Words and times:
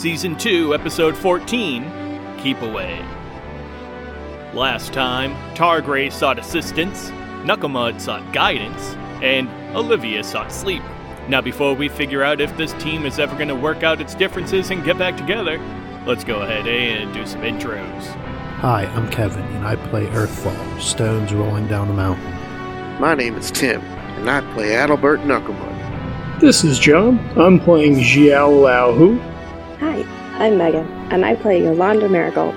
Season 0.00 0.34
2, 0.34 0.74
Episode 0.74 1.14
14 1.14 2.38
Keep 2.38 2.62
Away. 2.62 3.04
Last 4.54 4.94
time, 4.94 5.34
Targray 5.54 6.10
sought 6.10 6.38
assistance, 6.38 7.10
Knucklemud 7.44 8.00
sought 8.00 8.32
guidance, 8.32 8.94
and 9.22 9.46
Olivia 9.76 10.24
sought 10.24 10.52
sleep. 10.52 10.82
Now, 11.28 11.42
before 11.42 11.74
we 11.74 11.90
figure 11.90 12.24
out 12.24 12.40
if 12.40 12.56
this 12.56 12.72
team 12.82 13.04
is 13.04 13.18
ever 13.18 13.34
going 13.34 13.48
to 13.48 13.54
work 13.54 13.82
out 13.82 14.00
its 14.00 14.14
differences 14.14 14.70
and 14.70 14.82
get 14.82 14.96
back 14.96 15.18
together, 15.18 15.58
let's 16.06 16.24
go 16.24 16.40
ahead 16.40 16.66
and 16.66 17.12
do 17.12 17.26
some 17.26 17.42
intros. 17.42 18.04
Hi, 18.60 18.86
I'm 18.86 19.10
Kevin, 19.10 19.42
and 19.42 19.66
I 19.66 19.76
play 19.76 20.06
Earthfall, 20.06 20.80
stones 20.80 21.34
rolling 21.34 21.68
down 21.68 21.90
a 21.90 21.92
mountain. 21.92 22.32
My 22.98 23.14
name 23.14 23.34
is 23.34 23.50
Tim, 23.50 23.82
and 23.82 24.30
I 24.30 24.40
play 24.54 24.68
Adalbert 24.68 25.22
Knucklemud. 25.24 26.40
This 26.40 26.64
is 26.64 26.78
John. 26.78 27.18
I'm 27.38 27.60
playing 27.60 27.96
Xiao 27.96 28.62
Lao 28.62 28.94
Hu. 28.94 29.20
Hi, 29.80 30.02
I'm 30.34 30.58
Megan, 30.58 30.86
and 31.10 31.24
I 31.24 31.34
play 31.34 31.62
Yolanda 31.62 32.06
Marigold. 32.06 32.54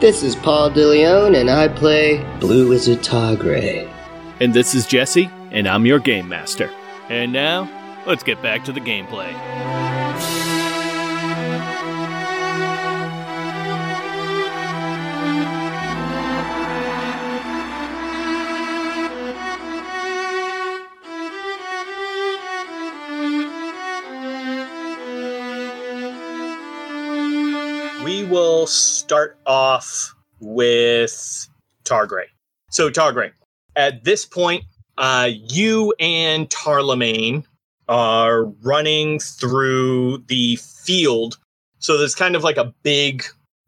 This 0.00 0.22
is 0.22 0.36
Paul 0.36 0.70
DeLeon, 0.70 1.36
and 1.36 1.50
I 1.50 1.66
play 1.66 2.24
Blue 2.38 2.68
Wizard 2.68 3.00
Targray. 3.00 3.92
And 4.38 4.54
this 4.54 4.72
is 4.72 4.86
Jesse, 4.86 5.28
and 5.50 5.66
I'm 5.66 5.86
your 5.86 5.98
Game 5.98 6.28
Master. 6.28 6.70
And 7.08 7.32
now, 7.32 7.68
let's 8.06 8.22
get 8.22 8.40
back 8.42 8.62
to 8.66 8.72
the 8.72 8.78
gameplay. 8.78 9.32
Will 28.62 28.68
start 28.68 29.36
off 29.44 30.14
with 30.38 31.48
Targray. 31.82 32.26
So, 32.70 32.90
Targray, 32.90 33.32
at 33.74 34.04
this 34.04 34.24
point, 34.24 34.62
uh, 34.98 35.30
you 35.32 35.92
and 35.98 36.48
Tarlemagne 36.48 37.42
are 37.88 38.44
running 38.62 39.18
through 39.18 40.18
the 40.28 40.60
field. 40.84 41.38
So, 41.80 41.98
there's 41.98 42.14
kind 42.14 42.36
of 42.36 42.44
like 42.44 42.56
a 42.56 42.72
big 42.84 43.24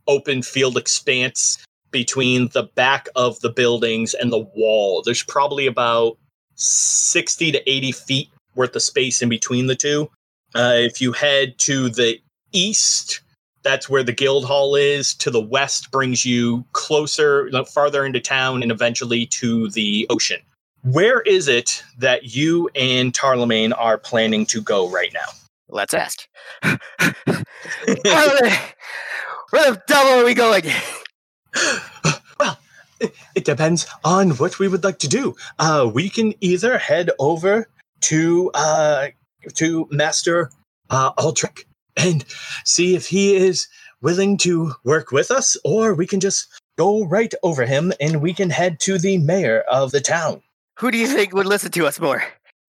open 0.07 0.43
field 0.43 0.77
expanse 0.77 1.59
between 1.91 2.51
the 2.53 2.63
back 2.63 3.09
of 3.17 3.41
the 3.41 3.51
buildings 3.51 4.15
and 4.15 4.31
the 4.31 4.47
wall. 4.55 5.03
There's 5.05 5.25
probably 5.25 5.67
about 5.67 6.19
60 6.55 7.51
to 7.51 7.69
80 7.69 7.91
feet 7.91 8.29
worth 8.55 8.77
of 8.77 8.83
space 8.83 9.23
in 9.23 9.29
between 9.29 9.67
the 9.67 9.75
two. 9.75 10.09
Uh, 10.55 10.75
if 10.77 11.01
you 11.01 11.11
head 11.11 11.59
to 11.59 11.89
the 11.89 12.21
east, 12.53 13.23
that's 13.65 13.89
where 13.89 14.03
the 14.03 14.13
guild 14.13 14.45
hall 14.45 14.77
is. 14.77 15.15
To 15.15 15.31
the 15.31 15.41
west 15.41 15.91
brings 15.91 16.25
you 16.25 16.65
closer 16.73 17.51
farther 17.65 18.05
into 18.05 18.21
town 18.21 18.63
and 18.63 18.71
eventually 18.71 19.27
to 19.27 19.71
the 19.71 20.07
ocean. 20.11 20.41
Where 20.83 21.23
is 21.23 21.49
it 21.49 21.83
that 21.99 22.37
you 22.37 22.69
and 22.75 23.13
Tarlemagne 23.13 23.73
are 23.73 23.97
planning 23.97 24.45
to 24.47 24.61
go 24.61 24.89
right 24.91 25.13
now? 25.15 25.27
Let's 25.69 25.95
ask. 25.95 26.29
where, 26.63 26.79
the, 28.05 28.59
where 29.51 29.73
the 29.73 29.83
devil 29.89 30.13
are 30.21 30.25
we 30.25 30.35
going? 30.35 30.65
well 32.39 32.59
it, 33.01 33.15
it 33.35 33.45
depends 33.45 33.87
on 34.05 34.33
what 34.33 34.59
we 34.59 34.69
would 34.69 34.85
like 34.85 34.99
to 35.01 35.09
do. 35.09 35.35
Uh, 35.59 35.91
we 35.93 36.11
can 36.11 36.35
either 36.41 36.79
head 36.79 37.11
over 37.19 37.69
to 38.03 38.51
uh, 38.53 39.09
to 39.55 39.89
master 39.91 40.51
uh, 40.91 41.13
aldrich 41.17 41.67
and 41.97 42.25
see 42.65 42.95
if 42.95 43.07
he 43.07 43.37
is 43.37 43.69
willing 44.01 44.37
to 44.39 44.73
work 44.85 45.13
with 45.13 45.31
us, 45.31 45.57
or 45.65 45.95
we 45.95 46.07
can 46.07 46.21
just 46.21 46.49
go 46.77 47.05
right 47.05 47.33
over 47.43 47.65
him 47.65 47.93
and 48.01 48.21
we 48.21 48.35
can 48.35 48.51
head 48.51 48.81
to 48.81 48.99
the 48.99 49.19
mayor 49.19 49.65
of 49.71 49.93
the 49.93 50.01
town. 50.01 50.43
Who 50.79 50.91
do 50.91 50.99
you 50.99 51.07
think 51.07 51.33
would 51.33 51.47
listen 51.47 51.71
to 51.73 51.87
us 51.87 52.01
more? 52.01 52.23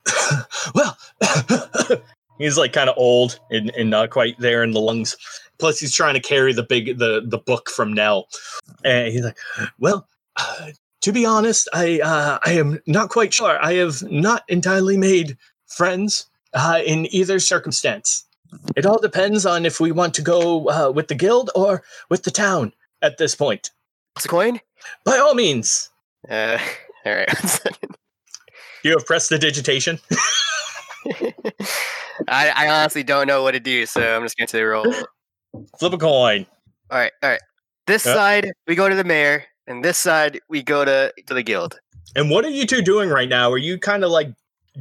well, 0.76 0.98
he's 2.38 2.58
like 2.58 2.74
kind 2.74 2.90
of 2.90 2.96
old 2.98 3.40
and, 3.50 3.72
and 3.72 3.90
not 3.90 4.12
quite 4.12 4.40
there 4.40 4.64
in 4.64 4.72
the 4.72 4.80
lungs. 4.80 5.18
Plus, 5.58 5.80
he's 5.80 5.96
trying 5.96 6.14
to 6.14 6.20
carry 6.20 6.54
the 6.54 6.64
big 6.64 6.98
the 6.98 7.24
the 7.26 7.38
book 7.38 7.70
from 7.70 7.94
Nell, 7.94 8.28
and 8.84 9.08
he's 9.08 9.24
like, 9.24 9.38
"Well, 9.80 10.06
uh, 10.36 10.72
to 11.02 11.14
be 11.14 11.26
honest, 11.26 11.70
I 11.74 12.02
uh, 12.02 12.40
I 12.44 12.52
am 12.54 12.82
not 12.86 13.10
quite 13.10 13.34
sure. 13.34 13.58
I 13.64 13.76
have 13.76 14.04
not 14.04 14.44
entirely 14.50 14.98
made 14.98 15.38
friends 15.66 16.28
uh, 16.54 16.82
in 16.86 17.08
either 17.14 17.40
circumstance. 17.40 18.26
It 18.76 18.86
all 18.86 19.00
depends 19.00 19.46
on 19.46 19.66
if 19.66 19.80
we 19.80 19.92
want 19.92 20.14
to 20.16 20.22
go 20.22 20.70
uh, 20.70 20.92
with 20.92 21.08
the 21.08 21.16
guild 21.16 21.50
or 21.56 21.84
with 22.10 22.24
the 22.24 22.32
town 22.32 22.74
at 23.02 23.18
this 23.18 23.36
point. 23.36 23.72
What's 24.14 24.26
a 24.26 24.30
coin? 24.30 24.60
By 25.04 25.18
all 25.18 25.36
means. 25.36 25.90
Uh, 26.30 26.58
all 27.06 27.16
right. 27.16 27.60
you 28.84 28.92
have 28.92 29.06
pressed 29.06 29.30
the 29.30 29.40
digitation. 29.40 30.00
I, 32.28 32.50
I 32.50 32.70
honestly 32.70 33.04
don't 33.04 33.28
know 33.28 33.44
what 33.44 33.52
to 33.52 33.60
do, 33.60 33.86
so 33.86 34.16
I'm 34.16 34.24
just 34.24 34.38
going 34.38 34.48
to 34.48 34.66
roll. 34.66 34.94
Flip 35.80 35.94
a 35.94 35.98
coin. 35.98 36.46
All 36.90 36.98
right, 36.98 37.12
all 37.22 37.30
right. 37.30 37.42
This 37.88 38.06
yep. 38.06 38.16
side 38.16 38.52
we 38.68 38.76
go 38.76 38.90
to 38.90 38.96
the 38.96 39.04
mayor, 39.04 39.46
and 39.68 39.84
this 39.84 39.98
side 39.98 40.40
we 40.50 40.64
go 40.64 40.86
to 40.86 41.14
to 41.28 41.34
the 41.34 41.44
guild. 41.44 41.80
And 42.16 42.30
what 42.30 42.46
are 42.46 42.50
you 42.50 42.66
two 42.66 42.82
doing 42.82 43.10
right 43.10 43.30
now? 43.30 43.52
Are 43.52 43.58
you 43.58 43.78
kind 43.78 44.04
of 44.04 44.12
like 44.12 44.30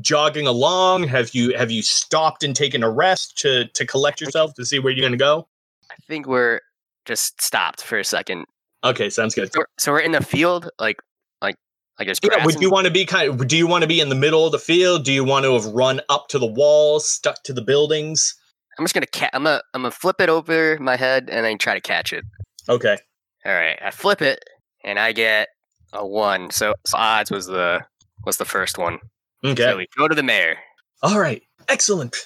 jogging 0.00 0.46
along? 0.46 1.04
Have 1.08 1.34
you 1.34 1.56
have 1.56 1.70
you 1.70 1.82
stopped 1.82 2.42
and 2.42 2.54
taken 2.54 2.82
a 2.82 2.90
rest 2.90 3.38
to 3.38 3.66
to 3.68 3.86
collect 3.86 4.20
yourself 4.20 4.54
to 4.54 4.64
see 4.64 4.78
where 4.78 4.92
you're 4.92 5.02
going 5.02 5.12
to 5.12 5.18
go? 5.18 5.48
I 5.90 5.94
think 6.06 6.26
we're 6.26 6.60
just 7.04 7.40
stopped 7.40 7.82
for 7.82 7.98
a 7.98 8.04
second. 8.04 8.46
Okay, 8.82 9.08
sounds 9.10 9.34
good. 9.34 9.52
So, 9.52 9.64
so 9.78 9.92
we're 9.92 10.00
in 10.00 10.12
the 10.12 10.22
field, 10.22 10.68
like 10.78 10.96
like 11.40 11.56
like 11.98 12.06
there's 12.06 12.20
yeah. 12.22 12.44
Would 12.44 12.60
you 12.60 12.70
want 12.70 12.86
to 12.86 12.92
be 12.92 13.06
kind 13.06 13.28
of? 13.28 13.46
Do 13.46 13.56
you 13.56 13.66
want 13.66 13.82
to 13.82 13.88
be 13.88 14.00
in 14.00 14.08
the 14.08 14.14
middle 14.14 14.46
of 14.46 14.52
the 14.52 14.58
field? 14.58 15.04
Do 15.04 15.12
you 15.12 15.24
want 15.24 15.44
to 15.44 15.54
have 15.54 15.66
run 15.66 16.00
up 16.08 16.28
to 16.28 16.38
the 16.38 16.46
walls, 16.46 17.08
stuck 17.08 17.42
to 17.44 17.52
the 17.52 17.62
buildings? 17.62 18.34
I'm 18.78 18.84
just 18.84 18.94
gonna 18.94 19.06
ca- 19.06 19.30
I'm 19.32 19.44
gonna 19.44 19.62
I'm 19.72 19.82
gonna 19.82 19.92
flip 19.92 20.20
it 20.20 20.28
over 20.28 20.78
my 20.80 20.96
head 20.96 21.28
and 21.30 21.44
then 21.44 21.58
try 21.58 21.74
to 21.74 21.80
catch 21.80 22.12
it. 22.12 22.24
Okay. 22.68 22.98
All 23.46 23.52
right. 23.52 23.78
I 23.82 23.90
flip 23.90 24.22
it 24.22 24.42
and 24.84 24.98
I 24.98 25.12
get 25.12 25.48
a 25.92 26.06
one. 26.06 26.50
So, 26.50 26.74
so 26.86 26.98
odds 26.98 27.30
was 27.30 27.46
the 27.46 27.80
was 28.24 28.38
the 28.38 28.44
first 28.44 28.78
one. 28.78 28.98
Okay. 29.44 29.62
So 29.62 29.76
we 29.76 29.86
go 29.96 30.08
to 30.08 30.14
the 30.14 30.22
mayor. 30.22 30.56
All 31.02 31.18
right. 31.20 31.42
Excellent. 31.68 32.16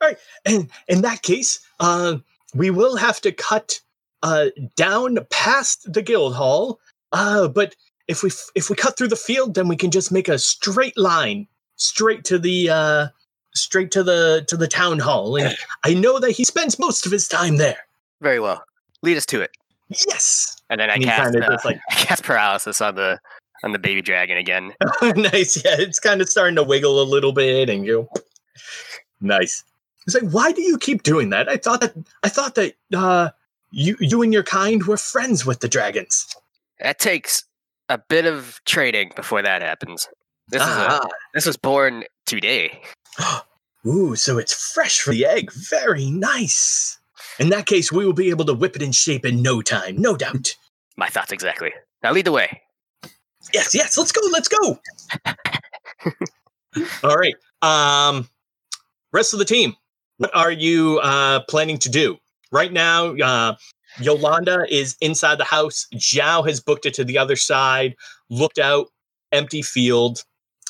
All 0.00 0.08
right. 0.08 0.18
And 0.44 0.70
in 0.88 1.02
that 1.02 1.22
case, 1.22 1.60
uh, 1.80 2.16
we 2.54 2.70
will 2.70 2.96
have 2.96 3.20
to 3.22 3.32
cut 3.32 3.80
uh, 4.22 4.46
down 4.76 5.18
past 5.30 5.90
the 5.92 6.02
guild 6.02 6.34
hall. 6.34 6.78
Uh, 7.12 7.48
but 7.48 7.74
if 8.08 8.22
we 8.22 8.30
if 8.54 8.68
we 8.70 8.76
cut 8.76 8.96
through 8.96 9.08
the 9.08 9.16
field, 9.16 9.54
then 9.54 9.68
we 9.68 9.76
can 9.76 9.90
just 9.90 10.12
make 10.12 10.28
a 10.28 10.38
straight 10.38 10.96
line 10.98 11.46
straight 11.76 12.24
to 12.24 12.38
the 12.38 12.70
uh, 12.70 13.06
straight 13.54 13.90
to 13.92 14.02
the 14.02 14.44
to 14.48 14.56
the 14.56 14.68
town 14.68 14.98
hall. 14.98 15.36
And 15.36 15.56
I 15.84 15.94
know 15.94 16.18
that 16.18 16.32
he 16.32 16.44
spends 16.44 16.78
most 16.78 17.06
of 17.06 17.12
his 17.12 17.26
time 17.28 17.56
there. 17.56 17.78
Very 18.20 18.40
well. 18.40 18.62
Lead 19.02 19.16
us 19.16 19.26
to 19.26 19.40
it. 19.40 19.50
Yes. 19.88 20.56
And 20.68 20.80
then 20.80 20.90
I 20.90 20.94
And 20.94 21.04
cast, 21.04 21.36
uh, 21.36 21.58
like- 21.64 21.80
I 21.90 21.94
cast 21.94 22.22
paralysis 22.24 22.80
on 22.80 22.96
the 22.96 23.18
on 23.66 23.72
the 23.72 23.78
baby 23.78 24.00
dragon 24.00 24.38
again. 24.38 24.72
nice. 25.02 25.62
Yeah, 25.62 25.74
it's 25.78 25.98
kind 26.00 26.22
of 26.22 26.28
starting 26.28 26.54
to 26.56 26.62
wiggle 26.62 27.02
a 27.02 27.04
little 27.04 27.32
bit, 27.32 27.68
and 27.68 27.84
you. 27.84 28.08
Nice. 29.20 29.64
It's 30.06 30.14
like, 30.14 30.30
why 30.32 30.52
do 30.52 30.62
you 30.62 30.78
keep 30.78 31.02
doing 31.02 31.30
that? 31.30 31.48
I 31.48 31.56
thought 31.56 31.80
that 31.80 31.94
I 32.22 32.28
thought 32.28 32.54
that 32.54 32.74
uh, 32.94 33.30
you 33.72 33.96
you 34.00 34.22
and 34.22 34.32
your 34.32 34.44
kind 34.44 34.84
were 34.84 34.96
friends 34.96 35.44
with 35.44 35.60
the 35.60 35.68
dragons. 35.68 36.34
That 36.80 36.98
takes 36.98 37.44
a 37.88 37.98
bit 37.98 38.24
of 38.24 38.60
training 38.64 39.12
before 39.16 39.42
that 39.42 39.62
happens. 39.62 40.08
This 40.48 40.62
is 40.62 40.68
Ah. 40.70 41.00
a, 41.02 41.08
this 41.34 41.44
was 41.46 41.56
born 41.56 42.04
today. 42.24 42.80
Ooh, 43.86 44.14
so 44.16 44.38
it's 44.38 44.72
fresh 44.72 45.00
from 45.00 45.14
the 45.14 45.26
egg. 45.26 45.50
Very 45.52 46.08
nice. 46.10 46.98
In 47.40 47.48
that 47.50 47.66
case, 47.66 47.90
we 47.90 48.06
will 48.06 48.12
be 48.12 48.30
able 48.30 48.44
to 48.44 48.54
whip 48.54 48.76
it 48.76 48.82
in 48.82 48.92
shape 48.92 49.24
in 49.26 49.42
no 49.42 49.60
time, 49.60 49.96
no 49.96 50.16
doubt. 50.16 50.54
My 50.96 51.08
thoughts 51.08 51.32
exactly. 51.32 51.72
Now 52.02 52.12
lead 52.12 52.26
the 52.26 52.32
way. 52.32 52.62
Yes, 53.52 53.74
yes. 53.74 53.96
Let's 53.96 54.12
go. 54.12 54.20
Let's 54.30 54.48
go. 54.48 54.78
All 57.02 57.16
right. 57.16 57.34
Um, 57.62 58.28
rest 59.12 59.32
of 59.32 59.38
the 59.38 59.44
team, 59.44 59.74
what 60.18 60.34
are 60.34 60.50
you 60.50 60.98
uh, 61.02 61.40
planning 61.48 61.78
to 61.78 61.88
do 61.88 62.18
right 62.52 62.72
now? 62.72 63.14
Uh, 63.16 63.56
Yolanda 63.98 64.66
is 64.68 64.96
inside 65.00 65.38
the 65.38 65.44
house. 65.44 65.86
Zhao 65.94 66.46
has 66.46 66.60
booked 66.60 66.86
it 66.86 66.94
to 66.94 67.04
the 67.04 67.16
other 67.16 67.36
side. 67.36 67.96
Looked 68.28 68.58
out, 68.58 68.88
empty 69.32 69.62
field, 69.62 70.22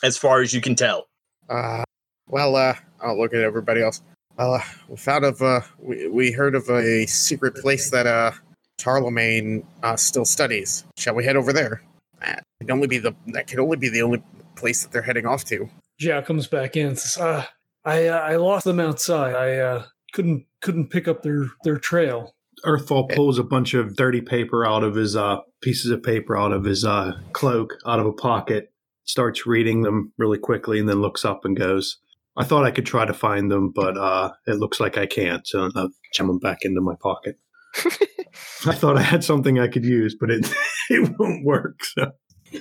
as 0.02 0.16
far 0.16 0.42
as 0.42 0.54
you 0.54 0.60
can 0.60 0.74
tell. 0.76 1.08
Uh, 1.48 1.82
well, 2.28 2.54
uh, 2.54 2.74
I'll 3.00 3.18
look 3.18 3.34
at 3.34 3.40
everybody 3.40 3.82
else. 3.82 4.02
Well, 4.38 4.54
uh, 4.54 4.62
we 4.88 4.96
found 4.96 5.24
of, 5.24 5.42
uh, 5.42 5.62
we, 5.78 6.08
we 6.08 6.30
heard 6.30 6.54
of 6.54 6.68
a 6.68 7.06
secret 7.06 7.56
place 7.56 7.90
that, 7.90 8.06
uh, 8.06 8.32
Charlemagne, 8.78 9.66
uh, 9.82 9.96
still 9.96 10.24
studies. 10.24 10.84
Shall 10.98 11.14
we 11.14 11.24
head 11.24 11.36
over 11.36 11.52
there? 11.52 11.82
That 12.20 12.42
can 12.60 12.70
only 12.70 12.86
be 12.86 12.98
the, 12.98 13.14
that 13.28 13.46
can 13.46 13.60
only 13.60 13.76
be 13.76 13.88
the 13.88 14.02
only 14.02 14.22
place 14.54 14.82
that 14.82 14.92
they're 14.92 15.02
heading 15.02 15.26
off 15.26 15.44
to. 15.44 15.68
Zhao 16.00 16.24
comes 16.24 16.46
back 16.46 16.76
in 16.76 16.88
and 16.88 16.98
says, 16.98 17.20
uh, 17.20 17.44
I, 17.84 18.06
uh, 18.06 18.18
I 18.18 18.36
lost 18.36 18.64
them 18.64 18.80
outside. 18.80 19.34
I, 19.34 19.56
uh, 19.58 19.84
couldn't, 20.12 20.46
couldn't 20.62 20.88
pick 20.88 21.08
up 21.08 21.22
their, 21.22 21.46
their 21.64 21.78
trail. 21.78 22.34
Earthfall 22.64 23.14
pulls 23.14 23.38
a 23.38 23.44
bunch 23.44 23.74
of 23.74 23.96
dirty 23.96 24.22
paper 24.22 24.64
out 24.66 24.82
of 24.82 24.94
his 24.94 25.14
uh, 25.14 25.40
pieces 25.60 25.90
of 25.90 26.02
paper 26.02 26.36
out 26.36 26.52
of 26.52 26.64
his 26.64 26.84
uh, 26.84 27.12
cloak, 27.32 27.74
out 27.86 28.00
of 28.00 28.06
a 28.06 28.12
pocket, 28.12 28.72
starts 29.04 29.46
reading 29.46 29.82
them 29.82 30.12
really 30.16 30.38
quickly, 30.38 30.78
and 30.78 30.88
then 30.88 31.02
looks 31.02 31.24
up 31.24 31.44
and 31.44 31.56
goes, 31.56 31.98
I 32.36 32.44
thought 32.44 32.64
I 32.64 32.70
could 32.70 32.86
try 32.86 33.04
to 33.04 33.14
find 33.14 33.50
them, 33.50 33.72
but 33.74 33.96
uh, 33.96 34.32
it 34.46 34.54
looks 34.54 34.80
like 34.80 34.96
I 34.96 35.06
can't. 35.06 35.46
So 35.46 35.70
I'll 35.74 35.90
jam 36.12 36.28
them 36.28 36.38
back 36.38 36.58
into 36.62 36.80
my 36.80 36.94
pocket. 37.02 37.38
I 38.66 38.74
thought 38.74 38.96
I 38.96 39.02
had 39.02 39.22
something 39.24 39.58
I 39.58 39.68
could 39.68 39.84
use, 39.84 40.16
but 40.18 40.30
it 40.30 40.52
it 40.90 41.14
won't 41.18 41.44
work. 41.44 41.84
So 41.84 42.12
Eh, 42.52 42.60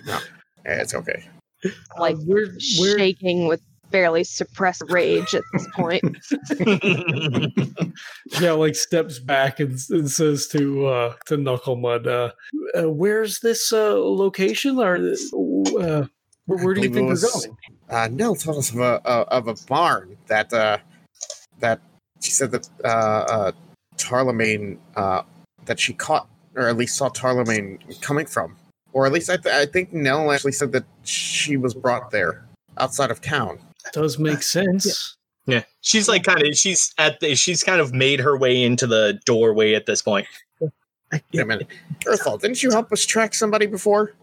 It's 0.65 0.93
okay. 0.93 1.23
like 1.97 2.15
we're, 2.19 2.49
we're, 2.79 2.97
shaking 2.97 3.47
with 3.47 3.61
fairly 3.91 4.23
suppressed 4.23 4.83
rage 4.89 5.33
at 5.33 5.43
this 5.53 5.67
point. 5.73 6.03
Zhao 8.31 8.57
like 8.57 8.75
steps 8.75 9.19
back 9.19 9.59
and, 9.59 9.77
and 9.89 10.09
says 10.09 10.47
to 10.49 10.87
uh 10.87 11.13
to 11.27 11.37
Knuckle 11.37 11.75
Mud, 11.75 12.07
uh, 12.07 12.31
uh 12.77 12.89
where's 12.89 13.39
this 13.39 13.71
uh 13.71 13.95
location 13.95 14.79
or 14.79 14.95
uh 15.79 16.05
where, 16.45 16.63
where 16.63 16.73
do 16.73 16.81
you 16.81 16.89
believe 16.89 17.11
it 17.11 17.17
think 17.17 17.23
we're 17.23 17.41
going? 17.41 17.57
Uh, 17.89 18.07
Nell 18.11 18.35
told 18.35 18.57
us 18.57 18.69
of 18.71 18.79
a, 18.79 19.01
uh, 19.07 19.25
of 19.29 19.47
a 19.47 19.55
barn 19.67 20.15
that, 20.27 20.53
uh, 20.53 20.77
that 21.59 21.81
she 22.21 22.31
said 22.31 22.51
that, 22.51 22.69
uh, 22.83 22.87
uh, 22.87 23.51
Charlemagne, 23.97 24.79
uh, 24.95 25.23
that 25.65 25.79
she 25.79 25.93
caught, 25.93 26.27
or 26.55 26.67
at 26.67 26.77
least 26.77 26.97
saw 26.97 27.11
Charlemagne 27.11 27.79
coming 28.01 28.25
from. 28.25 28.55
Or 28.93 29.05
at 29.05 29.11
least 29.11 29.29
I, 29.29 29.37
th- 29.37 29.53
I 29.53 29.65
think 29.65 29.91
Nell 29.91 30.31
actually 30.31 30.53
said 30.53 30.71
that 30.71 30.85
she 31.03 31.57
was 31.57 31.73
brought 31.73 32.11
there 32.11 32.45
outside 32.77 33.11
of 33.11 33.21
town. 33.21 33.59
Does 33.91 34.17
make 34.17 34.41
sense. 34.41 35.15
Yeah, 35.47 35.63
she's 35.81 36.07
like 36.07 36.23
kind 36.23 36.41
of 36.41 36.55
she's 36.57 36.93
at 36.97 37.19
the 37.19 37.35
she's 37.35 37.63
kind 37.63 37.79
of 37.79 37.93
made 37.93 38.19
her 38.19 38.37
way 38.37 38.63
into 38.63 38.87
the 38.87 39.19
doorway 39.25 39.73
at 39.73 39.85
this 39.85 40.01
point. 40.01 40.25
Wait 41.11 41.39
a 41.39 41.45
minute. 41.45 41.67
Earthfall, 42.05 42.41
didn't 42.41 42.63
you 42.63 42.71
help 42.71 42.91
us 42.91 43.05
track 43.05 43.33
somebody 43.33 43.67
before? 43.67 44.13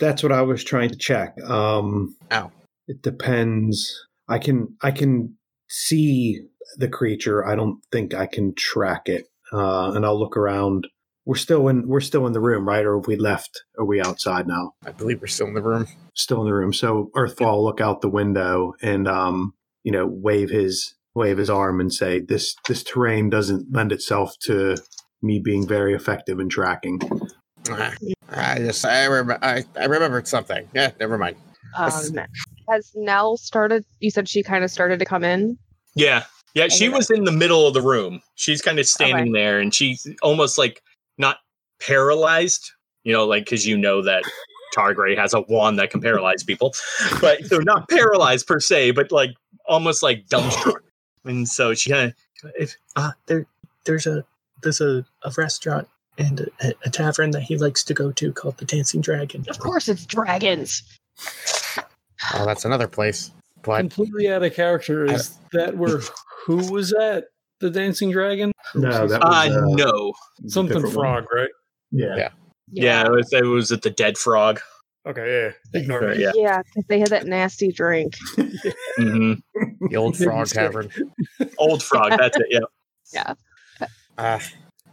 that's 0.00 0.22
what 0.22 0.32
I 0.32 0.42
was 0.42 0.64
trying 0.64 0.88
to 0.88 0.96
check. 0.96 1.40
Um, 1.44 2.16
Ow. 2.32 2.50
It 2.88 3.02
depends. 3.02 4.06
I 4.28 4.38
can 4.38 4.76
I 4.82 4.90
can 4.90 5.36
see 5.68 6.40
the 6.76 6.88
creature. 6.88 7.46
I 7.46 7.54
don't 7.54 7.80
think 7.90 8.14
I 8.14 8.26
can 8.26 8.54
track 8.54 9.08
it. 9.08 9.26
Uh, 9.52 9.92
and 9.92 10.04
I'll 10.04 10.18
look 10.18 10.36
around. 10.36 10.86
We're 11.24 11.36
still 11.36 11.68
in 11.68 11.86
we're 11.86 12.00
still 12.00 12.26
in 12.26 12.32
the 12.32 12.40
room, 12.40 12.66
right? 12.66 12.84
Or 12.84 12.96
have 12.96 13.06
we 13.06 13.16
left? 13.16 13.62
Are 13.78 13.84
we 13.84 14.00
outside 14.00 14.48
now? 14.48 14.72
I 14.84 14.90
believe 14.90 15.20
we're 15.20 15.28
still 15.28 15.46
in 15.46 15.54
the 15.54 15.62
room. 15.62 15.86
Still 16.14 16.40
in 16.40 16.46
the 16.46 16.54
room. 16.54 16.72
So 16.72 17.10
Earthfall 17.16 17.52
will 17.52 17.64
look 17.64 17.80
out 17.80 18.00
the 18.00 18.08
window 18.08 18.72
and 18.82 19.06
um, 19.06 19.54
you 19.84 19.92
know, 19.92 20.06
wave 20.06 20.50
his 20.50 20.94
wave 21.14 21.38
his 21.38 21.50
arm 21.50 21.80
and 21.80 21.92
say, 21.92 22.20
This 22.20 22.56
this 22.66 22.82
terrain 22.82 23.30
doesn't 23.30 23.72
lend 23.72 23.92
itself 23.92 24.34
to 24.44 24.76
me 25.22 25.38
being 25.38 25.66
very 25.66 25.94
effective 25.94 26.40
in 26.40 26.48
tracking. 26.48 27.00
I 27.68 28.58
just 28.58 28.84
I 28.84 29.04
remember 29.04 29.38
I, 29.42 29.64
I 29.78 29.84
remembered 29.84 30.26
something. 30.26 30.68
Yeah, 30.74 30.90
never 30.98 31.18
mind. 31.18 31.36
Um, 31.76 31.90
has 32.68 32.92
Nell 32.94 33.36
started? 33.36 33.84
You 34.00 34.10
said 34.10 34.28
she 34.28 34.42
kind 34.42 34.64
of 34.64 34.70
started 34.70 34.98
to 34.98 35.04
come 35.04 35.24
in. 35.24 35.58
Yeah, 35.94 36.24
yeah, 36.54 36.68
she 36.68 36.88
was 36.88 37.10
in 37.10 37.24
the 37.24 37.32
middle 37.32 37.66
of 37.66 37.74
the 37.74 37.82
room. 37.82 38.20
She's 38.34 38.60
kind 38.62 38.78
of 38.78 38.86
standing 38.86 39.32
there, 39.32 39.58
and 39.58 39.74
she's 39.74 40.06
almost 40.22 40.58
like 40.58 40.82
not 41.18 41.38
paralyzed. 41.80 42.72
You 43.04 43.12
know, 43.12 43.26
like 43.26 43.44
because 43.44 43.66
you 43.66 43.76
know 43.76 44.02
that 44.02 44.22
Targray 44.76 45.16
has 45.16 45.34
a 45.34 45.40
wand 45.42 45.78
that 45.78 45.90
can 45.90 46.00
paralyze 46.00 46.42
people, 46.44 46.74
but 47.20 47.44
so 47.44 47.58
not 47.58 47.88
paralyzed 47.88 48.46
per 48.46 48.60
se, 48.60 48.92
but 48.92 49.10
like 49.10 49.30
almost 49.66 50.02
like 50.02 50.26
dumbstruck. 50.28 50.80
And 51.24 51.48
so 51.48 51.74
she 51.74 51.90
kind 51.90 52.08
of, 52.42 52.52
if 52.58 52.76
uh, 52.96 53.12
there, 53.26 53.46
there's 53.84 54.06
a 54.06 54.24
there's 54.62 54.80
a, 54.80 55.04
a 55.22 55.32
restaurant 55.36 55.88
and 56.18 56.48
a, 56.60 56.72
a 56.84 56.90
tavern 56.90 57.30
that 57.30 57.42
he 57.42 57.56
likes 57.56 57.84
to 57.84 57.94
go 57.94 58.12
to 58.12 58.32
called 58.32 58.58
the 58.58 58.64
Dancing 58.64 59.00
Dragon. 59.00 59.44
Of 59.48 59.58
course, 59.58 59.88
it's 59.88 60.04
dragons. 60.06 60.82
Oh, 62.34 62.44
that's 62.44 62.64
another 62.64 62.88
place. 62.88 63.30
But 63.62 63.78
Completely 63.78 64.30
out 64.30 64.42
of 64.42 64.54
character. 64.54 65.04
Is 65.04 65.38
that 65.52 65.76
where 65.76 66.00
who 66.46 66.72
was 66.72 66.90
that? 66.90 67.24
The 67.60 67.70
dancing 67.70 68.10
dragon? 68.10 68.52
No, 68.74 69.06
that 69.06 69.22
Uh, 69.22 69.26
was 69.28 69.56
uh, 69.56 69.66
no, 69.76 70.12
Something 70.48 70.74
different 70.82 70.96
one. 70.96 71.04
frog, 71.04 71.26
right? 71.32 71.48
Yeah. 71.92 72.16
Yeah. 72.16 72.28
yeah, 72.72 73.06
it 73.06 73.10
was, 73.12 73.32
it 73.32 73.44
was 73.44 73.70
at 73.70 73.82
the 73.82 73.90
Dead 73.90 74.18
Frog. 74.18 74.60
Okay, 75.06 75.52
yeah. 75.74 75.80
Ignore 75.80 76.00
me. 76.08 76.20
Yeah. 76.22 76.32
Yeah, 76.34 76.62
because 76.62 76.84
they 76.88 76.98
had 77.00 77.08
that 77.10 77.26
nasty 77.26 77.70
drink. 77.72 78.14
hmm 78.96 79.34
the 79.90 79.96
old 79.96 80.16
frog 80.24 80.48
tavern. 80.48 80.90
Old 81.58 81.82
Frog. 81.82 82.12
That's 82.18 82.36
it. 82.38 82.46
Yeah. 82.50 82.60
Yeah. 83.12 83.34
Uh, 84.16 84.38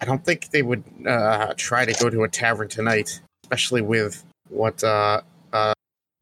I 0.01 0.05
don't 0.05 0.25
think 0.25 0.49
they 0.49 0.61
would 0.61 0.83
uh, 1.07 1.53
try 1.55 1.85
to 1.85 1.93
go 2.03 2.09
to 2.09 2.23
a 2.23 2.27
tavern 2.27 2.67
tonight, 2.67 3.21
especially 3.43 3.81
with 3.81 4.23
what 4.49 4.83
uh, 4.83 5.21
uh, 5.53 5.73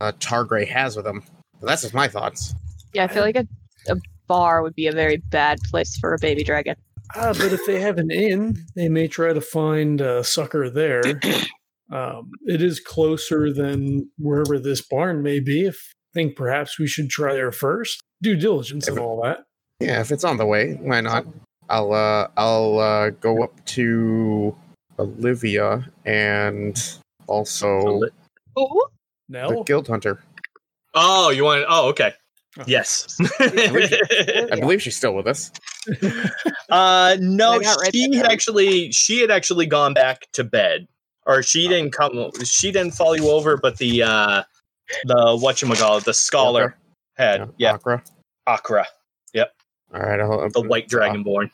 uh, 0.01 0.11
Targray 0.19 0.67
has 0.67 0.95
with 0.95 1.05
them. 1.05 1.23
But 1.59 1.67
that's 1.67 1.81
just 1.83 1.93
my 1.95 2.07
thoughts. 2.07 2.53
Yeah, 2.93 3.05
I 3.05 3.07
feel 3.07 3.23
like 3.23 3.35
a, 3.35 3.47
a 3.87 3.95
bar 4.27 4.61
would 4.61 4.75
be 4.75 4.87
a 4.87 4.91
very 4.91 5.17
bad 5.17 5.59
place 5.69 5.97
for 5.97 6.13
a 6.13 6.17
baby 6.19 6.43
dragon. 6.43 6.75
Ah, 7.15 7.33
but 7.33 7.53
if 7.53 7.65
they 7.65 7.79
have 7.79 7.97
an 7.97 8.11
inn, 8.11 8.65
they 8.75 8.89
may 8.89 9.07
try 9.07 9.33
to 9.33 9.41
find 9.41 10.01
a 10.01 10.23
sucker 10.23 10.69
there. 10.69 11.01
Um, 11.89 12.31
it 12.45 12.61
is 12.61 12.81
closer 12.81 13.53
than 13.53 14.11
wherever 14.17 14.59
this 14.59 14.81
barn 14.81 15.23
may 15.23 15.39
be. 15.39 15.65
If 15.65 15.93
I 16.13 16.19
think 16.19 16.35
perhaps 16.35 16.77
we 16.77 16.85
should 16.85 17.09
try 17.09 17.33
there 17.33 17.53
first. 17.53 18.01
Due 18.21 18.35
diligence 18.35 18.89
and 18.89 18.99
all 18.99 19.21
that. 19.23 19.45
Yeah, 19.79 20.01
if 20.01 20.11
it's 20.11 20.25
on 20.25 20.35
the 20.35 20.45
way, 20.45 20.73
why 20.73 20.99
not? 20.99 21.25
I'll 21.69 21.93
uh, 21.93 22.27
I'll 22.35 22.79
uh, 22.79 23.09
go 23.11 23.41
up 23.41 23.63
to 23.67 24.53
Olivia 24.99 25.89
and 26.05 26.77
also 27.27 28.01
Oh, 28.57 28.89
the 29.29 29.63
Guild 29.65 29.87
Hunter. 29.87 30.19
Oh, 30.93 31.29
you 31.29 31.43
want? 31.43 31.65
Oh, 31.69 31.89
okay. 31.89 32.13
Yes. 32.65 33.17
I 33.39 34.57
believe 34.59 34.81
she's 34.81 34.95
still 34.95 35.13
with 35.13 35.27
us. 35.27 35.51
uh, 36.69 37.17
no, 37.19 37.57
right 37.57 37.91
she 37.93 38.15
had 38.15 38.25
actually 38.25 38.91
she 38.91 39.21
had 39.21 39.31
actually 39.31 39.65
gone 39.65 39.93
back 39.93 40.27
to 40.33 40.43
bed, 40.43 40.87
or 41.25 41.43
she 41.43 41.67
didn't 41.67 41.91
come. 41.91 42.31
She 42.43 42.71
didn't 42.71 42.93
follow 42.93 43.13
you 43.13 43.29
over, 43.29 43.57
but 43.57 43.77
the 43.77 44.03
uh, 44.03 44.43
the 45.05 45.15
whatchamacallit, 45.15 46.03
the 46.03 46.13
scholar 46.13 46.77
had 47.15 47.49
yeah, 47.57 47.73
Akra. 47.73 48.03
Akra, 48.47 48.85
All 49.93 50.01
right, 50.01 50.19
I'll, 50.19 50.49
the 50.49 50.61
white 50.61 50.87
dragonborn. 50.87 51.49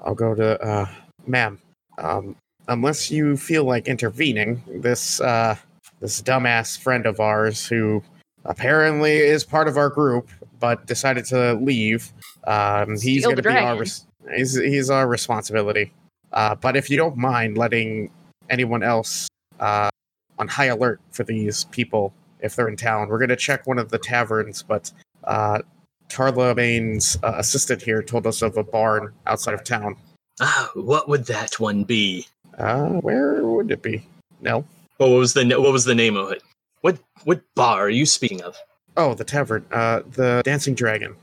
I'll 0.00 0.14
go 0.14 0.34
to 0.34 0.60
uh 0.62 0.86
ma'am. 1.26 1.58
Um 1.98 2.36
unless 2.68 3.10
you 3.10 3.36
feel 3.36 3.64
like 3.64 3.88
intervening, 3.88 4.62
this 4.66 5.20
uh 5.20 5.56
this 6.00 6.22
dumbass 6.22 6.78
friend 6.78 7.06
of 7.06 7.20
ours 7.20 7.66
who 7.66 8.02
apparently 8.48 9.12
is 9.12 9.44
part 9.44 9.68
of 9.68 9.76
our 9.76 9.88
group 9.88 10.28
but 10.60 10.84
decided 10.86 11.24
to 11.26 11.54
leave. 11.54 12.12
Um 12.46 12.98
he's 12.98 13.24
gonna 13.24 13.42
be 13.42 13.48
our 13.50 13.76
res- 13.78 14.06
he's 14.34 14.54
he's 14.58 14.90
our 14.90 15.06
responsibility. 15.06 15.92
Uh 16.32 16.54
but 16.56 16.76
if 16.76 16.90
you 16.90 16.96
don't 16.96 17.16
mind 17.16 17.56
letting 17.56 18.10
anyone 18.50 18.82
else 18.82 19.28
uh 19.60 19.90
on 20.38 20.48
high 20.48 20.66
alert 20.66 21.00
for 21.12 21.24
these 21.24 21.64
people 21.64 22.12
if 22.40 22.56
they're 22.56 22.68
in 22.68 22.76
town. 22.76 23.08
We're 23.08 23.18
gonna 23.18 23.36
check 23.36 23.66
one 23.66 23.78
of 23.78 23.90
the 23.90 23.98
taverns, 23.98 24.62
but 24.62 24.90
uh 25.24 25.60
Tarlemagne's 26.08 27.18
uh, 27.22 27.34
assistant 27.36 27.82
here 27.82 28.02
told 28.02 28.26
us 28.26 28.40
of 28.40 28.56
a 28.56 28.64
barn 28.64 29.12
outside 29.26 29.52
of 29.54 29.62
town. 29.62 29.94
Ah, 30.40 30.70
what 30.74 31.08
would 31.08 31.26
that 31.26 31.60
one 31.60 31.84
be? 31.84 32.26
Uh, 32.56 32.88
where 33.00 33.44
would 33.44 33.70
it 33.70 33.82
be? 33.82 34.06
No. 34.40 34.64
What 34.96 35.08
was 35.08 35.34
the 35.34 35.44
what 35.60 35.72
was 35.72 35.84
the 35.84 35.94
name 35.94 36.16
of 36.16 36.32
it? 36.32 36.42
What 36.82 36.98
what 37.24 37.42
bar 37.54 37.82
are 37.82 37.90
you 37.90 38.06
speaking 38.06 38.42
of? 38.42 38.56
Oh, 38.96 39.14
the 39.14 39.24
tavern. 39.24 39.64
Uh, 39.70 40.02
the 40.10 40.42
Dancing 40.44 40.74
Dragon. 40.74 41.14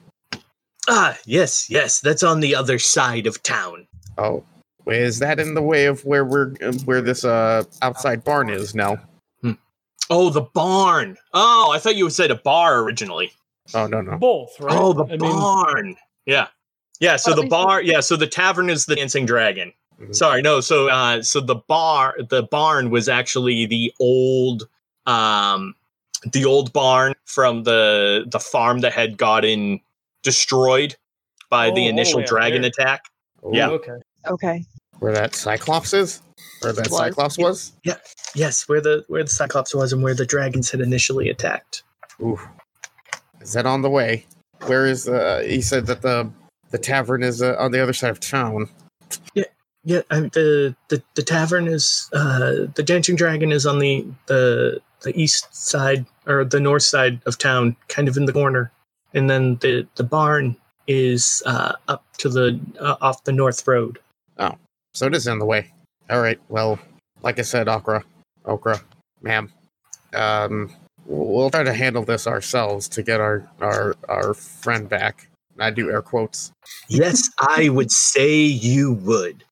Ah, 0.88 1.18
yes, 1.26 1.70
yes, 1.70 2.00
that's 2.00 2.24
on 2.24 2.40
the 2.40 2.56
other 2.56 2.78
side 2.80 3.26
of 3.28 3.42
town. 3.44 3.88
Oh, 4.18 4.44
is 4.88 5.20
that 5.20 5.40
in 5.40 5.54
the 5.56 5.62
way 5.62 5.86
of 5.86 6.06
where 6.06 6.24
we're 6.26 6.52
where 6.86 7.02
this 7.02 7.26
uh 7.26 7.64
outside 7.82 8.24
barn 8.24 8.50
is? 8.50 8.76
No. 8.76 8.98
Oh, 10.12 10.30
the 10.30 10.42
barn. 10.42 11.18
Oh, 11.34 11.72
I 11.74 11.80
thought 11.80 11.96
you 11.96 12.08
said 12.12 12.30
a 12.30 12.36
bar 12.36 12.80
originally. 12.84 13.32
Oh 13.74 13.88
no 13.88 14.02
no. 14.02 14.18
Both, 14.18 14.60
right? 14.60 14.78
Oh, 14.78 14.94
the 14.94 15.06
I 15.06 15.18
mean, 15.18 15.20
barn. 15.20 15.96
yeah, 16.28 16.48
yeah. 17.00 17.16
So 17.16 17.32
Well, 17.34 17.42
the 17.42 17.48
bar. 17.50 17.82
Yeah. 17.82 18.02
So 18.02 18.16
the 18.16 18.28
tavern 18.28 18.70
is 18.70 18.86
the 18.86 18.96
dancing 18.96 19.26
dragon. 19.26 19.74
Mhm. 20.00 20.14
Sorry, 20.16 20.42
no. 20.44 20.60
So, 20.60 20.90
uh, 20.90 21.24
so 21.24 21.40
the 21.40 21.56
bar, 21.56 22.16
the 22.30 22.44
barn 22.44 22.90
was 22.92 23.08
actually 23.10 23.66
the 23.66 23.92
old, 24.00 24.68
um, 25.06 25.76
the 26.32 26.46
old 26.46 26.74
barn 26.74 27.14
from 27.26 27.64
the 27.64 28.26
the 28.28 28.40
farm 28.40 28.80
that 28.80 28.94
had 28.94 29.18
gotten 29.18 29.80
destroyed 30.24 30.96
by 31.50 31.70
the 31.72 31.86
Oh, 31.86 31.90
initial 31.90 32.18
oh, 32.18 32.22
yeah, 32.22 32.28
dragon 32.28 32.62
there. 32.64 32.72
attack. 32.78 33.02
Ooh, 33.46 33.52
Yeah. 33.54 33.70
Okay. 33.70 33.98
Okay. 34.28 34.66
Where 35.00 35.14
that 35.14 35.36
Cyclops 35.36 35.94
is? 35.94 36.22
Where 36.62 36.74
that 36.74 36.90
Was. 36.90 36.98
Cyclops 36.98 37.38
was? 37.38 37.74
Yeah. 37.84 37.98
Yes, 38.34 38.68
where 38.68 38.82
the 38.82 39.04
where 39.08 39.24
the 39.24 39.30
Cyclops 39.30 39.76
was 39.76 39.94
and 39.94 40.02
where 40.02 40.16
the 40.16 40.26
dragons 40.26 40.72
had 40.72 40.82
initially 40.82 41.30
attacked. 41.30 41.84
Ooh. 42.22 42.40
Is 43.42 43.54
that 43.54 43.66
on 43.66 43.82
the 43.84 43.90
way? 43.90 44.26
Where 44.66 44.86
is 44.88 45.08
uh 45.08 45.44
he 45.46 45.62
said 45.62 45.86
that 45.88 46.02
the 46.02 46.32
the 46.72 46.78
tavern 46.80 47.22
is 47.24 47.42
uh, 47.42 47.56
on 47.60 47.72
the 47.72 47.82
other 47.84 47.94
side 47.94 48.10
of 48.10 48.20
town. 48.20 48.68
Yeah, 49.36 49.44
Yeah, 49.84 50.02
I, 50.10 50.22
the, 50.22 50.76
the 50.90 51.04
the 51.14 51.22
tavern 51.22 51.68
is 51.68 52.10
uh, 52.14 52.66
the 52.74 52.84
dancing 52.84 53.16
dragon 53.16 53.52
is 53.52 53.66
on 53.68 53.78
the 53.80 54.08
the 54.26 54.82
the 55.02 55.20
east 55.20 55.54
side 55.56 56.06
or 56.26 56.44
the 56.44 56.60
north 56.60 56.84
side 56.84 57.22
of 57.26 57.38
town, 57.38 57.76
kind 57.88 58.08
of 58.08 58.18
in 58.18 58.26
the 58.26 58.34
corner, 58.34 58.72
and 59.14 59.30
then 59.30 59.56
the 59.58 59.88
the 59.96 60.04
barn 60.04 60.58
is 60.88 61.42
uh, 61.46 61.74
up 61.88 62.04
to 62.18 62.30
the 62.30 62.60
uh, 62.80 62.96
off 63.02 63.24
the 63.24 63.32
north 63.32 63.68
road. 63.68 64.00
Oh, 64.38 64.56
so 64.94 65.08
it 65.08 65.16
is 65.16 65.28
on 65.28 65.40
the 65.40 65.46
way. 65.46 65.72
All 66.10 66.22
right. 66.22 66.40
Well, 66.50 66.80
like 67.22 67.40
I 67.40 67.44
said, 67.44 67.68
Akra, 67.68 68.04
Akra, 68.46 68.82
ma'am, 69.22 69.52
um, 70.14 70.72
we'll 71.06 71.50
try 71.50 71.64
to 71.64 71.74
handle 71.74 72.04
this 72.04 72.28
ourselves 72.28 72.88
to 72.90 73.04
get 73.04 73.20
our 73.20 73.50
our 73.62 73.96
our 74.08 74.34
friend 74.34 74.88
back. 74.88 75.30
I 75.60 75.72
do 75.72 75.90
air 75.90 76.02
quotes. 76.02 76.52
Yes, 76.90 77.30
I 77.40 77.70
would 77.70 77.92
say 77.92 78.42
you 78.42 78.94
would. 78.94 79.44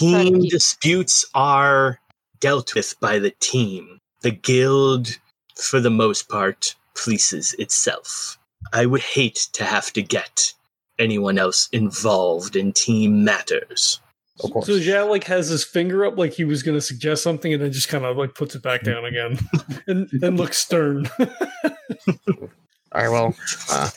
We'll 0.00 0.10
try 0.10 0.24
to 0.24 0.30
Team 0.30 0.48
disputes 0.48 1.24
are 1.34 2.00
dealt 2.40 2.74
with 2.74 2.98
by 3.00 3.18
the 3.20 3.32
team. 3.40 3.98
The 4.22 4.30
guild, 4.30 5.18
for 5.56 5.80
the 5.80 5.90
most 5.90 6.28
part, 6.28 6.74
polices 6.94 7.58
itself. 7.58 8.38
I 8.72 8.86
would 8.86 9.00
hate 9.02 9.48
to 9.54 9.64
have 9.64 9.92
to 9.94 10.02
get 10.02 10.52
anyone 10.98 11.38
else 11.38 11.68
involved 11.72 12.56
in 12.56 12.72
team 12.72 13.24
matters. 13.24 14.00
Of 14.42 14.52
course. 14.52 14.66
So 14.66 14.72
Zhao 14.72 15.10
like 15.10 15.24
has 15.24 15.48
his 15.48 15.64
finger 15.64 16.04
up 16.04 16.16
like 16.16 16.32
he 16.32 16.44
was 16.44 16.62
going 16.62 16.76
to 16.76 16.80
suggest 16.80 17.22
something, 17.22 17.52
and 17.52 17.62
then 17.62 17.72
just 17.72 17.88
kind 17.88 18.04
of 18.04 18.16
like 18.16 18.34
puts 18.34 18.54
it 18.54 18.62
back 18.62 18.82
down 18.82 19.04
again, 19.04 19.38
and 19.86 20.08
then 20.12 20.36
looks 20.36 20.58
stern. 20.58 21.08
All 21.18 22.48
right. 22.94 23.08
Well, 23.08 23.34
uh, 23.70 23.90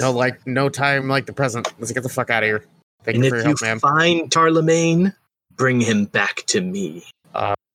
no, 0.00 0.12
like 0.12 0.46
no 0.46 0.68
time 0.68 1.08
like 1.08 1.26
the 1.26 1.32
present. 1.32 1.72
Let's 1.78 1.92
get 1.92 2.02
the 2.02 2.08
fuck 2.08 2.30
out 2.30 2.42
of 2.42 2.48
here. 2.48 2.64
Thank 3.04 3.16
and 3.16 3.24
you 3.24 3.30
for 3.30 3.36
if 3.36 3.44
your 3.44 3.50
you 3.50 3.56
help, 3.56 3.62
ma'am. 3.62 3.80
find 3.80 4.30
Tarlemagne, 4.30 5.14
bring 5.56 5.80
him 5.80 6.06
back 6.06 6.44
to 6.46 6.60
me. 6.60 7.04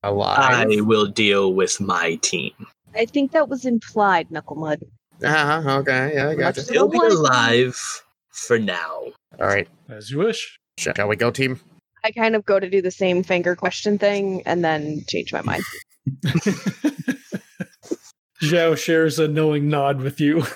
Alive. 0.04 0.40
I 0.40 0.82
will 0.82 1.08
deal 1.08 1.54
with 1.54 1.80
my 1.80 2.16
team. 2.16 2.52
I 2.96 3.06
think 3.06 3.32
that 3.32 3.50
was 3.50 3.66
implied, 3.66 4.30
Knuckle 4.30 4.58
Mud. 4.58 4.82
Uh-huh, 5.24 5.80
okay. 5.80 6.12
Yeah, 6.16 6.30
I 6.30 6.36
got 6.36 6.58
you. 6.58 6.64
He'll 6.72 6.90
be 6.90 6.98
alive 6.98 7.80
for 8.30 8.60
now. 8.60 9.04
All 9.40 9.48
right. 9.48 9.68
As 9.90 10.12
you 10.12 10.20
wish. 10.20 10.60
Shall 10.78 11.08
we 11.08 11.16
go, 11.16 11.32
team? 11.32 11.60
I 12.04 12.12
kind 12.12 12.36
of 12.36 12.46
go 12.46 12.60
to 12.60 12.70
do 12.70 12.82
the 12.82 12.92
same 12.92 13.24
finger 13.24 13.56
question 13.56 13.98
thing 13.98 14.44
and 14.46 14.64
then 14.66 15.04
change 15.08 15.32
my 15.32 15.42
mind. 15.42 15.64
Zhao 18.42 18.78
shares 18.78 19.20
a 19.20 19.28
knowing 19.30 19.70
nod 19.70 20.02
with 20.02 20.20
you. 20.20 20.40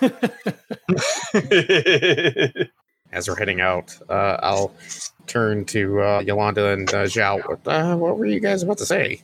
As 3.13 3.29
we're 3.29 3.37
heading 3.37 3.61
out, 3.61 3.97
uh, 4.09 4.37
I'll 4.41 4.73
turn 5.27 5.63
to 5.65 6.01
uh, 6.01 6.19
Yolanda 6.19 6.73
and 6.73 6.89
uh, 6.89 7.03
Zhao. 7.03 7.57
Uh, 7.65 7.95
what 7.95 8.17
were 8.17 8.25
you 8.25 8.41
guys 8.41 8.63
about 8.63 8.79
to 8.79 8.85
say? 8.85 9.21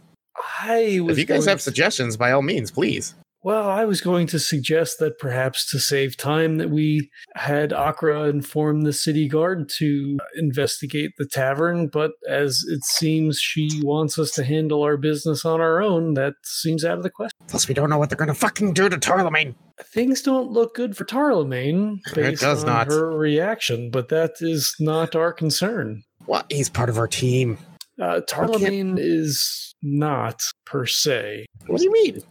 I 0.62 1.00
was. 1.02 1.18
If 1.18 1.20
you 1.20 1.26
guys 1.26 1.46
have 1.46 1.58
to- 1.60 1.64
suggestions, 1.64 2.18
by 2.18 2.32
all 2.32 2.42
means, 2.42 2.72
please. 2.72 3.16
Well, 3.46 3.70
I 3.70 3.84
was 3.84 4.00
going 4.00 4.28
to 4.28 4.40
suggest 4.40 5.00
that 5.00 5.20
perhaps 5.20 5.70
to 5.72 5.80
save 5.80 6.16
time 6.16 6.60
that 6.60 6.70
we 6.70 7.10
had 7.36 7.74
Akra 7.74 8.30
inform 8.30 8.84
the 8.84 8.94
city 8.94 9.28
guard 9.28 9.68
to 9.80 10.18
investigate 10.38 11.12
the 11.18 11.26
tavern, 11.30 11.88
but 11.90 12.12
as 12.30 12.64
it 12.70 12.86
seems 12.86 13.40
she 13.40 13.70
wants 13.84 14.18
us 14.18 14.32
to 14.36 14.46
handle 14.46 14.82
our 14.82 14.96
business 14.96 15.44
on 15.44 15.60
our 15.60 15.82
own, 15.82 16.14
that 16.14 16.36
seems 16.46 16.86
out 16.86 16.96
of 16.96 17.04
the 17.04 17.10
question. 17.10 17.38
Plus, 17.50 17.68
we 17.68 17.74
don't 17.74 17.90
know 17.90 17.98
what 17.98 18.10
they're 18.10 18.16
going 18.18 18.30
to 18.30 18.34
fucking 18.34 18.72
do 18.74 18.88
to 18.88 18.96
Tarlemagne. 18.98 19.56
Things 19.94 20.22
don't 20.22 20.50
look 20.50 20.74
good 20.74 20.96
for 20.96 21.04
Tarlemagne 21.04 21.98
It 22.12 22.16
based 22.16 22.42
does 22.44 22.64
on 22.64 22.70
not. 22.70 22.88
her 22.88 23.10
reaction, 23.10 23.92
but 23.92 24.08
that 24.08 24.36
is 24.40 24.74
not 24.80 25.18
our 25.18 25.34
concern. 25.34 26.02
What? 26.28 26.46
He's 26.50 26.70
part 26.70 26.88
of 26.88 26.98
our 26.98 27.10
team. 27.10 27.58
Uh, 28.02 28.22
Tarlemagne 28.22 28.96
is 28.98 29.73
not 29.84 30.42
per 30.66 30.86
se. 30.86 31.46
What 31.68 31.78
do 31.78 31.84
you 31.84 31.92
mean? 31.92 32.24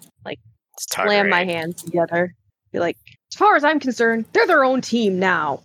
It's 0.78 0.94
Slam 0.94 1.28
my 1.28 1.44
hands 1.44 1.82
together. 1.82 2.34
Be 2.72 2.78
like, 2.78 2.96
as 3.32 3.36
far 3.36 3.56
as 3.56 3.64
I'm 3.64 3.78
concerned, 3.78 4.24
they're 4.32 4.46
their 4.46 4.64
own 4.64 4.80
team 4.80 5.18
now. 5.18 5.62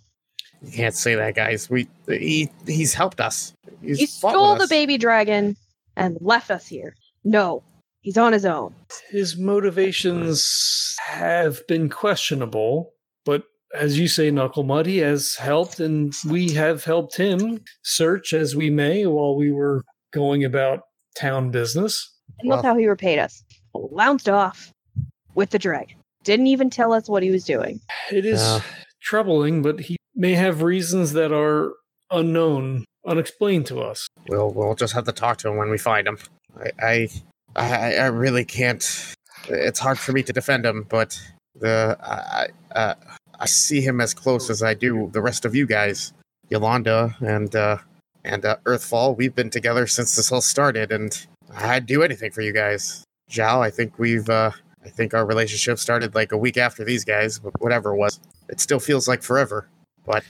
You 0.62 0.72
can't 0.72 0.96
say 0.96 1.16
that, 1.16 1.36
guys. 1.36 1.70
We 1.70 1.88
he 2.08 2.50
he's 2.66 2.94
helped 2.94 3.22
us. 3.22 3.54
He's 3.82 4.00
he 4.00 4.06
stole 4.06 4.52
with 4.52 4.60
the 4.60 4.64
us. 4.66 4.70
baby 4.70 4.98
dragon 4.98 5.56
and 5.96 6.18
left 6.20 6.52
us 6.52 6.68
here. 6.68 6.96
No, 7.24 7.64
he's 8.02 8.18
on 8.18 8.34
his 8.34 8.46
own. 8.46 8.74
His 9.10 9.38
motivations 9.38 10.96
have 11.06 11.66
been 11.68 11.90
questionable, 11.90 12.94
but 13.24 13.44
as 13.74 14.00
you 14.00 14.08
say, 14.08 14.32
Knuckle 14.32 14.64
Mud, 14.64 14.86
he 14.86 14.98
has 14.98 15.36
helped, 15.36 15.80
and 15.80 16.14
we 16.28 16.52
have 16.54 16.84
helped 16.84 17.18
him 17.18 17.62
search 17.84 18.34
as 18.34 18.56
we 18.56 18.70
may 18.70 19.06
while 19.06 19.36
we 19.36 19.52
were 19.52 19.84
going 20.12 20.44
about 20.44 20.82
town 21.18 21.52
business. 21.52 22.14
And 22.40 22.50
look 22.50 22.64
Well- 22.64 22.74
how 22.74 22.80
he 22.80 22.88
repaid 22.88 23.20
us. 23.20 23.44
Bounced 23.74 24.30
off 24.30 24.72
with 25.36 25.50
the 25.52 25.60
dragon. 25.60 25.98
Didn't 26.24 26.48
even 26.48 26.70
tell 26.70 26.94
us 26.94 27.08
what 27.08 27.24
he 27.24 27.32
was 27.32 27.44
doing. 27.46 27.80
It 28.12 28.26
is 28.26 28.42
Yeah. 28.42 28.62
troubling, 29.02 29.62
but 29.62 29.80
he 29.80 29.98
may 30.16 30.34
have 30.34 30.62
reasons 30.62 31.14
that 31.14 31.32
are 31.32 31.74
unknown, 32.12 32.86
unexplained 33.06 33.66
to 33.68 33.80
us. 33.82 34.08
We'll 34.28 34.52
we'll 34.52 34.76
just 34.76 34.94
have 34.94 35.06
to 35.06 35.12
talk 35.12 35.38
to 35.40 35.50
him 35.50 35.58
when 35.58 35.70
we 35.70 35.78
find 35.78 36.08
him. 36.08 36.18
I 36.60 36.72
I 36.82 37.10
I, 37.56 37.96
I 37.96 38.06
really 38.08 38.46
can't. 38.46 38.84
It's 39.50 39.80
hard 39.80 40.00
for 40.00 40.12
me 40.12 40.24
to 40.24 40.34
defend 40.34 40.66
him, 40.66 40.86
but 40.90 41.20
the 41.56 41.98
I 42.02 42.48
I, 42.76 42.78
uh, 42.80 42.96
I 43.40 43.46
see 43.46 43.82
him 43.82 44.02
as 44.02 44.14
close 44.14 44.50
as 44.50 44.64
I 44.64 44.74
do 44.74 45.10
the 45.14 45.22
rest 45.22 45.46
of 45.46 45.54
you 45.56 45.66
guys, 45.68 46.12
Yolanda 46.50 47.16
and 47.20 47.56
uh, 47.56 47.78
and 48.28 48.46
uh, 48.46 48.58
Earthfall. 48.66 49.16
We've 49.18 49.34
been 49.34 49.50
together 49.50 49.88
since 49.88 50.16
this 50.16 50.32
all 50.32 50.42
started, 50.42 50.92
and 50.92 51.26
I'd 51.56 51.86
do 51.86 52.04
anything 52.04 52.32
for 52.32 52.42
you 52.42 52.54
guys. 52.54 53.04
Zhao, 53.32 53.60
I 53.62 53.70
think 53.72 53.98
we've 54.00 54.30
uh, 54.30 54.52
I 54.86 54.90
think 54.90 55.14
our 55.14 55.26
relationship 55.26 55.80
started 55.80 56.16
like 56.16 56.32
a 56.32 56.38
week 56.38 56.58
after 56.58 56.84
these 56.84 57.04
guys, 57.04 57.40
but 57.40 57.54
whatever 57.60 57.94
it 57.94 57.98
was, 57.98 58.20
it 58.50 58.60
still 58.60 58.80
feels 58.80 59.08
like 59.08 59.24
forever. 59.24 59.68
But 60.06 60.24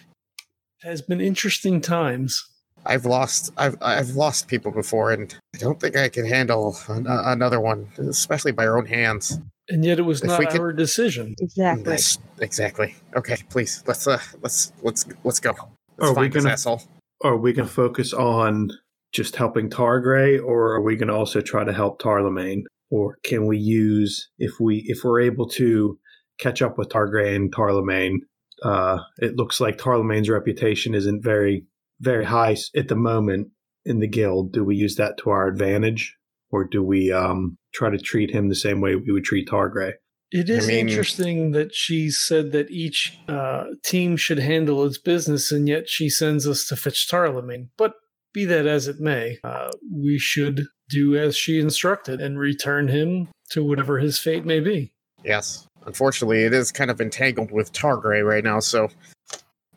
it 0.83 0.87
has 0.87 1.01
been 1.01 1.21
interesting 1.21 1.81
times. 1.81 2.43
I've 2.85 3.05
lost 3.05 3.51
I've 3.57 3.75
I've 3.81 4.11
lost 4.11 4.47
people 4.47 4.71
before, 4.71 5.11
and 5.11 5.35
I 5.55 5.57
don't 5.57 5.79
think 5.79 5.97
I 5.97 6.09
can 6.09 6.25
handle 6.25 6.77
an, 6.87 7.05
another 7.07 7.59
one, 7.59 7.89
especially 7.97 8.51
by 8.53 8.65
our 8.65 8.77
own 8.77 8.85
hands. 8.85 9.39
And 9.69 9.83
yet 9.83 9.99
it 9.99 10.03
was 10.03 10.21
If 10.21 10.27
not 10.27 10.39
we 10.39 10.45
could- 10.45 10.61
our 10.61 10.71
decision. 10.71 11.35
Exactly. 11.41 11.83
That's- 11.83 12.17
exactly. 12.39 12.95
Okay, 13.15 13.35
please 13.49 13.83
let's 13.85 14.07
uh 14.07 14.19
let's 14.41 14.71
let's 14.81 15.05
let's 15.25 15.39
go. 15.41 15.51
Let's 15.51 15.69
Are 15.99 16.09
we 16.11 16.15
find 16.15 16.33
this 16.33 16.43
gonna- 16.43 16.53
asshole. 16.53 16.81
Are 17.23 17.37
we 17.37 17.53
going 17.53 17.67
to 17.67 17.73
focus 17.73 18.13
on 18.13 18.69
just 19.11 19.35
helping 19.35 19.69
Targray, 19.69 20.41
or 20.43 20.73
are 20.73 20.81
we 20.81 20.95
going 20.95 21.07
to 21.07 21.15
also 21.15 21.41
try 21.41 21.63
to 21.63 21.73
help 21.73 22.01
Tarlemagne? 22.01 22.63
Or 22.89 23.17
can 23.23 23.47
we 23.47 23.57
use 23.57 24.29
if 24.37 24.59
we 24.59 24.83
if 24.87 25.03
we're 25.03 25.21
able 25.21 25.47
to 25.49 25.97
catch 26.39 26.61
up 26.61 26.77
with 26.77 26.89
Targray 26.89 27.35
and 27.35 27.53
Tarlemagne? 27.53 28.19
Uh, 28.63 28.99
it 29.17 29.35
looks 29.35 29.59
like 29.59 29.77
Tarlemagne's 29.77 30.29
reputation 30.29 30.93
isn't 30.93 31.23
very 31.23 31.65
very 31.99 32.25
high 32.25 32.55
at 32.75 32.87
the 32.87 32.95
moment 32.95 33.49
in 33.85 33.99
the 33.99 34.07
guild. 34.07 34.53
Do 34.53 34.63
we 34.63 34.75
use 34.75 34.95
that 34.95 35.17
to 35.19 35.31
our 35.31 35.47
advantage, 35.47 36.15
or 36.51 36.65
do 36.65 36.83
we 36.83 37.11
um, 37.11 37.57
try 37.73 37.89
to 37.89 37.97
treat 37.97 38.31
him 38.31 38.49
the 38.49 38.55
same 38.55 38.81
way 38.81 38.95
we 38.95 39.11
would 39.11 39.23
treat 39.23 39.47
Targray? 39.47 39.93
It 40.31 40.49
is 40.49 40.67
mean- 40.67 40.89
interesting 40.89 41.51
that 41.51 41.73
she 41.73 42.09
said 42.09 42.51
that 42.51 42.69
each 42.69 43.17
uh, 43.27 43.65
team 43.83 44.17
should 44.17 44.39
handle 44.39 44.85
its 44.85 44.97
business, 44.97 45.51
and 45.51 45.67
yet 45.67 45.87
she 45.87 46.09
sends 46.09 46.47
us 46.47 46.67
to 46.67 46.75
fetch 46.75 47.09
Tarlemagne. 47.09 47.69
But 47.77 47.93
be 48.33 48.45
that 48.45 48.67
as 48.67 48.87
it 48.87 48.99
may, 48.99 49.39
uh, 49.43 49.71
we 49.91 50.19
should 50.19 50.67
do 50.89 51.15
as 51.15 51.35
she 51.37 51.59
instructed 51.59 52.21
and 52.21 52.37
return 52.37 52.87
him 52.87 53.29
to 53.51 53.63
whatever 53.63 53.99
his 53.99 54.19
fate 54.19 54.45
may 54.45 54.59
be. 54.59 54.91
Yes. 55.23 55.65
Unfortunately, 55.85 56.43
it 56.43 56.53
is 56.53 56.71
kind 56.71 56.91
of 56.91 56.99
entangled 56.99 57.51
with 57.51 57.71
Targray 57.71 58.25
right 58.25 58.43
now. 58.43 58.59
So, 58.59 58.89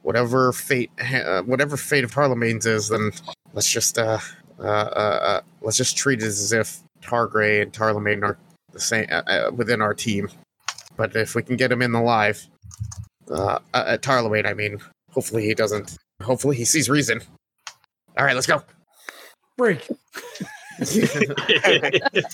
whatever 0.03 0.53
fate, 0.53 0.91
uh, 1.01 1.43
whatever 1.43 1.77
fate 1.77 2.05
of 2.05 2.13
Tarlemagne's 2.13 2.67
is, 2.67 2.89
then 2.89 3.13
let's 3.53 3.71
just 3.71 3.99
uh, 3.99 4.19
uh, 4.59 4.63
uh, 4.63 5.21
uh 5.23 5.41
let's 5.63 5.77
just 5.77 5.97
treat 5.97 6.21
it 6.21 6.27
as 6.27 6.53
if 6.53 6.81
Targray 7.01 7.63
and 7.63 7.73
Tarlemagne 7.73 8.25
are 8.25 8.37
the 8.73 8.81
same 8.81 9.07
uh, 9.11 9.23
uh, 9.27 9.51
within 9.55 9.81
our 9.81 9.95
team. 9.95 10.29
But 10.97 11.17
if 11.17 11.35
we 11.35 11.43
can 11.43 11.57
get 11.57 11.73
him 11.73 11.83
in 11.83 11.93
the 11.93 12.01
live 12.01 12.47
uh, 13.31 13.59
uh 13.75 13.99
Tarlawain, 13.99 14.47
I 14.47 14.55
mean, 14.55 14.81
hopefully 15.11 15.45
he 15.45 15.55
doesn't. 15.55 15.97
Hopefully 16.23 16.57
he 16.57 16.65
sees 16.65 16.91
reason. 16.91 17.21
All 18.19 18.25
right, 18.25 18.35
let's 18.35 18.47
go. 18.47 18.63
Break. 19.57 19.89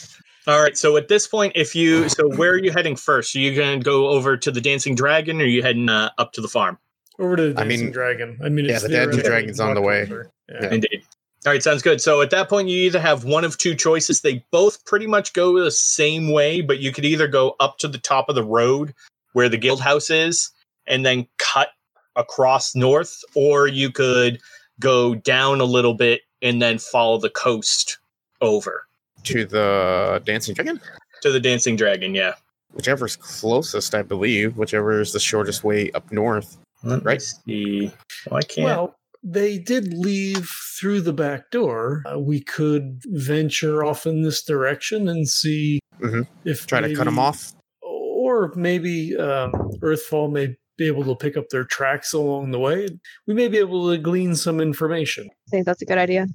All 0.46 0.62
right. 0.62 0.76
So 0.76 0.96
at 0.96 1.08
this 1.08 1.26
point, 1.26 1.52
if 1.56 1.74
you 1.74 2.08
so 2.08 2.28
where 2.36 2.52
are 2.52 2.58
you 2.58 2.70
heading 2.70 2.96
first? 2.96 3.34
Are 3.34 3.40
you 3.40 3.54
going 3.54 3.80
to 3.80 3.84
go 3.84 4.08
over 4.08 4.36
to 4.36 4.50
the 4.50 4.60
Dancing 4.60 4.94
Dragon, 4.94 5.40
or 5.40 5.44
are 5.44 5.46
you 5.46 5.62
heading 5.62 5.88
uh, 5.88 6.10
up 6.18 6.32
to 6.32 6.40
the 6.40 6.48
farm? 6.48 6.78
Over 7.18 7.36
to 7.36 7.52
the 7.52 7.60
I 7.60 7.64
Dancing 7.64 7.86
mean, 7.86 7.92
Dragon. 7.92 8.38
I 8.44 8.48
mean, 8.48 8.66
yeah, 8.66 8.74
it's 8.74 8.82
the 8.82 8.88
Dancing 8.88 9.20
theoretically 9.20 9.30
Dragon's 9.30 9.60
on 9.60 9.74
the 9.74 9.80
way. 9.80 10.06
Yeah. 10.08 10.22
Yeah. 10.60 10.74
Indeed. 10.74 11.02
All 11.46 11.52
right, 11.52 11.62
sounds 11.62 11.82
good. 11.82 12.00
So 12.00 12.22
at 12.22 12.30
that 12.30 12.48
point, 12.48 12.68
you 12.68 12.78
either 12.80 12.98
have 12.98 13.22
one 13.24 13.44
of 13.44 13.56
two 13.56 13.76
choices. 13.76 14.20
They 14.20 14.44
both 14.50 14.84
pretty 14.84 15.06
much 15.06 15.32
go 15.32 15.62
the 15.62 15.70
same 15.70 16.32
way, 16.32 16.60
but 16.60 16.80
you 16.80 16.90
could 16.90 17.04
either 17.04 17.28
go 17.28 17.54
up 17.60 17.78
to 17.78 17.88
the 17.88 17.98
top 17.98 18.28
of 18.28 18.34
the 18.34 18.42
road 18.42 18.92
where 19.32 19.48
the 19.48 19.56
guild 19.56 19.80
house 19.80 20.10
is 20.10 20.50
and 20.88 21.06
then 21.06 21.26
cut 21.38 21.68
across 22.16 22.74
north, 22.74 23.22
or 23.34 23.68
you 23.68 23.90
could 23.92 24.40
go 24.80 25.14
down 25.14 25.60
a 25.60 25.64
little 25.64 25.94
bit 25.94 26.22
and 26.42 26.60
then 26.60 26.78
follow 26.78 27.18
the 27.18 27.30
coast 27.30 27.98
over 28.40 28.86
To 29.24 29.44
the 29.44 30.20
dancing 30.24 30.54
dragon, 30.54 30.80
to 31.22 31.30
the 31.30 31.40
Dancing 31.40 31.76
Dragon. 31.76 32.14
Yeah. 32.14 32.34
whichever's 32.72 33.16
closest, 33.16 33.94
I 33.94 34.02
believe. 34.02 34.56
Whichever 34.58 35.00
is 35.00 35.12
the 35.12 35.20
shortest 35.20 35.62
way 35.64 35.90
up 35.92 36.10
north. 36.12 36.56
Let 36.82 36.98
me 36.98 37.04
Right. 37.04 37.22
see. 37.22 37.90
Oh, 38.30 38.36
I 38.36 38.42
can't. 38.42 38.64
Well, 38.66 38.96
they 39.28 39.58
did 39.58 39.92
leave 39.92 40.48
through 40.78 41.00
the 41.00 41.12
back 41.12 41.50
door. 41.50 42.02
Uh, 42.06 42.18
we 42.18 42.40
could 42.40 43.00
venture 43.06 43.84
off 43.84 44.06
in 44.06 44.22
this 44.22 44.42
direction 44.44 45.08
and 45.08 45.28
see 45.28 45.80
Mhm. 46.00 46.26
if 46.44 46.66
Try 46.66 46.80
to 46.82 46.94
cut 46.94 47.04
them 47.04 47.18
off. 47.18 47.52
or 47.82 48.52
maybe 48.54 49.16
um, 49.16 49.50
Earthfall 49.82 50.30
may 50.30 50.54
be 50.78 50.86
able 50.86 51.04
to 51.04 51.16
pick 51.16 51.36
up 51.36 51.48
their 51.50 51.64
tracks 51.64 52.12
along 52.12 52.50
the 52.52 52.58
way. 52.58 52.86
We 53.26 53.34
may 53.34 53.48
be 53.48 53.56
able 53.58 53.90
to 53.90 53.98
glean 53.98 54.36
some 54.36 54.60
information. 54.60 55.26
I 55.48 55.50
think 55.50 55.66
that's 55.66 55.80
a 55.82 55.86
good 55.86 55.98
idea. 55.98 56.26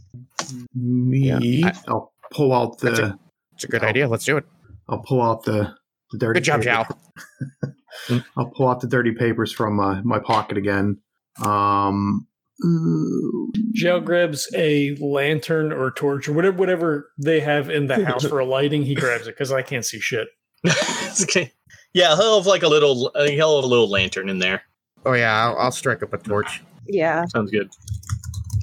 Me, 0.74 1.32
I- 1.64 1.74
I'll 1.88 2.12
pull 2.32 2.52
out 2.54 2.80
the. 2.80 3.18
It's 3.54 3.64
a 3.64 3.68
good 3.68 3.84
Oh. 3.84 3.88
idea. 3.88 4.08
Let's 4.08 4.26
do 4.26 4.38
it. 4.38 4.46
I'll 4.90 5.04
pull 5.04 5.22
out 5.22 5.44
the, 5.44 5.74
the 6.12 6.18
dirty. 6.18 6.40
Good 6.40 6.46
job, 6.46 6.62
paper. 6.64 6.96
Zhao. 8.10 8.24
I'll 8.38 8.50
pull 8.50 8.68
out 8.68 8.82
the 8.82 8.88
dirty 8.88 9.12
papers 9.12 9.52
from 9.54 9.76
my, 9.76 10.02
my 10.02 10.20
pocket 10.20 10.58
again. 10.58 10.98
Um, 11.46 12.28
ooh, 12.64 13.52
Zhao 13.82 14.04
grabs 14.04 14.48
a 14.56 14.96
lantern 15.00 15.72
or 15.72 15.92
torch 15.92 16.28
or 16.28 16.34
whatever 16.34 16.58
whatever 16.58 17.12
they 17.18 17.40
have 17.40 17.70
in 17.70 17.88
the 17.88 18.06
house 18.06 18.26
for 18.26 18.40
a 18.40 18.46
lighting. 18.46 18.84
He 18.84 18.96
grabs 18.96 19.28
it 19.28 19.32
because 19.36 19.52
I 19.52 19.62
can't 19.62 19.86
see 19.86 20.00
shit. 20.00 20.28
It's 20.64 21.24
okay. 21.24 21.52
Yeah, 21.94 22.16
he'll 22.16 22.38
have 22.38 22.48
like 22.48 22.64
a 22.64 22.68
little. 22.70 23.12
Uh, 23.16 23.26
he'll 23.26 23.58
have 23.58 23.66
a 23.66 23.68
little 23.68 23.90
lantern 23.90 24.30
in 24.30 24.40
there. 24.40 24.62
Oh 25.06 25.14
yeah, 25.14 25.48
I'll, 25.48 25.58
I'll 25.58 25.72
strike 25.72 26.02
up 26.04 26.14
a 26.14 26.18
torch. 26.18 26.62
Yeah, 26.88 27.26
Sounds 27.26 27.52
good. 27.52 27.70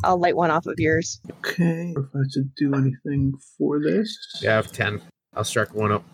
I'll 0.05 0.19
light 0.19 0.37
one 0.37 0.51
off 0.51 0.67
of 0.67 0.75
yours. 0.79 1.21
okay. 1.39 1.93
If 1.97 2.05
I 2.15 2.21
should 2.33 2.55
do 2.55 2.73
anything 2.75 3.35
for 3.59 3.81
this. 3.83 4.17
Yeah, 4.41 4.53
I 4.53 4.57
have 4.57 4.73
ten. 4.73 5.03
I'll 5.35 5.45
strike 5.45 5.75
one 5.75 5.93
up. 5.93 6.05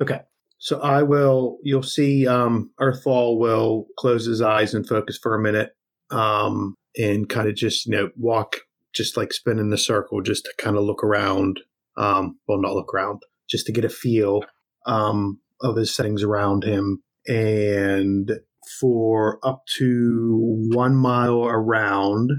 Okay. 0.00 0.20
So 0.58 0.80
I 0.80 1.02
will. 1.02 1.58
You'll 1.62 1.82
see. 1.82 2.26
Um, 2.26 2.70
Earthfall 2.80 3.38
will 3.38 3.86
close 3.98 4.24
his 4.24 4.40
eyes 4.40 4.72
and 4.74 4.88
focus 4.88 5.18
for 5.20 5.34
a 5.34 5.42
minute, 5.42 5.72
um, 6.10 6.76
and 6.96 7.28
kind 7.28 7.48
of 7.48 7.54
just 7.54 7.86
you 7.86 7.92
know 7.92 8.10
walk, 8.16 8.60
just 8.92 9.16
like 9.16 9.32
spin 9.32 9.58
in 9.58 9.70
the 9.70 9.78
circle, 9.78 10.20
just 10.20 10.44
to 10.44 10.52
kind 10.58 10.76
of 10.76 10.84
look 10.84 11.02
around. 11.02 11.60
Um, 11.96 12.38
well, 12.48 12.60
not 12.60 12.74
look 12.74 12.94
around, 12.94 13.22
just 13.48 13.66
to 13.66 13.72
get 13.72 13.84
a 13.84 13.90
feel 13.90 14.44
um, 14.86 15.40
of 15.60 15.76
his 15.76 15.94
settings 15.94 16.22
around 16.22 16.64
him, 16.64 17.02
and 17.26 18.32
for 18.80 19.38
up 19.42 19.64
to 19.78 20.68
one 20.72 20.96
mile 20.96 21.44
around. 21.44 22.30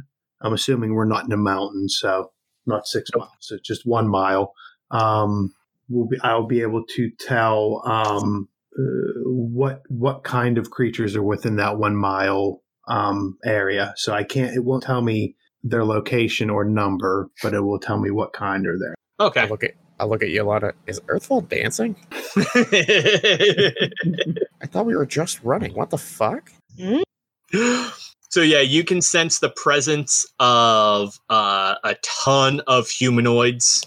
I'm 0.42 0.54
assuming 0.54 0.94
we're 0.94 1.06
not 1.06 1.26
in 1.26 1.32
a 1.32 1.38
mountain, 1.38 1.88
so 1.88 2.32
not 2.66 2.88
six 2.88 3.10
miles, 3.16 3.32
so 3.40 3.58
just 3.64 3.86
one 3.86 4.10
mile. 4.10 4.54
Um, 4.92 5.54
will 5.90 6.08
be 6.08 6.18
I'll 6.22 6.48
be 6.48 6.62
able 6.62 6.84
to 6.96 7.10
tell 7.20 7.82
um, 7.86 8.50
uh, 8.78 9.22
what 9.26 9.84
what 9.88 10.24
kind 10.24 10.58
of 10.58 10.72
creatures 10.72 11.16
are 11.16 11.24
within 11.24 11.58
that 11.58 11.78
one 11.78 11.96
mile 11.96 12.63
um, 12.88 13.38
area. 13.46 13.94
So 13.98 14.14
I 14.14 14.24
can't. 14.24 14.56
It 14.56 14.64
won't 14.64 14.84
tell 14.84 15.02
me 15.02 15.36
their 15.64 15.86
location 15.86 16.50
or 16.50 16.66
number, 16.66 17.30
but 17.42 17.54
it 17.54 17.62
will 17.62 17.80
tell 17.80 18.00
me 18.00 18.12
what 18.12 18.34
kind 18.34 18.68
are 18.68 18.78
there. 18.78 18.96
Okay. 19.20 19.42
I'll 19.42 19.50
look 19.50 19.64
at 19.64 19.76
I'll 20.00 20.10
look 20.10 20.24
at 20.24 20.30
Yolanda. 20.30 20.74
Is 20.88 21.00
Earthfall 21.02 21.48
dancing? 21.48 21.96
I 24.62 24.66
thought 24.66 24.86
we 24.86 24.96
were 24.96 25.06
just 25.06 25.42
running. 25.44 25.74
What 25.74 25.92
the 25.92 25.98
fuck? 25.98 26.52
so 28.30 28.42
yeah, 28.42 28.62
you 28.62 28.84
can 28.84 29.02
sense 29.02 29.40
the 29.40 29.50
presence 29.50 30.26
of 30.40 31.20
uh, 31.30 31.76
a 31.84 31.96
ton 32.02 32.62
of 32.68 32.90
humanoids. 32.90 33.86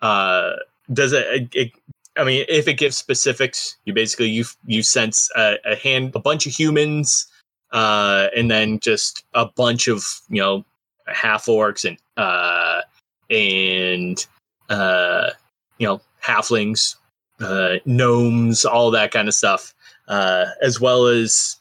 Uh, 0.00 0.52
does 0.92 1.12
it, 1.12 1.54
it? 1.54 1.72
I 2.16 2.24
mean, 2.24 2.46
if 2.48 2.68
it 2.68 2.74
gives 2.74 2.96
specifics, 2.96 3.76
you 3.84 3.92
basically 3.92 4.28
you 4.28 4.44
you 4.64 4.82
sense 4.82 5.28
a, 5.36 5.56
a 5.64 5.74
hand, 5.74 6.12
a 6.14 6.20
bunch 6.20 6.46
of 6.46 6.52
humans, 6.52 7.26
uh, 7.72 8.28
and 8.36 8.50
then 8.50 8.78
just 8.80 9.24
a 9.34 9.46
bunch 9.46 9.88
of 9.88 10.04
you 10.28 10.40
know 10.40 10.64
half 11.06 11.46
orcs 11.46 11.84
and 11.84 11.98
uh, 12.16 12.82
and 13.30 14.26
uh, 14.68 15.30
you 15.78 15.86
know 15.86 16.00
halflings, 16.22 16.96
uh, 17.40 17.76
gnomes, 17.84 18.64
all 18.64 18.90
that 18.90 19.12
kind 19.12 19.28
of 19.28 19.34
stuff, 19.34 19.74
uh, 20.08 20.46
as 20.62 20.80
well 20.80 21.06
as 21.06 21.58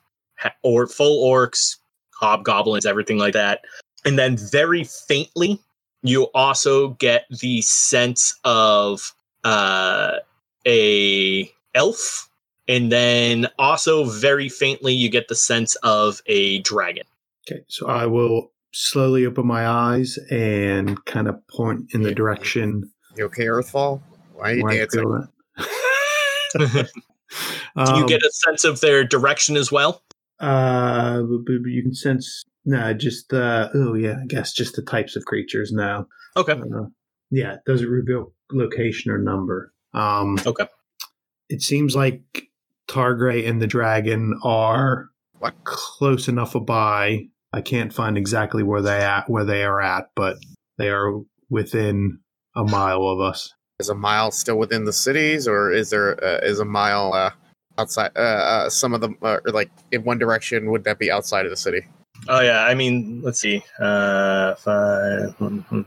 or 0.64 0.88
full 0.88 1.32
orcs, 1.32 1.78
hobgoblins, 2.12 2.86
everything 2.86 3.18
like 3.18 3.34
that. 3.34 3.62
And 4.04 4.20
then 4.20 4.38
very 4.38 4.84
faintly, 4.84 5.60
you 6.04 6.24
also 6.36 6.90
get 6.90 7.26
the 7.30 7.62
sense 7.62 8.38
of 8.44 9.14
uh, 9.44 10.18
a 10.68 11.52
elf, 11.74 12.30
and 12.68 12.92
then 12.92 13.48
also 13.60 14.06
very 14.06 14.50
faintly, 14.50 14.94
you 14.94 15.10
get 15.10 15.28
the 15.28 15.36
sense 15.36 15.76
of 15.84 16.22
a 16.26 16.60
dragon. 16.60 17.04
Okay, 17.50 17.64
so 17.68 17.88
I 17.88 18.06
will 18.06 18.52
slowly 18.74 19.26
open 19.26 19.46
my 19.48 19.68
eyes 19.68 20.18
and 20.32 21.04
kind 21.06 21.28
of 21.28 21.46
point 21.48 21.94
in 21.94 22.02
the 22.02 22.14
direction 22.14 22.92
You 23.16 23.26
okay, 23.26 23.46
Earthfall? 23.46 24.02
Why 24.34 24.52
are 24.52 24.56
you 24.56 24.70
dancing? 24.70 25.28
Do 26.58 26.68
you 27.78 28.04
Um, 28.04 28.06
get 28.06 28.22
a 28.24 28.32
sense 28.32 28.64
of 28.64 28.82
their 28.82 29.04
direction 29.04 29.58
as 29.58 29.72
well? 29.72 30.02
Uh, 30.40 31.24
you 31.48 31.82
can 31.84 31.94
sense. 31.94 32.44
No, 32.66 32.94
just 32.94 33.32
uh. 33.34 33.70
Oh 33.74 33.94
yeah, 33.94 34.16
I 34.22 34.26
guess 34.28 34.54
just 34.54 34.76
the 34.76 34.82
types 34.82 35.16
of 35.16 35.26
creatures 35.26 35.72
now. 35.72 36.08
Okay. 36.36 36.54
Uh, 36.54 36.86
yeah, 37.32 37.58
doesn't 37.66 37.88
reveal 37.90 38.34
location 38.52 39.12
or 39.12 39.18
number. 39.18 39.74
Um, 39.94 40.38
Okay. 40.46 40.68
It 41.50 41.62
seems 41.62 41.96
like 41.96 42.50
Targray 42.88 43.48
and 43.48 43.62
the 43.62 43.68
dragon 43.68 44.40
are 44.44 45.10
What? 45.40 45.54
close 45.64 46.28
enough 46.28 46.56
a 46.56 46.60
by. 46.60 47.28
I 47.54 47.62
can't 47.62 47.94
find 47.94 48.18
exactly 48.18 48.64
where 48.64 48.82
they 48.82 49.02
at 49.02 49.30
where 49.30 49.46
they 49.46 49.64
are 49.64 49.82
at, 49.82 50.10
but 50.16 50.38
they 50.78 50.90
are 50.90 51.22
within 51.50 52.20
a 52.56 52.64
mile 52.64 53.08
of 53.08 53.20
us. 53.20 53.54
Is 53.80 53.90
a 53.90 53.96
mile 53.96 54.32
still 54.32 54.58
within 54.58 54.86
the 54.86 54.94
cities, 54.94 55.48
or 55.48 55.72
is 55.72 55.90
there 55.90 56.24
uh, 56.24 56.40
is 56.44 56.60
a 56.60 56.66
mile 56.66 57.14
uh, 57.14 57.32
outside? 57.78 58.12
Uh, 58.16 58.20
uh, 58.20 58.70
some 58.70 58.94
of 58.94 59.02
them 59.02 59.18
are 59.22 59.42
like 59.46 59.70
in 59.92 60.04
one 60.04 60.18
direction. 60.18 60.72
Would 60.72 60.84
that 60.86 60.98
be 61.00 61.12
outside 61.12 61.46
of 61.46 61.50
the 61.50 61.58
city? 61.58 61.82
Oh 62.30 62.40
yeah, 62.40 62.66
I 62.66 62.74
mean, 62.74 63.22
let's 63.22 63.40
see. 63.40 63.64
Uh 63.80 64.56
five 64.56 65.34
hmm, 65.36 65.60
hmm. 65.60 65.82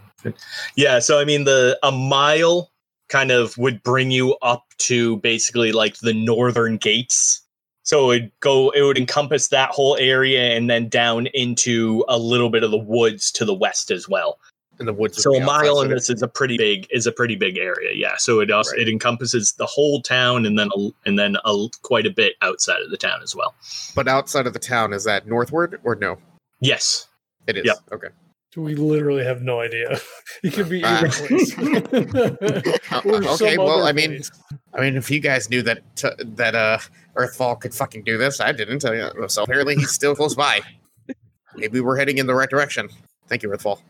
Yeah, 0.77 0.99
so 0.99 1.19
I 1.19 1.25
mean 1.25 1.45
the 1.45 1.79
a 1.83 1.91
mile 1.91 2.71
kind 3.09 3.31
of 3.31 3.57
would 3.59 3.83
bring 3.83 4.11
you 4.11 4.37
up 4.43 4.65
to 4.79 5.17
basically 5.19 5.73
like 5.73 5.97
the 5.99 6.15
northern 6.15 6.77
gates. 6.77 7.43
So 7.83 8.11
it 8.11 8.23
would 8.23 8.33
go 8.41 8.71
it 8.71 8.83
would 8.83 8.99
encompass 8.99 9.49
that 9.49 9.71
whole 9.71 9.97
area 9.97 10.55
and 10.55 10.69
then 10.69 10.89
down 10.89 11.27
into 11.29 12.05
a 12.09 12.19
little 12.19 12.51
bit 12.51 12.63
of 12.63 12.71
the 12.71 12.79
woods 12.79 13.33
to 13.33 13.45
the 13.45 13.55
west 13.55 13.91
as 13.91 14.09
well. 14.09 14.39
In 14.79 14.87
the 14.87 14.93
woods. 14.93 15.21
So 15.21 15.35
a 15.35 15.45
mile 15.45 15.81
in 15.81 15.91
this 15.91 16.09
is 16.09 16.23
a 16.23 16.29
pretty 16.29 16.57
big 16.57 16.87
is 16.91 17.07
a 17.07 17.13
pretty 17.13 17.35
big 17.35 17.57
area. 17.59 17.93
Yeah. 17.95 18.17
So 18.19 18.41
it 18.41 18.51
also 18.51 18.73
Right. 18.73 18.83
it 18.83 18.89
encompasses 18.89 19.53
the 19.53 19.67
whole 19.67 20.03
town 20.03 20.47
and 20.47 20.59
then 20.59 20.69
a, 20.77 20.91
and 21.05 21.19
then 21.19 21.37
a, 21.45 21.67
quite 21.83 22.07
a 22.07 22.11
bit 22.11 22.35
outside 22.43 22.81
of 22.83 22.91
the 22.91 22.97
town 22.97 23.21
as 23.23 23.35
well. 23.35 23.55
But 23.97 24.07
outside 24.07 24.47
of 24.47 24.53
the 24.53 24.59
town, 24.61 24.93
is 24.93 25.03
that 25.05 25.27
northward 25.27 25.81
or 25.83 25.97
no? 25.97 26.19
Yes. 26.61 27.09
It 27.47 27.57
is. 27.57 27.65
Yep. 27.65 27.77
Okay. 27.93 28.09
We 28.59 28.75
literally 28.75 29.25
have 29.25 29.43
no 29.43 29.61
idea. 29.61 30.01
It 30.43 30.53
could 30.53 30.69
be 30.69 30.85
either 30.85 31.09
place. 31.09 31.53
Uh, 32.91 33.35
okay, 33.35 33.59
well, 33.59 33.81
other 33.81 33.89
I 33.89 33.93
mean, 33.93 34.11
place. 34.11 34.31
I 34.73 34.81
mean, 34.81 34.97
if 34.97 35.11
you 35.11 35.21
guys 35.21 35.51
knew 35.51 35.63
that 35.63 35.83
t- 35.97 36.09
that 36.25 36.55
uh, 36.55 36.79
Earthfall 37.17 37.61
could 37.61 37.75
fucking 37.75 38.05
do 38.05 38.17
this, 38.19 38.41
I 38.41 38.53
didn't. 38.53 38.85
Uh, 38.85 39.27
so 39.29 39.43
apparently, 39.43 39.75
he's 39.75 39.91
still 39.91 40.15
close 40.15 40.35
by. 40.35 40.61
Maybe 41.57 41.81
we're 41.81 41.97
heading 41.97 42.19
in 42.19 42.27
the 42.27 42.35
right 42.35 42.49
direction. 42.49 42.89
Thank 43.27 43.43
you, 43.43 43.49
Earthfall. 43.49 43.81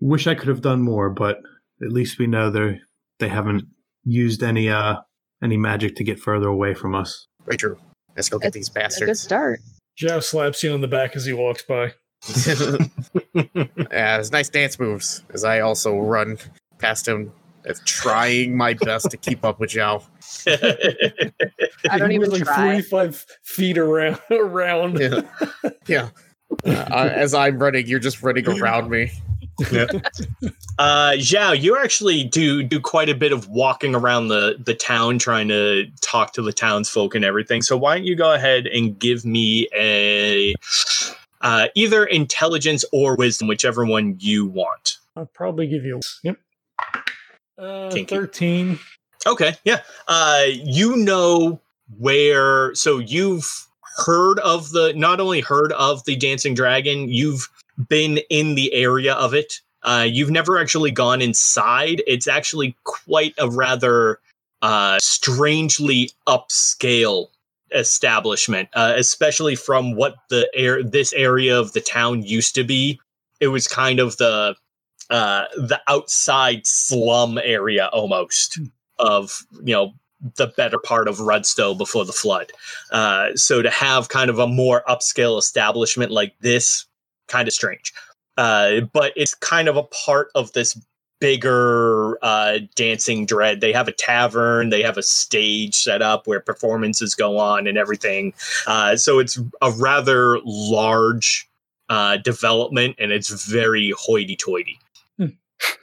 Wish 0.00 0.26
I 0.26 0.34
could 0.34 0.48
have 0.48 0.60
done 0.60 0.82
more, 0.82 1.10
but 1.10 1.38
at 1.82 1.92
least 1.92 2.18
we 2.18 2.26
know 2.26 2.50
they 2.50 2.80
they 3.18 3.28
haven't 3.28 3.64
used 4.04 4.42
any 4.42 4.68
uh 4.68 4.96
any 5.42 5.56
magic 5.56 5.96
to 5.96 6.04
get 6.04 6.20
further 6.20 6.48
away 6.48 6.74
from 6.74 6.94
us. 6.94 7.26
Very 7.44 7.56
true. 7.56 7.78
Let's 8.16 8.28
go 8.28 8.38
get 8.38 8.52
these 8.52 8.70
A 8.74 8.88
good 9.04 9.18
start. 9.18 9.60
Zhao 10.00 10.22
slaps 10.22 10.62
you 10.62 10.72
on 10.72 10.80
the 10.82 10.88
back 10.88 11.16
as 11.16 11.26
he 11.26 11.32
walks 11.32 11.62
by. 11.62 11.94
yeah, 13.34 14.18
it's 14.18 14.32
nice 14.32 14.48
dance 14.48 14.78
moves 14.78 15.22
as 15.32 15.44
I 15.44 15.60
also 15.60 15.98
run 15.98 16.38
past 16.78 17.06
him, 17.06 17.32
uh, 17.68 17.74
trying 17.84 18.56
my 18.56 18.74
best 18.74 19.10
to 19.10 19.16
keep 19.16 19.44
up 19.44 19.60
with 19.60 19.70
Zhao. 19.70 20.02
I 21.90 21.98
don't 21.98 22.12
even 22.12 22.30
was 22.30 22.40
like 22.40 22.44
try. 22.44 22.82
45 22.82 23.26
feet 23.42 23.78
around. 23.78 24.18
around. 24.30 24.98
Yeah. 24.98 25.20
yeah. 25.86 26.08
Uh, 26.64 27.10
as 27.12 27.34
I'm 27.34 27.58
running, 27.58 27.86
you're 27.86 27.98
just 27.98 28.22
running 28.22 28.48
around 28.48 28.90
me. 28.90 29.12
Uh, 30.78 31.12
Zhao, 31.16 31.58
you 31.58 31.78
actually 31.78 32.24
do 32.24 32.62
do 32.62 32.78
quite 32.78 33.08
a 33.08 33.14
bit 33.14 33.32
of 33.32 33.48
walking 33.48 33.94
around 33.94 34.28
the 34.28 34.56
the 34.62 34.74
town, 34.74 35.18
trying 35.18 35.48
to 35.48 35.86
talk 36.02 36.34
to 36.34 36.42
the 36.42 36.52
townsfolk 36.52 37.14
and 37.14 37.24
everything. 37.24 37.62
So 37.62 37.76
why 37.76 37.96
don't 37.96 38.04
you 38.04 38.14
go 38.14 38.34
ahead 38.34 38.66
and 38.66 38.98
give 38.98 39.24
me 39.24 39.68
a 39.74 40.54
uh, 41.40 41.68
either 41.74 42.04
intelligence 42.04 42.84
or 42.92 43.16
wisdom, 43.16 43.48
whichever 43.48 43.84
one 43.84 44.16
you 44.18 44.46
want. 44.46 44.98
I'll 45.16 45.26
probably 45.26 45.66
give 45.66 45.84
you. 45.84 46.00
Yep. 46.22 46.36
Uh, 47.58 47.90
Kinky. 47.90 48.14
13. 48.14 48.78
Okay, 49.26 49.54
yeah. 49.64 49.80
Uh, 50.06 50.44
you 50.46 50.96
know 50.96 51.60
where? 51.98 52.74
So 52.74 52.98
you've 52.98 53.66
heard 53.96 54.38
of 54.40 54.70
the 54.70 54.92
not 54.94 55.20
only 55.20 55.40
heard 55.40 55.72
of 55.72 56.04
the 56.04 56.16
dancing 56.16 56.54
dragon, 56.54 57.08
you've 57.08 57.48
been 57.88 58.18
in 58.30 58.54
the 58.54 58.72
area 58.72 59.14
of 59.14 59.34
it. 59.34 59.60
Uh, 59.82 60.06
you've 60.08 60.30
never 60.30 60.58
actually 60.58 60.90
gone 60.90 61.22
inside. 61.22 62.02
It's 62.06 62.28
actually 62.28 62.76
quite 62.84 63.34
a 63.38 63.48
rather 63.48 64.20
uh, 64.62 64.98
strangely 65.00 66.10
upscale 66.26 67.28
establishment, 67.72 68.68
uh, 68.74 68.94
especially 68.96 69.56
from 69.56 69.94
what 69.96 70.14
the 70.30 70.48
air 70.54 70.82
this 70.82 71.12
area 71.12 71.58
of 71.58 71.72
the 71.72 71.80
town 71.80 72.22
used 72.22 72.54
to 72.54 72.64
be. 72.64 73.00
It 73.40 73.48
was 73.48 73.68
kind 73.68 74.00
of 74.00 74.16
the 74.16 74.54
uh, 75.10 75.44
the 75.56 75.80
outside 75.88 76.66
slum 76.66 77.38
area 77.38 77.88
almost 77.92 78.58
of 78.98 79.44
you 79.62 79.74
know 79.74 79.92
the 80.36 80.46
better 80.56 80.78
part 80.78 81.08
of 81.08 81.18
Rudstow 81.18 81.76
before 81.76 82.04
the 82.04 82.12
flood. 82.12 82.50
Uh, 82.90 83.34
so 83.34 83.62
to 83.62 83.70
have 83.70 84.08
kind 84.08 84.30
of 84.30 84.38
a 84.38 84.46
more 84.46 84.82
upscale 84.88 85.38
establishment 85.38 86.10
like 86.10 86.34
this, 86.40 86.86
kind 87.28 87.46
of 87.46 87.54
strange. 87.54 87.92
Uh, 88.36 88.80
but 88.92 89.12
it's 89.16 89.34
kind 89.34 89.68
of 89.68 89.76
a 89.76 89.82
part 89.84 90.28
of 90.34 90.52
this 90.52 90.78
bigger 91.20 92.22
uh, 92.22 92.58
dancing 92.74 93.26
dread. 93.26 93.60
They 93.60 93.72
have 93.72 93.88
a 93.88 93.92
tavern, 93.92 94.70
they 94.70 94.82
have 94.82 94.98
a 94.98 95.02
stage 95.02 95.74
set 95.74 96.02
up 96.02 96.26
where 96.26 96.40
performances 96.40 97.14
go 97.14 97.38
on 97.38 97.66
and 97.66 97.78
everything. 97.78 98.34
Uh, 98.66 98.96
so 98.96 99.18
it's 99.18 99.38
a 99.62 99.70
rather 99.72 100.38
large 100.44 101.48
uh, 101.88 102.16
development, 102.18 102.96
and 102.98 103.12
it's 103.12 103.44
very 103.44 103.92
hoity-toity. 103.96 104.78
Hmm. 105.18 105.26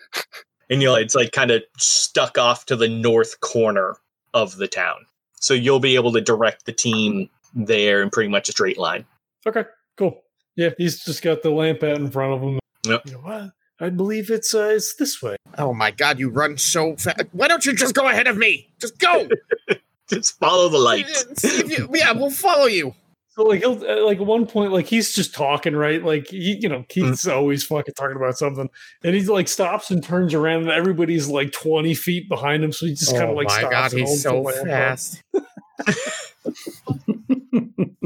and 0.70 0.82
you 0.82 0.88
know, 0.88 0.96
it's 0.96 1.16
like 1.16 1.32
kind 1.32 1.52
of 1.52 1.64
stuck 1.78 2.38
off 2.38 2.66
to 2.68 2.76
the 2.76 2.90
north 2.90 3.40
corner 3.40 3.98
of 4.34 4.58
the 4.58 4.68
town. 4.68 5.06
So 5.36 5.54
you'll 5.54 5.80
be 5.80 5.96
able 5.96 6.12
to 6.14 6.22
direct 6.22 6.66
the 6.66 6.74
team 6.74 7.30
there 7.54 8.02
in 8.02 8.10
pretty 8.10 8.30
much 8.30 8.50
a 8.50 8.52
straight 8.52 8.78
line. 8.78 9.06
Okay, 9.46 9.66
cool. 9.98 10.24
Yeah, 10.56 10.70
he's 10.78 11.04
just 11.04 11.22
got 11.22 11.42
the 11.42 11.50
lamp 11.50 11.84
out 11.84 11.98
in 11.98 12.10
front 12.10 12.34
of 12.34 12.42
him. 12.42 12.60
Yep. 12.86 13.02
You 13.06 13.12
know 13.14 13.20
what? 13.20 13.52
I 13.80 13.90
believe 13.90 14.30
it's 14.30 14.54
uh, 14.54 14.74
it's 14.76 14.96
this 14.96 15.22
way. 15.22 15.36
Oh 15.58 15.74
my 15.74 15.92
god, 15.92 16.20
you 16.20 16.30
run 16.30 16.58
so 16.58 16.96
fast. 16.96 17.24
Why 17.32 17.48
don't 17.48 17.66
you 17.66 17.74
just 17.74 17.96
go 17.96 18.08
ahead 18.08 18.28
of 18.28 18.38
me? 18.38 18.70
Just 18.80 19.00
go! 19.00 19.28
Just 20.10 20.38
follow 20.38 20.68
the 20.70 20.78
light. 20.78 21.08
You- 21.44 21.90
yeah, 21.94 22.12
we'll 22.12 22.30
follow 22.30 22.66
you. 22.66 22.94
So 23.30 23.44
like 23.44 23.62
he'll 23.62 23.84
uh, 23.84 24.06
like 24.06 24.20
at 24.20 24.26
one 24.28 24.46
point 24.46 24.74
like 24.74 24.86
he's 24.86 25.16
just 25.16 25.34
talking 25.34 25.76
right 25.76 26.04
like 26.04 26.28
he, 26.28 26.60
you 26.62 26.70
know 26.70 26.86
Keith's 26.88 27.28
always 27.28 27.64
fucking 27.64 27.96
talking 27.96 28.16
about 28.16 28.38
something 28.38 28.70
and 29.04 29.16
he 29.16 29.24
like 29.24 29.48
stops 29.48 29.90
and 29.90 30.04
turns 30.04 30.36
around 30.36 30.64
and 30.64 30.72
everybody's 30.72 31.28
like 31.30 31.52
twenty 31.52 31.96
feet 31.96 32.30
behind 32.30 32.64
him 32.64 32.72
so 32.72 32.86
he 32.86 32.94
just 32.94 33.10
kind 33.12 33.24
of 33.24 33.30
oh 33.32 33.34
like 33.34 33.48
my 33.48 33.58
stops 33.60 33.72
god, 33.72 33.92
he's 33.94 34.22
so 34.22 34.44
fast. 34.44 35.24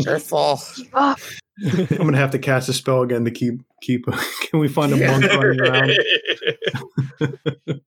Careful. 0.01 0.61
Keep 0.75 0.95
up. 0.95 1.19
I'm 1.65 1.97
gonna 1.97 2.17
have 2.17 2.31
to 2.31 2.39
cast 2.39 2.69
a 2.69 2.73
spell 2.73 3.01
again 3.01 3.25
to 3.25 3.31
keep 3.31 3.61
keep. 3.81 4.05
Can 4.49 4.59
we 4.59 4.67
find 4.67 4.93
a 4.93 4.97
monk 4.97 5.23
running 5.33 5.59
around? 5.59 5.91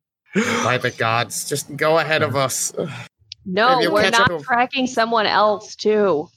By 0.64 0.78
the 0.78 0.92
gods, 0.96 1.48
just 1.48 1.76
go 1.76 1.98
ahead 1.98 2.22
of 2.22 2.36
us. 2.36 2.72
No, 3.44 3.80
we're 3.90 4.10
not 4.10 4.42
tracking 4.42 4.86
someone 4.86 5.26
else 5.26 5.74
too. 5.74 6.28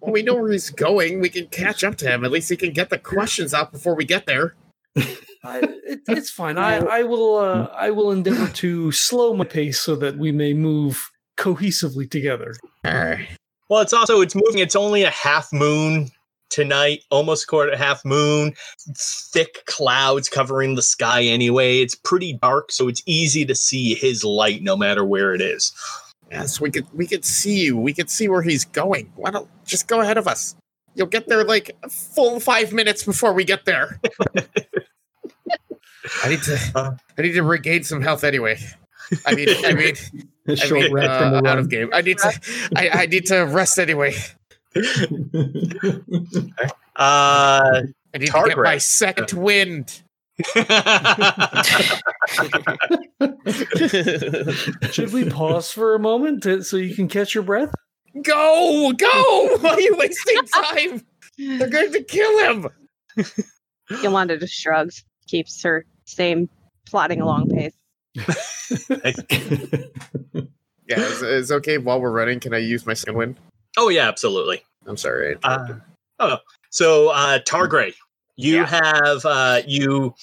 Well, 0.00 0.12
we 0.12 0.22
know 0.22 0.34
where 0.34 0.50
he's 0.52 0.70
going. 0.70 1.20
We 1.20 1.28
can 1.28 1.46
catch 1.48 1.84
up 1.84 1.96
to 1.96 2.10
him. 2.10 2.24
At 2.24 2.30
least 2.30 2.48
he 2.48 2.56
can 2.56 2.72
get 2.72 2.88
the 2.90 2.98
questions 2.98 3.52
out 3.52 3.72
before 3.72 3.94
we 3.94 4.04
get 4.04 4.26
there. 4.26 4.54
I, 4.96 5.58
it, 5.60 6.00
it's 6.08 6.30
fine. 6.30 6.56
I, 6.56 6.76
I 6.78 7.02
will 7.02 7.36
uh, 7.36 7.68
I 7.74 7.90
will 7.90 8.10
endeavor 8.10 8.50
to 8.54 8.92
slow 8.92 9.34
my 9.34 9.44
pace 9.44 9.80
so 9.80 9.96
that 9.96 10.16
we 10.16 10.32
may 10.32 10.54
move 10.54 11.10
cohesively 11.36 12.10
together. 12.10 12.54
Alright. 12.86 13.28
well, 13.68 13.80
it's 13.80 13.92
also 13.92 14.20
it's 14.22 14.34
moving. 14.34 14.60
It's 14.60 14.76
only 14.76 15.02
a 15.02 15.10
half 15.10 15.52
moon 15.52 16.10
tonight, 16.50 17.02
almost 17.10 17.46
quarter 17.46 17.76
half 17.76 18.04
moon. 18.04 18.54
Thick 18.96 19.64
clouds 19.66 20.28
covering 20.28 20.74
the 20.74 20.82
sky. 20.82 21.22
Anyway, 21.24 21.80
it's 21.80 21.94
pretty 21.94 22.34
dark, 22.34 22.72
so 22.72 22.88
it's 22.88 23.02
easy 23.06 23.44
to 23.44 23.54
see 23.54 23.94
his 23.94 24.24
light 24.24 24.62
no 24.62 24.76
matter 24.76 25.04
where 25.04 25.34
it 25.34 25.40
is. 25.40 25.72
Yes, 26.30 26.60
we 26.60 26.70
could 26.70 26.86
we 26.92 27.06
could 27.06 27.24
see 27.24 27.64
you. 27.64 27.76
We 27.76 27.92
could 27.92 28.10
see 28.10 28.28
where 28.28 28.42
he's 28.42 28.64
going. 28.64 29.12
Why 29.16 29.30
don't 29.30 29.48
just 29.64 29.88
go 29.88 30.00
ahead 30.00 30.18
of 30.18 30.26
us? 30.26 30.56
You'll 30.94 31.06
get 31.06 31.28
there 31.28 31.44
like 31.44 31.76
a 31.82 31.88
full 31.88 32.40
five 32.40 32.72
minutes 32.72 33.04
before 33.04 33.32
we 33.32 33.44
get 33.44 33.64
there. 33.64 34.00
I 36.22 36.28
need 36.28 36.42
to 36.42 36.96
I 37.18 37.22
need 37.22 37.32
to 37.32 37.42
regain 37.42 37.84
some 37.84 38.00
health 38.00 38.24
anyway. 38.24 38.58
I 39.26 39.34
mean 39.34 39.48
I 39.64 39.74
mean 39.74 39.94
A 40.48 40.52
I 40.52 40.54
short 40.56 40.92
mean, 40.92 40.98
uh, 40.98 41.18
from 41.18 41.30
the 41.32 41.48
out 41.48 41.58
of 41.58 41.70
game. 41.70 41.88
I 41.92 42.02
need 42.02 42.18
to 42.18 42.40
I, 42.76 42.88
I 42.90 43.06
need 43.06 43.26
to 43.26 43.44
rest 43.44 43.78
anyway. 43.78 44.14
Uh, 46.96 46.96
I 46.96 47.82
need 48.18 48.26
to 48.26 48.32
get 48.32 48.56
my 48.56 48.76
Targray. 48.76 48.82
second 48.82 49.32
wind. 49.32 50.02
Should 54.92 55.12
we 55.12 55.28
pause 55.28 55.70
for 55.70 55.94
a 55.94 55.98
moment 55.98 56.42
to, 56.44 56.62
so 56.62 56.76
you 56.76 56.94
can 56.94 57.08
catch 57.08 57.34
your 57.34 57.44
breath? 57.44 57.72
Go, 58.22 58.92
go! 58.96 59.56
Why 59.60 59.70
are 59.70 59.80
you 59.80 59.96
wasting 59.96 60.36
time? 60.46 61.02
They're 61.36 61.68
going 61.68 61.92
to 61.92 62.04
kill 62.04 62.38
him. 62.38 62.68
Yolanda 64.02 64.38
just 64.38 64.54
shrugs, 64.54 65.04
keeps 65.26 65.62
her 65.64 65.84
same 66.04 66.48
plodding 66.86 67.20
along 67.20 67.50
pace. 67.50 67.74
Yeah, 70.86 70.96
it's, 70.98 71.22
it's 71.22 71.50
okay 71.50 71.78
while 71.78 71.98
we're 71.98 72.10
running. 72.10 72.40
Can 72.40 72.52
I 72.52 72.58
use 72.58 72.84
my 72.84 72.92
second 72.92 73.16
wind? 73.16 73.36
Oh 73.76 73.88
yeah, 73.88 74.08
absolutely. 74.08 74.62
I'm 74.86 74.96
sorry. 74.96 75.36
Uh, 75.42 75.74
oh, 76.20 76.38
so 76.70 77.08
uh, 77.10 77.38
Targray, 77.40 77.94
you 78.36 78.56
Yeah. 78.56 78.66
have 78.66 79.24
uh, 79.24 79.62
you 79.66 80.14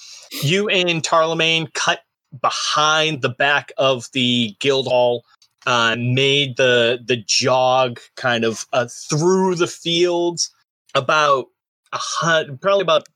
you 0.42 0.68
and 0.68 1.02
Tarlemagne 1.02 1.68
cut 1.74 2.00
behind 2.40 3.22
the 3.22 3.28
back 3.28 3.72
of 3.78 4.08
the 4.12 4.56
guild 4.60 4.86
hall, 4.86 5.24
uh, 5.66 5.96
made 5.98 6.56
the 6.56 7.00
the 7.04 7.16
jog 7.26 8.00
kind 8.16 8.44
of 8.44 8.66
uh, 8.72 8.86
through 9.10 9.56
the 9.56 9.66
fields 9.66 10.50
about 10.94 11.46
a 11.92 11.98
hun- 11.98 12.58
probably 12.58 12.82
about 12.82 13.06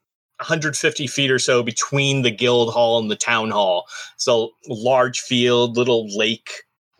150 0.40 1.06
feet 1.06 1.30
or 1.30 1.38
so 1.38 1.62
between 1.62 2.22
the 2.22 2.30
guild 2.30 2.72
hall 2.72 2.98
and 2.98 3.10
the 3.10 3.16
town 3.16 3.50
hall. 3.50 3.86
So 4.18 4.50
large 4.68 5.20
field, 5.20 5.76
little 5.78 6.08
lake 6.16 6.50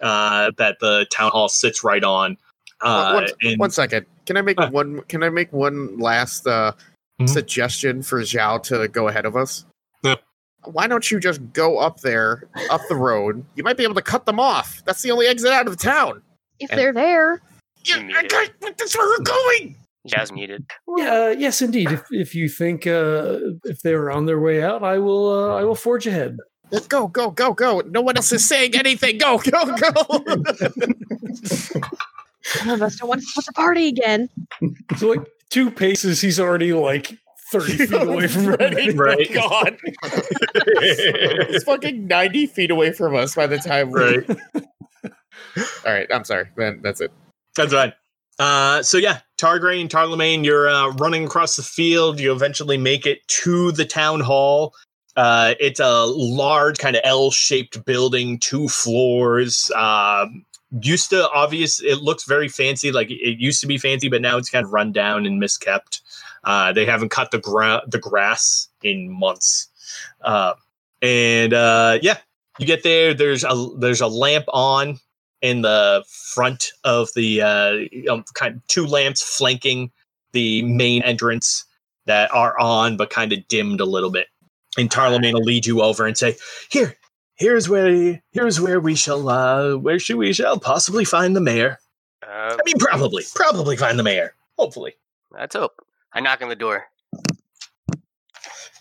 uh, 0.00 0.52
that 0.58 0.78
the 0.80 1.06
town 1.10 1.30
hall 1.32 1.48
sits 1.48 1.84
right 1.84 2.04
on. 2.04 2.38
Uh, 2.80 3.12
one, 3.12 3.26
and- 3.42 3.58
one 3.58 3.70
second. 3.70 4.06
Can 4.26 4.36
I 4.36 4.42
make 4.42 4.60
Uh. 4.60 4.70
one? 4.70 5.00
Can 5.08 5.22
I 5.22 5.30
make 5.30 5.52
one 5.52 5.98
last 5.98 6.46
uh, 6.46 6.72
Mhm. 7.20 7.28
suggestion 7.28 8.02
for 8.02 8.20
Zhao 8.22 8.62
to 8.64 8.88
go 8.88 9.08
ahead 9.08 9.24
of 9.24 9.36
us? 9.36 9.64
Yeah. 10.02 10.16
Why 10.64 10.86
don't 10.86 11.08
you 11.10 11.20
just 11.20 11.40
go 11.52 11.78
up 11.78 12.00
there, 12.00 12.44
up 12.70 12.80
the 12.88 12.96
road? 12.96 13.44
You 13.54 13.62
might 13.62 13.76
be 13.76 13.84
able 13.84 13.94
to 13.94 14.02
cut 14.02 14.26
them 14.26 14.40
off. 14.40 14.82
That's 14.84 15.02
the 15.02 15.12
only 15.12 15.26
exit 15.26 15.52
out 15.52 15.66
of 15.66 15.76
the 15.76 15.82
town. 15.82 16.22
If 16.58 16.70
And- 16.70 16.78
they're 16.80 16.92
there, 16.92 17.40
Yeah, 17.84 17.98
You 17.98 18.16
I 18.16 18.26
got- 18.26 18.50
that's 18.76 18.96
where 18.98 19.06
we're 19.06 19.22
going. 19.24 19.76
Jazz 20.08 20.32
muted. 20.32 20.64
Yeah, 20.98 21.12
uh, 21.26 21.34
yes, 21.38 21.62
indeed. 21.62 21.92
If 21.92 22.02
if 22.10 22.34
you 22.34 22.48
think 22.48 22.86
uh, 22.86 23.38
if 23.64 23.80
they're 23.82 24.10
on 24.10 24.26
their 24.26 24.40
way 24.40 24.62
out, 24.62 24.82
I 24.82 24.98
will 24.98 25.28
uh, 25.32 25.54
I 25.56 25.62
will 25.64 25.74
forge 25.76 26.06
ahead. 26.06 26.36
Let's 26.72 26.88
go, 26.88 27.06
go, 27.06 27.30
go, 27.30 27.52
go. 27.54 27.80
No 27.82 28.00
one 28.00 28.16
else 28.16 28.32
is 28.32 28.46
saying 28.48 28.74
anything. 28.74 29.18
Go, 29.18 29.38
go, 29.38 29.76
go. 29.76 29.92
none 32.64 32.74
of 32.76 32.82
us 32.82 32.96
don't 32.96 33.08
want 33.08 33.20
to 33.20 33.26
split 33.26 33.46
the 33.46 33.52
party 33.52 33.88
again. 33.88 34.28
So 34.96 35.08
like 35.08 35.26
two 35.50 35.70
paces, 35.70 36.20
he's 36.20 36.40
already 36.40 36.72
like 36.72 37.16
30 37.52 37.72
feet 37.86 37.92
away 37.92 38.26
from 38.28 38.46
Ready? 38.46 38.64
everybody. 38.88 38.96
Right. 38.96 39.32
God. 39.34 39.78
It's 40.78 41.64
fucking 41.64 42.06
90 42.06 42.46
feet 42.46 42.70
away 42.70 42.92
from 42.92 43.14
us 43.16 43.34
by 43.34 43.46
the 43.46 43.58
time 43.58 43.90
we 43.90 44.00
Right. 44.00 44.30
All 45.86 45.92
right, 45.92 46.06
I'm 46.12 46.24
sorry. 46.24 46.46
Then 46.56 46.80
that's 46.82 47.00
it. 47.00 47.10
That's 47.54 47.72
right. 47.72 47.94
Uh, 48.38 48.82
so 48.82 48.98
yeah, 48.98 49.20
Targray 49.38 49.80
and 49.80 49.88
Tarlemagne, 49.88 50.44
you're 50.44 50.68
uh, 50.68 50.88
running 50.96 51.24
across 51.24 51.56
the 51.56 51.62
field. 51.62 52.20
You 52.20 52.32
eventually 52.32 52.76
make 52.76 53.06
it 53.06 53.26
to 53.28 53.72
the 53.72 53.86
town 53.86 54.20
hall. 54.20 54.74
Uh, 55.16 55.54
it's 55.58 55.80
a 55.80 56.04
large, 56.06 56.76
kind 56.78 56.94
of 56.96 57.00
L-shaped 57.04 57.82
building, 57.86 58.38
two 58.38 58.68
floors. 58.68 59.70
Um, 59.74 60.44
used 60.82 61.10
to 61.10 61.28
obvious, 61.30 61.80
it 61.80 62.02
looks 62.02 62.24
very 62.24 62.48
fancy. 62.48 62.92
Like 62.92 63.10
it 63.10 63.38
used 63.38 63.60
to 63.60 63.66
be 63.66 63.78
fancy, 63.78 64.08
but 64.08 64.22
now 64.22 64.36
it's 64.36 64.50
kind 64.50 64.64
of 64.64 64.72
run 64.72 64.92
down 64.92 65.26
and 65.26 65.40
miskept. 65.42 66.00
Uh, 66.44 66.72
they 66.72 66.84
haven't 66.84 67.10
cut 67.10 67.30
the 67.30 67.38
gra- 67.38 67.82
the 67.86 67.98
grass 67.98 68.68
in 68.82 69.10
months. 69.10 69.68
Uh, 70.22 70.54
and 71.02 71.52
uh, 71.52 71.98
yeah, 72.02 72.18
you 72.58 72.66
get 72.66 72.82
there. 72.82 73.14
There's 73.14 73.44
a 73.44 73.68
there's 73.78 74.00
a 74.00 74.06
lamp 74.06 74.46
on 74.48 74.98
in 75.42 75.62
the 75.62 76.04
front 76.34 76.72
of 76.84 77.08
the 77.14 77.42
uh, 77.42 77.72
know, 78.04 78.22
kind 78.34 78.56
of 78.56 78.66
two 78.68 78.86
lamps 78.86 79.22
flanking 79.22 79.90
the 80.32 80.62
main 80.62 81.02
entrance 81.02 81.64
that 82.06 82.32
are 82.32 82.58
on 82.58 82.96
but 82.96 83.10
kind 83.10 83.32
of 83.32 83.46
dimmed 83.48 83.80
a 83.80 83.84
little 83.84 84.10
bit. 84.10 84.28
And 84.78 84.90
Tarlemagne 84.90 85.34
will 85.34 85.42
lead 85.42 85.66
you 85.66 85.82
over 85.82 86.06
and 86.06 86.16
say, 86.16 86.36
"Here, 86.70 86.96
here's 87.36 87.68
where 87.68 88.22
here's 88.32 88.60
where 88.60 88.80
we 88.80 88.94
shall 88.94 89.28
uh, 89.28 89.76
where 89.76 89.98
should 89.98 90.16
we 90.16 90.32
shall 90.32 90.58
possibly 90.58 91.04
find 91.04 91.36
the 91.36 91.40
mayor. 91.40 91.78
Uh, 92.22 92.56
I 92.58 92.58
mean, 92.64 92.78
probably, 92.78 93.24
probably 93.34 93.76
find 93.76 93.98
the 93.98 94.02
mayor. 94.02 94.34
Hopefully." 94.58 94.94
let's 95.30 95.54
hope. 95.54 95.84
I 96.12 96.20
knock 96.20 96.42
on 96.42 96.48
the 96.48 96.56
door. 96.56 96.86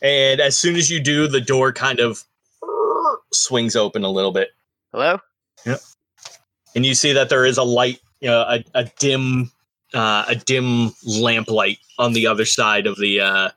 And 0.01 0.39
as 0.39 0.57
soon 0.57 0.75
as 0.75 0.89
you 0.89 0.99
do, 0.99 1.27
the 1.27 1.41
door 1.41 1.73
kind 1.73 1.99
of 1.99 2.23
swings 3.33 3.75
open 3.75 4.03
a 4.03 4.09
little 4.09 4.31
bit. 4.31 4.49
Hello? 4.91 5.19
Yeah. 5.65 5.77
And 6.75 6.85
you 6.85 6.95
see 6.95 7.13
that 7.13 7.29
there 7.29 7.45
is 7.45 7.57
a 7.57 7.63
light, 7.63 7.99
know, 8.21 8.41
a, 8.41 8.63
a 8.73 8.85
dim, 8.99 9.51
uh, 9.93 10.25
a 10.27 10.35
dim 10.35 10.91
lamplight 11.05 11.79
on 11.97 12.13
the 12.13 12.27
other 12.27 12.45
side 12.45 12.87
of 12.87 12.97
the, 12.97 13.21
uh, 13.21 13.49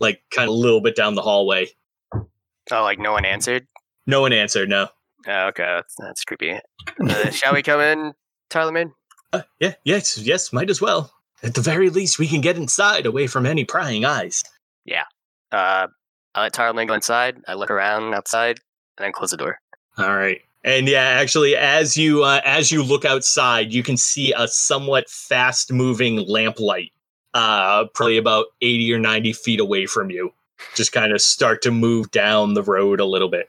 like 0.00 0.22
kind 0.30 0.48
of 0.48 0.54
a 0.54 0.58
little 0.58 0.80
bit 0.80 0.96
down 0.96 1.14
the 1.14 1.22
hallway. 1.22 1.68
Oh, 2.12 2.82
like 2.82 2.98
no 2.98 3.12
one 3.12 3.24
answered? 3.24 3.66
No 4.08 4.22
one 4.22 4.32
answered. 4.32 4.68
No. 4.68 4.88
Oh, 5.28 5.46
okay, 5.48 5.64
that's, 5.64 5.94
that's 5.98 6.24
creepy. 6.24 6.58
Uh, 7.00 7.30
shall 7.30 7.54
we 7.54 7.62
come 7.62 7.80
in, 7.80 8.14
Tarleman? 8.50 8.92
Uh, 9.32 9.42
yeah. 9.60 9.74
Yes. 9.84 10.18
Yes. 10.18 10.52
Might 10.52 10.70
as 10.70 10.80
well. 10.80 11.12
At 11.42 11.54
the 11.54 11.60
very 11.60 11.90
least, 11.90 12.18
we 12.18 12.26
can 12.26 12.40
get 12.40 12.56
inside, 12.56 13.06
away 13.06 13.26
from 13.26 13.46
any 13.46 13.64
prying 13.64 14.04
eyes. 14.04 14.42
Yeah. 14.84 15.04
Uh, 15.52 15.88
I 16.34 16.42
let 16.42 16.52
Tarleman 16.54 16.88
go 16.88 16.94
inside. 16.94 17.42
I 17.46 17.54
look 17.54 17.70
around 17.70 18.14
outside 18.14 18.60
and 18.96 19.04
then 19.04 19.12
close 19.12 19.30
the 19.30 19.36
door. 19.36 19.60
All 19.98 20.16
right. 20.16 20.40
And 20.64 20.88
yeah, 20.88 21.02
actually, 21.02 21.54
as 21.56 21.96
you 21.96 22.24
uh, 22.24 22.40
as 22.44 22.72
you 22.72 22.82
look 22.82 23.04
outside, 23.04 23.72
you 23.72 23.82
can 23.82 23.96
see 23.96 24.32
a 24.36 24.48
somewhat 24.48 25.08
fast 25.08 25.72
moving 25.72 26.18
lamplight, 26.26 26.90
uh, 27.32 27.84
probably 27.94 28.18
about 28.18 28.46
eighty 28.60 28.92
or 28.92 28.98
ninety 28.98 29.32
feet 29.32 29.60
away 29.60 29.86
from 29.86 30.10
you, 30.10 30.32
just 30.74 30.92
kind 30.92 31.12
of 31.12 31.20
start 31.20 31.62
to 31.62 31.70
move 31.70 32.10
down 32.10 32.54
the 32.54 32.62
road 32.62 32.98
a 32.98 33.04
little 33.04 33.28
bit. 33.28 33.48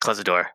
Close 0.00 0.18
the 0.18 0.24
door. 0.24 0.50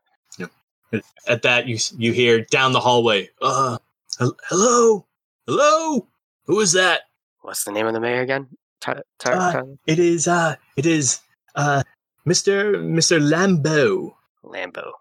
At 1.25 1.43
that, 1.43 1.67
you 1.67 1.77
you 1.97 2.12
hear 2.12 2.41
down 2.43 2.73
the 2.73 2.82
hallway, 2.82 3.30
"Uh, 3.41 3.77
hello, 4.19 5.06
hello, 5.47 6.08
who 6.47 6.60
is 6.60 6.73
that? 6.73 7.04
What's 7.43 7.63
the 7.63 7.71
name 7.71 7.88
of 7.88 7.93
the 7.93 8.01
mayor 8.01 8.19
again? 8.19 8.49
Tar- 8.82 9.04
tar- 9.17 9.34
Uh, 9.36 9.51
tar- 9.54 9.65
It 9.88 9.99
is 9.99 10.27
uh, 10.27 10.56
it 10.75 10.86
is 10.86 11.21
uh, 11.56 11.84
Mister 12.25 12.77
Mister 12.77 13.19
Lambeau." 13.21 14.15
Lambo. 14.43 14.91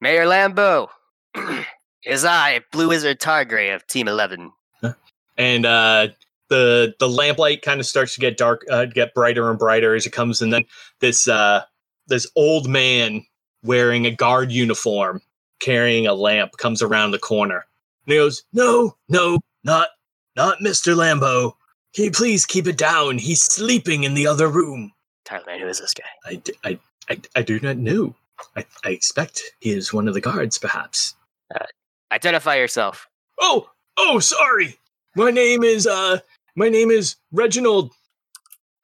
Mayor 0.00 0.24
Lambo. 0.24 0.88
is 2.04 2.24
I, 2.24 2.62
Blue 2.72 2.88
Wizard 2.88 3.20
Targray 3.20 3.74
of 3.74 3.86
Team 3.86 4.08
11. 4.08 4.50
and 5.36 5.66
uh 5.66 6.08
the 6.48 6.94
the 7.00 7.08
lamplight 7.08 7.60
kind 7.62 7.80
of 7.80 7.86
starts 7.86 8.14
to 8.14 8.20
get 8.20 8.36
dark 8.36 8.64
uh, 8.70 8.84
get 8.86 9.14
brighter 9.14 9.48
and 9.50 9.58
brighter 9.58 9.94
as 9.94 10.04
it 10.06 10.10
comes 10.10 10.42
and 10.42 10.52
then 10.52 10.64
this 11.00 11.26
uh 11.28 11.62
this 12.08 12.26
old 12.36 12.68
man 12.68 13.24
wearing 13.62 14.06
a 14.06 14.10
guard 14.10 14.50
uniform 14.50 15.20
carrying 15.60 16.06
a 16.06 16.14
lamp 16.14 16.52
comes 16.58 16.82
around 16.82 17.10
the 17.10 17.18
corner 17.18 17.66
and 18.06 18.12
he 18.12 18.18
goes 18.18 18.42
no 18.52 18.96
no 19.08 19.38
not 19.64 19.88
not 20.36 20.58
mr 20.58 20.94
lambo 20.94 21.52
can 21.94 22.04
you 22.04 22.10
please 22.10 22.44
keep 22.44 22.66
it 22.66 22.76
down 22.76 23.18
he's 23.18 23.42
sleeping 23.42 24.04
in 24.04 24.14
the 24.14 24.26
other 24.26 24.48
room 24.48 24.92
Tarleman, 25.24 25.60
who 25.60 25.68
is 25.68 25.78
this 25.78 25.94
guy? 25.94 26.02
I, 26.24 26.42
I, 26.64 26.78
I, 27.08 27.20
I 27.36 27.42
do 27.42 27.60
not 27.60 27.76
know 27.76 28.16
I, 28.56 28.64
I 28.84 28.90
expect 28.90 29.40
he 29.60 29.70
is 29.70 29.92
one 29.92 30.08
of 30.08 30.14
the 30.14 30.20
guards 30.20 30.58
perhaps 30.58 31.14
Identify 32.12 32.56
yourself. 32.56 33.08
Oh, 33.40 33.70
oh, 33.96 34.18
sorry. 34.18 34.76
My 35.16 35.30
name 35.30 35.64
is 35.64 35.86
uh 35.86 36.18
my 36.54 36.68
name 36.68 36.90
is 36.90 37.16
Reginald. 37.32 37.92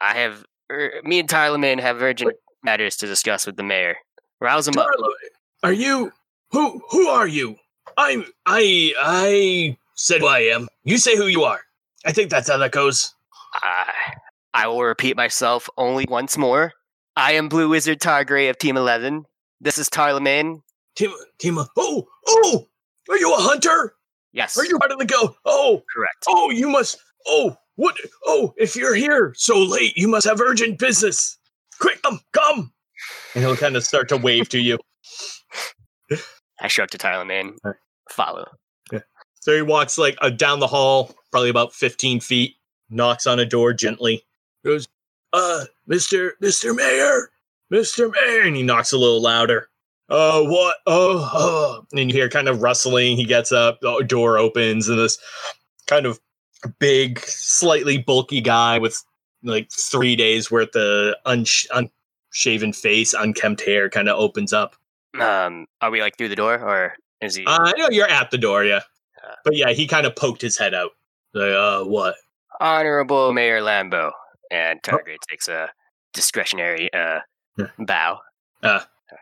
I 0.01 0.15
have, 0.15 0.47
er, 0.71 0.93
me 1.05 1.19
and 1.19 1.29
Tarleman 1.29 1.79
have 1.81 2.01
urgent 2.01 2.37
matters 2.63 2.97
to 2.97 3.07
discuss 3.07 3.47
with 3.47 3.57
the 3.57 3.63
mayor. 3.63 3.97
Rouse 4.41 4.69
him 4.69 4.79
up. 4.79 4.87
Are 5.63 5.73
you 5.73 6.13
who 6.51 6.81
who 6.91 7.09
are 7.09 7.27
you? 7.27 7.57
I'm 7.97 8.25
I 8.47 8.93
I 9.01 9.77
said 9.95 10.21
who 10.21 10.27
I 10.29 10.41
am. 10.41 10.69
You 10.85 10.99
say 10.99 11.17
who 11.17 11.27
you 11.27 11.45
are. 11.45 11.61
I 12.07 12.13
think 12.13 12.31
that's 12.31 12.49
how 12.49 12.57
that 12.59 12.71
goes. 12.73 13.15
I, 13.55 13.93
I 14.55 14.67
will 14.69 14.83
repeat 14.83 15.17
myself 15.17 15.69
only 15.77 16.07
once 16.09 16.39
more. 16.39 16.73
I 17.17 17.33
am 17.33 17.49
Blue 17.49 17.69
Wizard 17.69 17.99
Targray 18.01 18.49
of 18.49 18.59
Team 18.59 18.77
11. 18.77 19.25
This 19.61 19.79
is 19.79 19.89
Tarleman. 19.89 20.63
Tim 20.95 21.13
Tim 21.39 21.59
Oh, 21.77 22.07
oh, 22.29 22.69
are 23.11 23.17
you 23.19 23.35
a 23.35 23.39
hunter? 23.39 23.95
Yes, 24.33 24.57
Are 24.57 24.65
you 24.65 24.79
part 24.79 24.93
of 24.93 24.99
the 24.99 25.05
go? 25.07 25.35
Oh, 25.45 25.83
correct. 25.93 26.25
oh, 26.29 26.51
you 26.51 26.69
must 26.69 26.99
oh 27.27 27.57
what 27.77 27.97
oh 28.27 28.55
if 28.57 28.77
you're 28.77 28.95
here 28.95 29.33
so 29.37 29.59
late, 29.59 29.97
you 29.97 30.07
must 30.07 30.27
have 30.29 30.41
urgent 30.41 30.79
business. 30.79 31.37
Quick, 31.81 32.01
come, 32.03 32.21
come. 32.33 32.73
And 33.35 33.45
he'll 33.45 33.57
kind 33.57 33.77
of 33.77 33.85
start 33.85 34.09
to 34.09 34.17
wave 34.17 34.49
to 34.51 34.59
you. 34.59 34.79
I 36.61 36.69
shrug 36.69 36.91
to 36.91 36.99
Tarleman. 36.99 37.57
Alright. 37.65 37.81
Follow. 38.11 38.47
So 39.41 39.55
he 39.55 39.63
walks 39.63 39.97
like 39.97 40.19
uh, 40.21 40.31
down 40.31 40.61
the 40.61 40.67
hall, 40.67 41.15
probably 41.31 41.49
about 41.49 41.73
15 41.73 42.21
feet, 42.21 42.57
knocks 42.91 43.27
on 43.27 43.39
a 43.39 43.47
door 43.47 43.73
gently, 43.73 44.23
goes, 44.65 44.87
uh, 45.33 45.65
Mr. 45.89 46.33
Mr. 46.43 46.75
Mayor, 46.77 47.31
Mr. 47.73 48.13
Mayor, 48.13 48.43
and 48.43 48.57
he 48.57 48.63
knocks 48.63 48.93
a 48.93 48.99
little 48.99 49.23
louder. 49.23 49.69
Uh, 50.09 50.43
what? 50.43 50.77
Oh, 50.87 51.31
oh. 51.33 51.87
And 51.93 52.11
you 52.11 52.17
hear 52.17 52.29
kind 52.29 52.49
of 52.49 52.63
rustling. 52.63 53.17
He 53.17 53.25
gets 53.25 53.53
up, 53.53 53.81
the 53.81 54.05
door 54.07 54.39
opens, 54.39 54.89
and 54.89 54.99
this 54.99 55.19
kind 55.87 56.07
of 56.07 56.19
big, 56.79 57.21
slightly 57.21 57.99
bulky 57.99 58.41
guy 58.41 58.79
with 58.79 59.03
like 59.43 59.71
three 59.71 60.17
days 60.17 60.51
worth 60.51 60.75
of 60.75 61.15
unsh- 61.27 61.67
unshaven 62.33 62.73
face, 62.73 63.15
unkempt 63.15 63.65
hair 63.65 63.89
kind 63.91 64.09
of 64.09 64.19
opens 64.19 64.53
up. 64.53 64.77
Um, 65.19 65.67
are 65.81 65.91
we 65.91 66.01
like 66.01 66.17
through 66.17 66.29
the 66.29 66.37
door 66.37 66.59
or 66.59 66.95
is 67.21 67.35
he? 67.37 67.45
Uh, 67.45 67.59
I 67.61 67.73
know 67.77 67.89
you're 67.91 68.09
at 68.09 68.31
the 68.31 68.39
door, 68.39 68.65
yeah. 68.65 68.81
Uh. 69.25 69.35
But 69.45 69.57
yeah, 69.57 69.71
he 69.71 69.87
kind 69.87 70.07
of 70.07 70.15
poked 70.15 70.43
his 70.43 70.59
head 70.59 70.75
out. 70.75 70.91
Like, 71.35 71.51
uh, 71.53 71.85
what? 71.85 72.15
Honorable 72.61 73.33
Mayor 73.33 73.61
Lambo. 73.61 74.13
And 74.51 74.81
Targray 74.83 75.17
takes 75.29 75.49
a 75.49 75.69
discretionary 76.15 76.93
uh, 76.93 77.21
Yeah. 77.57 77.67
bow. 77.79 78.19
Uh, 78.63 78.81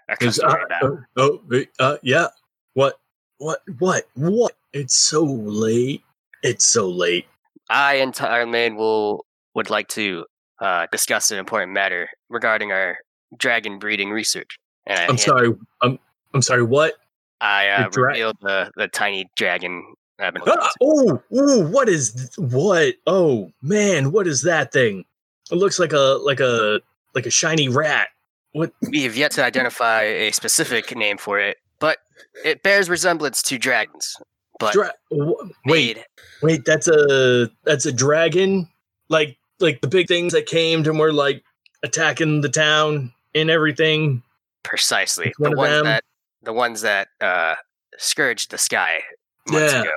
a 0.08 0.16
customary 0.16 0.62
uh, 0.70 0.80
bow. 0.80 0.98
oh, 1.16 1.40
uh, 1.52 1.62
uh, 1.78 1.96
yeah. 2.02 2.28
What? 2.74 2.98
What? 3.38 3.60
What? 3.78 4.04
What? 4.14 4.52
It's 4.72 4.94
so 4.94 5.22
late. 5.24 6.02
It's 6.42 6.64
so 6.64 6.88
late. 6.88 7.26
I 7.68 7.96
and 7.96 8.14
Tarleman 8.14 8.76
will 8.76 9.24
would 9.54 9.70
like 9.70 9.88
to 9.88 10.26
uh, 10.60 10.86
discuss 10.92 11.30
an 11.30 11.38
important 11.38 11.72
matter 11.72 12.08
regarding 12.28 12.72
our 12.72 12.98
dragon 13.36 13.78
breeding 13.78 14.10
research. 14.10 14.58
And 14.86 14.98
I, 14.98 15.06
I'm 15.06 15.18
sorry. 15.18 15.52
I'm. 15.82 15.98
I'm 16.34 16.42
sorry. 16.42 16.62
What? 16.62 16.94
I 17.40 17.68
uh, 17.68 17.88
dra- 17.88 18.08
revealed 18.08 18.36
the, 18.40 18.70
the 18.76 18.88
tiny 18.88 19.28
dragon 19.36 19.94
I've 20.18 20.32
been 20.32 20.42
Ah, 20.46 20.70
oh, 20.82 21.22
oh, 21.32 21.68
what 21.68 21.88
is 21.88 22.12
th- 22.12 22.50
what? 22.52 22.94
Oh 23.06 23.50
man, 23.62 24.12
what 24.12 24.26
is 24.26 24.42
that 24.42 24.72
thing? 24.72 25.04
It 25.50 25.56
looks 25.56 25.78
like 25.78 25.92
a 25.92 26.18
like 26.22 26.40
a 26.40 26.80
like 27.14 27.26
a 27.26 27.30
shiny 27.30 27.68
rat. 27.68 28.08
What? 28.52 28.72
We 28.90 29.02
have 29.02 29.16
yet 29.16 29.32
to 29.32 29.44
identify 29.44 30.02
a 30.02 30.32
specific 30.32 30.96
name 30.96 31.18
for 31.18 31.38
it, 31.38 31.58
but 31.78 31.98
it 32.44 32.62
bears 32.62 32.88
resemblance 32.88 33.42
to 33.42 33.58
dragons. 33.58 34.16
But 34.58 34.72
Dra- 34.72 34.92
wait, 35.10 35.96
made- 35.96 36.04
wait. 36.42 36.64
That's 36.64 36.88
a 36.88 37.50
that's 37.64 37.84
a 37.84 37.92
dragon. 37.92 38.68
Like 39.10 39.36
like 39.60 39.80
the 39.80 39.88
big 39.88 40.08
things 40.08 40.32
that 40.32 40.46
came 40.46 40.84
and 40.86 40.98
were 40.98 41.12
like 41.12 41.42
attacking 41.82 42.40
the 42.40 42.48
town 42.48 43.12
and 43.34 43.50
everything. 43.50 44.22
precisely 44.62 45.32
one 45.38 45.50
the 45.52 45.56
of 45.56 45.58
ones 45.58 45.70
them. 45.74 45.84
that 45.84 46.04
the 46.42 46.52
ones 46.52 46.80
that 46.82 47.08
uh, 47.20 47.54
scourged 47.98 48.50
the 48.50 48.58
sky 48.58 49.00
months 49.48 49.72
Yeah. 49.72 49.80
ago. 49.82 49.90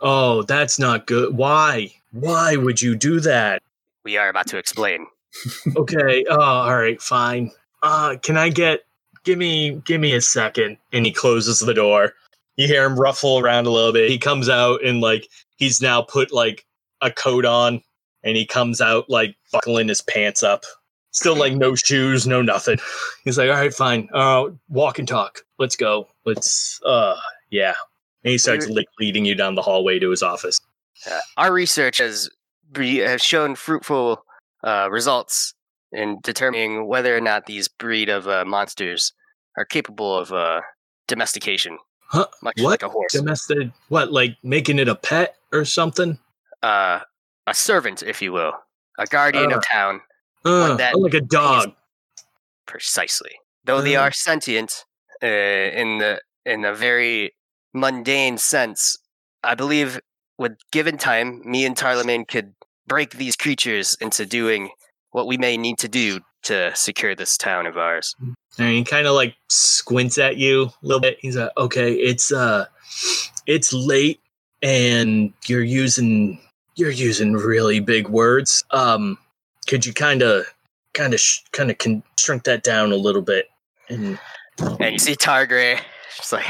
Oh, 0.00 0.42
that's 0.42 0.78
not 0.78 1.06
good. 1.06 1.36
Why? 1.36 1.92
Why 2.12 2.56
would 2.56 2.80
you 2.80 2.94
do 2.94 3.20
that? 3.20 3.62
we 4.02 4.16
are 4.16 4.30
about 4.30 4.46
to 4.46 4.56
explain. 4.56 5.06
okay. 5.76 6.24
Oh, 6.30 6.40
all 6.40 6.76
right. 6.76 7.00
Fine. 7.02 7.50
Uh, 7.82 8.16
can 8.22 8.36
I 8.38 8.48
get? 8.48 8.80
Give 9.24 9.36
me, 9.38 9.72
give 9.84 10.00
me 10.00 10.14
a 10.14 10.20
second. 10.22 10.78
And 10.94 11.04
he 11.04 11.12
closes 11.12 11.60
the 11.60 11.74
door. 11.74 12.14
You 12.56 12.66
hear 12.66 12.84
him 12.86 12.98
ruffle 12.98 13.38
around 13.38 13.66
a 13.66 13.70
little 13.70 13.92
bit. 13.92 14.10
He 14.10 14.16
comes 14.18 14.48
out 14.48 14.82
and 14.82 15.02
like 15.02 15.28
he's 15.56 15.82
now 15.82 16.00
put 16.00 16.32
like 16.32 16.64
a 17.02 17.10
coat 17.10 17.44
on, 17.44 17.82
and 18.24 18.36
he 18.36 18.46
comes 18.46 18.80
out 18.80 19.08
like 19.08 19.36
buckling 19.52 19.88
his 19.88 20.02
pants 20.02 20.42
up. 20.42 20.64
Still 21.12 21.34
like 21.36 21.54
no 21.54 21.74
shoes, 21.74 22.26
no 22.26 22.40
nothing. 22.40 22.78
He's 23.24 23.36
like, 23.36 23.48
all 23.50 23.56
right, 23.56 23.74
fine. 23.74 24.08
Uh, 24.14 24.50
walk 24.68 24.98
and 25.00 25.08
talk. 25.08 25.40
Let's 25.58 25.74
go. 25.74 26.06
Let's. 26.24 26.80
Uh, 26.84 27.16
yeah. 27.50 27.74
And 28.22 28.30
he 28.30 28.38
starts 28.38 28.68
like 28.68 28.86
leading 29.00 29.24
you 29.24 29.34
down 29.34 29.54
the 29.56 29.62
hallway 29.62 29.98
to 29.98 30.10
his 30.10 30.22
office. 30.22 30.60
Uh, 31.10 31.18
our 31.36 31.52
research 31.52 31.98
has 31.98 32.30
be, 32.70 32.98
has 32.98 33.22
shown 33.24 33.56
fruitful 33.56 34.24
uh, 34.62 34.88
results 34.90 35.54
in 35.90 36.18
determining 36.22 36.86
whether 36.86 37.16
or 37.16 37.20
not 37.20 37.46
these 37.46 37.66
breed 37.66 38.08
of 38.08 38.28
uh, 38.28 38.44
monsters 38.44 39.12
are 39.56 39.64
capable 39.64 40.16
of 40.16 40.32
uh, 40.32 40.60
domestication, 41.08 41.76
Huh? 42.02 42.26
much 42.42 42.54
What? 42.60 42.70
like 42.70 42.82
a 42.84 42.88
horse. 42.88 43.12
Domestic? 43.12 43.70
What? 43.88 44.12
Like 44.12 44.36
making 44.44 44.78
it 44.78 44.86
a 44.88 44.94
pet 44.94 45.36
or 45.52 45.64
something? 45.64 46.18
uh, 46.62 47.00
a 47.50 47.54
servant, 47.54 48.02
if 48.02 48.22
you 48.22 48.32
will, 48.32 48.52
a 48.98 49.06
guardian 49.06 49.52
Uh, 49.52 49.56
of 49.58 49.66
town, 49.66 50.00
Uh, 50.44 50.74
that 50.76 50.94
like 50.98 51.14
a 51.14 51.20
dog. 51.20 51.74
precisely. 52.66 53.34
Though 53.64 53.82
they 53.82 53.96
Uh. 53.96 54.02
are 54.04 54.12
sentient 54.12 54.84
uh, 55.22 55.26
in 55.26 55.98
the 55.98 56.20
in 56.46 56.64
a 56.64 56.74
very 56.74 57.34
mundane 57.74 58.38
sense, 58.38 58.96
I 59.44 59.54
believe 59.54 60.00
with 60.38 60.52
given 60.72 60.96
time, 60.96 61.42
me 61.44 61.66
and 61.66 61.76
Tarlemagne 61.76 62.24
could 62.26 62.54
break 62.86 63.10
these 63.18 63.36
creatures 63.36 63.94
into 64.00 64.24
doing 64.24 64.70
what 65.10 65.26
we 65.26 65.36
may 65.36 65.56
need 65.58 65.78
to 65.78 65.88
do 65.88 66.20
to 66.44 66.74
secure 66.74 67.14
this 67.14 67.36
town 67.36 67.66
of 67.66 67.76
ours. 67.76 68.16
And 68.58 68.68
he 68.72 68.82
kind 68.84 69.06
of 69.06 69.14
like 69.14 69.34
squints 69.50 70.16
at 70.16 70.38
you 70.38 70.62
a 70.82 70.86
little 70.86 71.00
bit. 71.00 71.18
He's 71.20 71.36
like, 71.36 71.50
"Okay, 71.58 71.92
it's 71.92 72.32
uh, 72.32 72.64
it's 73.46 73.72
late, 73.74 74.20
and 74.62 75.34
you're 75.46 75.62
using 75.84 76.40
you're 76.76 76.90
using 76.90 77.34
really 77.34 77.80
big 77.80 78.08
words. 78.08 78.64
Um, 78.70 79.18
could 79.66 79.84
you 79.86 79.92
kind 79.92 80.22
of 80.22 80.46
kind 80.94 81.14
of 81.14 81.20
sh- 81.20 81.40
kind 81.52 81.70
of 81.70 81.78
con- 81.78 82.02
shrink 82.18 82.44
that 82.44 82.62
down 82.62 82.92
a 82.92 82.96
little 82.96 83.22
bit?" 83.22 83.48
And 83.88 84.18
And 84.58 84.92
you 84.92 84.98
see 84.98 85.14
Targray 85.16 85.80
just 86.16 86.32
like 86.32 86.46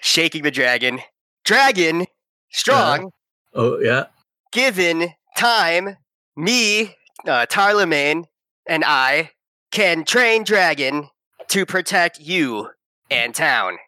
shaking 0.00 0.42
the 0.42 0.50
dragon. 0.50 1.00
Dragon, 1.44 2.06
strong. 2.52 3.10
oh 3.54 3.78
yeah, 3.80 4.04
given 4.52 5.12
time, 5.36 5.96
me, 6.36 6.94
uh, 7.26 7.46
Tarlemagne, 7.46 8.26
and 8.68 8.84
I 8.86 9.30
can 9.72 10.04
train 10.04 10.44
Dragon 10.44 11.08
to 11.48 11.66
protect 11.66 12.20
you 12.20 12.70
and 13.10 13.34
town. 13.34 13.78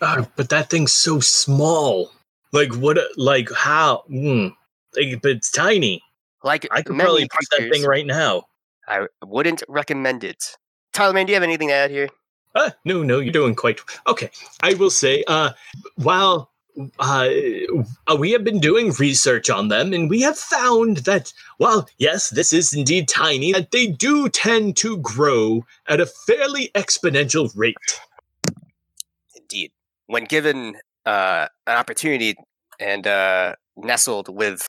Ah, 0.00 0.26
but 0.36 0.48
that 0.50 0.70
thing's 0.70 0.92
so 0.92 1.18
small. 1.20 2.12
Like 2.52 2.72
what? 2.76 2.98
Like 3.16 3.50
how? 3.52 4.04
Mm, 4.10 4.54
like, 4.96 5.22
but 5.22 5.32
it's 5.32 5.50
tiny. 5.50 6.02
Like 6.42 6.66
I 6.70 6.82
could 6.82 6.96
probably 6.96 7.28
punch 7.28 7.46
that 7.58 7.70
thing 7.70 7.84
right 7.84 8.06
now. 8.06 8.44
I 8.88 9.06
wouldn't 9.24 9.62
recommend 9.68 10.24
it. 10.24 10.56
Tarlemagne, 10.92 11.26
do 11.26 11.32
you 11.32 11.36
have 11.36 11.42
anything 11.42 11.68
to 11.68 11.74
add 11.74 11.90
here? 11.90 12.08
Uh, 12.54 12.70
no, 12.84 13.02
no, 13.02 13.20
you're 13.20 13.32
doing 13.32 13.54
quite 13.54 13.80
okay. 14.08 14.30
I 14.62 14.74
will 14.74 14.90
say, 14.90 15.22
uh, 15.28 15.50
while 15.94 16.50
uh, 16.98 17.28
uh, 18.08 18.16
we 18.18 18.32
have 18.32 18.42
been 18.42 18.58
doing 18.58 18.92
research 18.92 19.50
on 19.50 19.68
them, 19.68 19.92
and 19.92 20.10
we 20.10 20.22
have 20.22 20.36
found 20.36 20.98
that, 20.98 21.32
while 21.58 21.88
yes, 21.98 22.30
this 22.30 22.52
is 22.52 22.72
indeed 22.72 23.08
tiny, 23.08 23.52
that 23.52 23.70
they 23.70 23.86
do 23.86 24.28
tend 24.28 24.76
to 24.78 24.96
grow 24.98 25.64
at 25.86 26.00
a 26.00 26.06
fairly 26.06 26.70
exponential 26.74 27.52
rate. 27.54 27.76
Indeed. 29.36 29.70
When 30.06 30.24
given 30.24 30.76
uh, 31.06 31.46
an 31.66 31.76
opportunity 31.76 32.36
and 32.80 33.06
uh, 33.06 33.54
nestled 33.76 34.28
with 34.28 34.66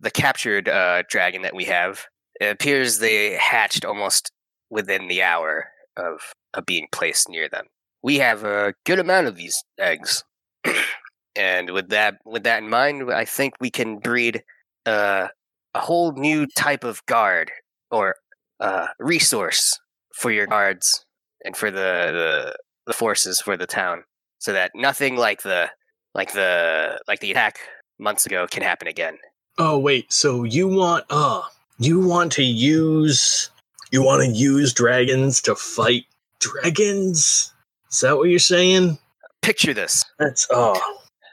the 0.00 0.10
captured 0.10 0.68
uh, 0.68 1.02
dragon 1.08 1.42
that 1.42 1.54
we 1.54 1.64
have, 1.64 2.06
it 2.40 2.46
appears 2.46 2.98
they 2.98 3.34
hatched 3.34 3.84
almost 3.84 4.30
within 4.70 5.08
the 5.08 5.22
hour 5.22 5.66
of, 5.96 6.20
of 6.52 6.66
being 6.66 6.86
placed 6.92 7.28
near 7.28 7.48
them. 7.48 7.66
We 8.02 8.18
have 8.18 8.44
a 8.44 8.74
good 8.84 8.98
amount 8.98 9.28
of 9.28 9.36
these 9.36 9.62
eggs, 9.78 10.22
and 11.36 11.70
with 11.70 11.88
that 11.88 12.16
with 12.26 12.44
that 12.44 12.62
in 12.62 12.68
mind, 12.68 13.10
I 13.10 13.24
think 13.24 13.54
we 13.60 13.70
can 13.70 13.98
breed 13.98 14.42
uh, 14.84 15.28
a 15.74 15.80
whole 15.80 16.12
new 16.12 16.46
type 16.46 16.84
of 16.84 17.04
guard 17.06 17.50
or 17.90 18.16
uh, 18.60 18.88
resource 18.98 19.78
for 20.14 20.30
your 20.30 20.46
guards 20.46 21.06
and 21.44 21.56
for 21.56 21.70
the, 21.70 21.76
the 21.76 22.56
the 22.86 22.92
forces 22.92 23.40
for 23.40 23.56
the 23.56 23.66
town 23.66 24.04
so 24.38 24.52
that 24.52 24.70
nothing 24.74 25.16
like 25.16 25.42
the 25.42 25.70
like 26.14 26.32
the 26.34 27.00
like 27.08 27.20
the 27.20 27.30
attack 27.30 27.58
months 27.98 28.26
ago 28.26 28.46
can 28.50 28.62
happen 28.62 28.86
again. 28.86 29.16
Oh 29.58 29.78
wait, 29.78 30.12
so 30.12 30.44
you 30.44 30.66
want 30.68 31.04
uh 31.10 31.42
you 31.78 32.00
want 32.00 32.32
to 32.32 32.42
use 32.42 33.50
you 33.92 34.02
want 34.02 34.22
to 34.24 34.28
use 34.30 34.72
dragons 34.72 35.40
to 35.42 35.54
fight 35.54 36.04
dragons? 36.40 37.52
Is 37.90 38.00
that 38.00 38.16
what 38.16 38.28
you're 38.28 38.38
saying? 38.38 38.98
Picture 39.42 39.74
this. 39.74 40.04
That's 40.18 40.46
oh 40.50 40.80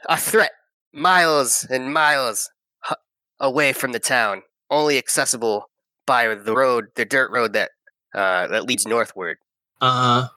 A 0.08 0.16
threat 0.16 0.52
miles 0.92 1.66
and 1.70 1.92
miles 1.92 2.50
away 3.40 3.72
from 3.72 3.92
the 3.92 3.98
town, 3.98 4.42
only 4.70 4.98
accessible 4.98 5.68
by 6.06 6.34
the 6.34 6.54
road, 6.54 6.86
the 6.94 7.04
dirt 7.04 7.30
road 7.30 7.52
that 7.54 7.70
uh, 8.14 8.46
that 8.48 8.64
leads 8.64 8.86
northward. 8.86 9.38
uh 9.80 10.22
huh. 10.22 10.28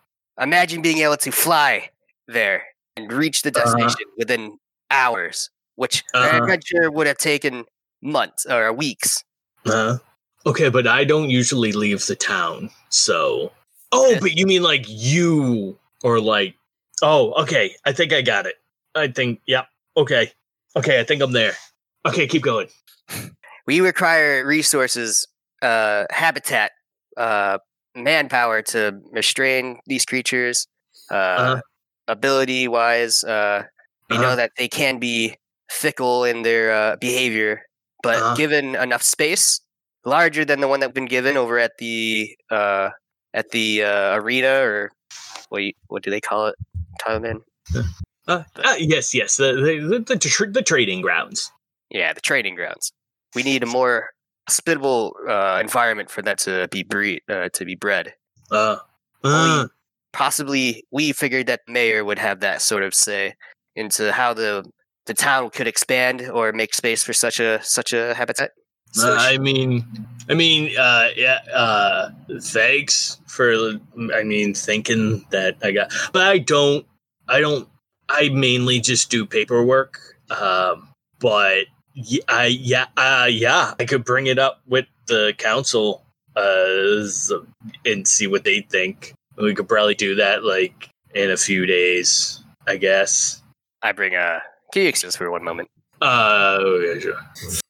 Imagine 0.41 0.81
being 0.81 0.97
able 0.99 1.17
to 1.17 1.31
fly 1.31 1.89
there 2.27 2.63
and 2.97 3.11
reach 3.11 3.41
the 3.43 3.49
Uh-huh. 3.51 3.63
destination 3.65 4.05
within 4.17 4.57
hours, 4.89 5.49
which 5.75 6.03
Uh-huh. 6.13 6.27
an 6.29 6.35
adventure 6.41 6.89
would 6.91 7.07
have 7.07 7.17
taken 7.17 7.65
months 8.05 8.45
or 8.45 8.71
weeks. 8.71 9.23
uh 9.65 9.97
okay, 10.45 10.69
but 10.69 10.85
I 10.85 11.03
don't 11.03 11.29
usually 11.29 11.71
leave 11.73 12.05
the 12.05 12.15
town, 12.15 12.69
so 12.89 13.51
oh, 13.91 14.15
but 14.21 14.37
you 14.37 14.45
mean 14.45 14.61
like 14.61 14.85
you 14.87 15.75
or 16.03 16.19
like 16.21 16.53
oh 17.01 17.33
okay, 17.41 17.75
I 17.85 17.91
think 17.91 18.13
I 18.13 18.21
got 18.21 18.45
it. 18.45 18.55
I 18.93 19.07
think 19.09 19.41
yeah 19.47 19.65
okay 19.97 20.31
okay 20.77 20.99
I 20.99 21.03
think 21.03 21.21
I'm 21.21 21.33
there. 21.33 21.53
Okay, 22.05 22.27
keep 22.27 22.43
going. 22.43 22.67
we 23.65 23.81
require 23.81 24.45
resources, 24.45 25.25
uh, 25.63 26.05
habitat, 26.11 26.71
uh, 27.17 27.57
manpower 27.95 28.61
to 28.61 29.01
restrain 29.11 29.79
these 29.87 30.05
creatures. 30.05 30.67
Uh, 31.09 31.15
Uh-huh. 31.41 31.61
ability 32.07 32.67
wise, 32.67 33.23
uh, 33.23 33.63
we 34.09 34.15
Uh-huh. 34.15 34.23
know 34.29 34.35
that 34.35 34.51
they 34.57 34.67
can 34.67 34.99
be 34.99 35.35
fickle 35.71 36.23
in 36.23 36.43
their 36.43 36.71
uh, 36.71 36.95
behavior, 37.01 37.61
but 38.05 38.17
Uh-huh. 38.17 38.35
given 38.35 38.75
enough 38.75 39.01
space, 39.01 39.59
larger 40.05 40.45
than 40.45 40.61
the 40.61 40.67
one 40.67 40.79
that's 40.79 40.93
been 40.93 41.07
given 41.09 41.35
over 41.35 41.57
at 41.57 41.71
the 41.79 42.37
uh, 42.51 42.89
at 43.33 43.49
the 43.49 43.83
uh, 43.83 44.15
arena 44.15 44.61
or 44.61 44.91
what 45.49 45.63
what 45.87 46.03
do 46.03 46.11
they 46.11 46.21
call 46.21 46.47
it, 46.47 46.55
Thailand? 47.01 47.41
Uh, 48.27 48.43
uh, 48.57 48.75
yes, 48.77 49.13
yes, 49.13 49.37
the 49.37 49.53
the, 49.53 49.97
the, 50.05 50.15
the, 50.15 50.17
tr- 50.17 50.45
the 50.45 50.61
trading 50.61 51.01
grounds. 51.01 51.51
Yeah, 51.89 52.13
the 52.13 52.21
trading 52.21 52.55
grounds. 52.55 52.91
We 53.35 53.43
need 53.43 53.63
a 53.63 53.67
more 53.67 54.11
hospitable 54.47 55.15
uh, 55.27 55.57
environment 55.59 56.09
for 56.09 56.21
that 56.21 56.37
to 56.39 56.67
be 56.69 56.83
breed 56.83 57.21
uh, 57.27 57.49
to 57.53 57.65
be 57.65 57.75
bred. 57.75 58.13
Uh, 58.51 58.77
uh, 59.23 59.67
possibly 60.13 60.85
we 60.91 61.11
figured 61.11 61.47
that 61.47 61.61
mayor 61.67 62.05
would 62.05 62.19
have 62.19 62.39
that 62.41 62.61
sort 62.61 62.83
of 62.83 62.93
say 62.93 63.33
into 63.75 64.11
how 64.11 64.33
the 64.33 64.63
the 65.05 65.13
town 65.13 65.49
could 65.49 65.67
expand 65.67 66.29
or 66.29 66.51
make 66.51 66.73
space 66.73 67.03
for 67.03 67.13
such 67.13 67.39
a 67.39 67.61
such 67.63 67.93
a 67.93 68.13
habitat. 68.13 68.51
Uh, 68.97 69.15
I 69.19 69.37
mean, 69.37 69.85
I 70.29 70.35
mean, 70.35 70.77
uh, 70.77 71.09
yeah. 71.15 71.39
Uh, 71.53 72.11
thanks 72.39 73.19
for, 73.27 73.73
I 74.13 74.23
mean, 74.23 74.53
thinking 74.53 75.25
that 75.31 75.57
I 75.63 75.71
got, 75.71 75.91
but 76.13 76.21
I 76.21 76.37
don't. 76.37 76.85
I 77.27 77.41
don't. 77.41 77.67
I 78.07 78.29
mainly 78.29 78.79
just 78.79 79.09
do 79.09 79.25
paperwork. 79.25 79.99
Um, 80.29 80.89
but 81.19 81.65
y- 81.95 82.19
I, 82.29 82.45
yeah, 82.45 82.85
uh, 82.95 83.27
yeah, 83.29 83.73
I 83.79 83.85
could 83.85 84.05
bring 84.05 84.27
it 84.27 84.39
up 84.39 84.61
with 84.67 84.85
the 85.07 85.33
council, 85.37 86.03
uh, 86.35 87.07
and 87.85 88.07
see 88.07 88.27
what 88.27 88.43
they 88.43 88.61
think. 88.61 89.13
We 89.37 89.53
could 89.53 89.67
probably 89.67 89.95
do 89.95 90.15
that 90.15 90.45
like 90.45 90.89
in 91.13 91.31
a 91.31 91.37
few 91.37 91.65
days, 91.65 92.41
I 92.65 92.77
guess. 92.77 93.41
I 93.81 93.91
bring 93.91 94.15
a. 94.15 94.41
Excuse 94.81 95.15
for 95.15 95.29
one 95.31 95.43
moment? 95.43 95.69
Uh, 96.01 96.57
okay, 96.61 96.99
sure. 96.99 97.15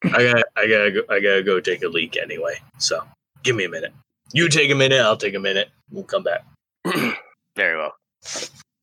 I 0.06 0.24
got, 0.32 0.44
I 0.56 0.68
gotta, 0.68 0.92
go, 0.92 1.02
I 1.10 1.20
gotta 1.20 1.44
go 1.44 1.60
take 1.60 1.84
a 1.84 1.88
leak 1.88 2.18
anyway. 2.18 2.56
So 2.80 3.02
give 3.44 3.56
me 3.56 3.66
a 3.66 3.70
minute. 3.70 3.94
You 4.34 4.50
take 4.50 4.72
a 4.72 4.76
minute. 4.76 5.00
I'll 5.02 5.16
take 5.18 5.36
a 5.36 5.40
minute. 5.40 5.70
We'll 5.92 6.04
come 6.04 6.24
back. 6.24 6.44
Very 7.56 7.78
well. 7.78 7.94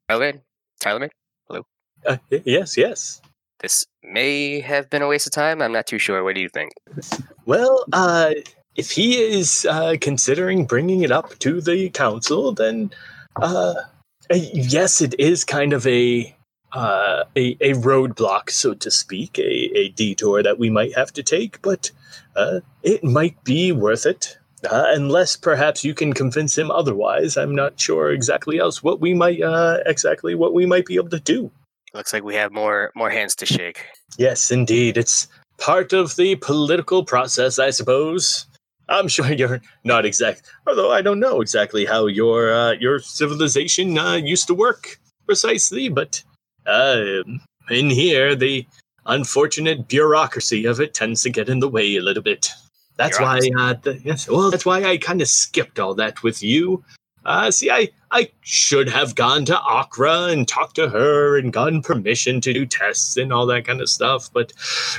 Tyler, 0.08 0.34
Tyler, 0.80 1.10
Uh, 2.06 2.16
y- 2.30 2.42
yes, 2.44 2.76
yes. 2.76 3.20
this 3.60 3.84
may 4.02 4.60
have 4.60 4.88
been 4.90 5.02
a 5.02 5.08
waste 5.08 5.26
of 5.26 5.32
time. 5.32 5.60
I'm 5.60 5.72
not 5.72 5.86
too 5.86 5.98
sure. 5.98 6.22
What 6.24 6.34
do 6.34 6.40
you 6.40 6.48
think? 6.48 6.72
Well, 7.44 7.84
uh, 7.92 8.34
if 8.76 8.90
he 8.90 9.20
is 9.20 9.66
uh, 9.68 9.96
considering 10.00 10.64
bringing 10.64 11.02
it 11.02 11.10
up 11.10 11.38
to 11.40 11.60
the 11.60 11.90
council, 11.90 12.52
then 12.52 12.90
uh, 13.36 13.74
uh, 14.30 14.34
yes, 14.54 15.00
it 15.00 15.14
is 15.18 15.44
kind 15.44 15.72
of 15.72 15.86
a 15.86 16.34
uh, 16.72 17.24
a, 17.36 17.56
a 17.60 17.74
roadblock, 17.74 18.50
so 18.50 18.74
to 18.74 18.90
speak, 18.90 19.38
a, 19.38 19.78
a 19.78 19.88
detour 19.90 20.42
that 20.42 20.58
we 20.58 20.70
might 20.70 20.94
have 20.94 21.12
to 21.12 21.22
take, 21.22 21.60
but 21.62 21.90
uh, 22.36 22.60
it 22.82 23.04
might 23.04 23.42
be 23.44 23.72
worth 23.72 24.06
it. 24.06 24.38
Uh, 24.70 24.84
unless 24.90 25.36
perhaps 25.36 25.84
you 25.84 25.92
can 25.92 26.12
convince 26.12 26.56
him 26.56 26.70
otherwise, 26.70 27.36
I'm 27.36 27.54
not 27.54 27.80
sure 27.80 28.12
exactly 28.12 28.60
else 28.60 28.80
what 28.82 29.00
we 29.00 29.12
might 29.12 29.42
uh, 29.42 29.78
exactly 29.86 30.36
what 30.36 30.54
we 30.54 30.66
might 30.66 30.86
be 30.86 30.94
able 30.94 31.10
to 31.10 31.18
do. 31.18 31.50
Looks 31.94 32.12
like 32.12 32.22
we 32.22 32.36
have 32.36 32.52
more 32.52 32.92
more 32.94 33.10
hands 33.10 33.34
to 33.36 33.46
shake. 33.46 33.84
Yes, 34.18 34.52
indeed, 34.52 34.96
it's 34.96 35.26
part 35.58 35.92
of 35.92 36.14
the 36.14 36.36
political 36.36 37.04
process, 37.04 37.58
I 37.58 37.70
suppose. 37.70 38.46
I'm 38.88 39.08
sure 39.08 39.32
you're 39.32 39.60
not 39.82 40.06
exact, 40.06 40.42
although 40.68 40.92
I 40.92 41.02
don't 41.02 41.20
know 41.20 41.40
exactly 41.40 41.84
how 41.84 42.06
your 42.06 42.54
uh, 42.54 42.72
your 42.72 43.00
civilization 43.00 43.98
uh, 43.98 44.14
used 44.14 44.46
to 44.46 44.54
work 44.54 45.00
precisely, 45.26 45.88
but 45.88 46.22
uh, 46.66 47.22
in 47.70 47.90
here, 47.90 48.34
the 48.34 48.66
unfortunate 49.06 49.88
bureaucracy 49.88 50.64
of 50.64 50.80
it 50.80 50.94
tends 50.94 51.22
to 51.22 51.30
get 51.30 51.48
in 51.48 51.60
the 51.60 51.68
way 51.68 51.96
a 51.96 52.02
little 52.02 52.22
bit. 52.22 52.50
That's 52.96 53.18
why, 53.18 53.40
uh, 53.58 53.74
the, 53.82 54.00
yes, 54.04 54.28
well, 54.28 54.50
that's 54.50 54.66
why 54.66 54.84
I 54.84 54.96
kind 54.98 55.22
of 55.22 55.28
skipped 55.28 55.80
all 55.80 55.94
that 55.94 56.22
with 56.22 56.42
you. 56.42 56.84
Uh, 57.24 57.50
see, 57.50 57.70
I, 57.70 57.88
I 58.10 58.30
should 58.42 58.88
have 58.88 59.14
gone 59.14 59.44
to 59.46 59.58
Akra 59.58 60.24
and 60.24 60.46
talked 60.46 60.74
to 60.76 60.88
her 60.88 61.38
and 61.38 61.52
gotten 61.52 61.80
permission 61.80 62.40
to 62.40 62.52
do 62.52 62.66
tests 62.66 63.16
and 63.16 63.32
all 63.32 63.46
that 63.46 63.64
kind 63.64 63.80
of 63.80 63.88
stuff. 63.88 64.28
But, 64.32 64.52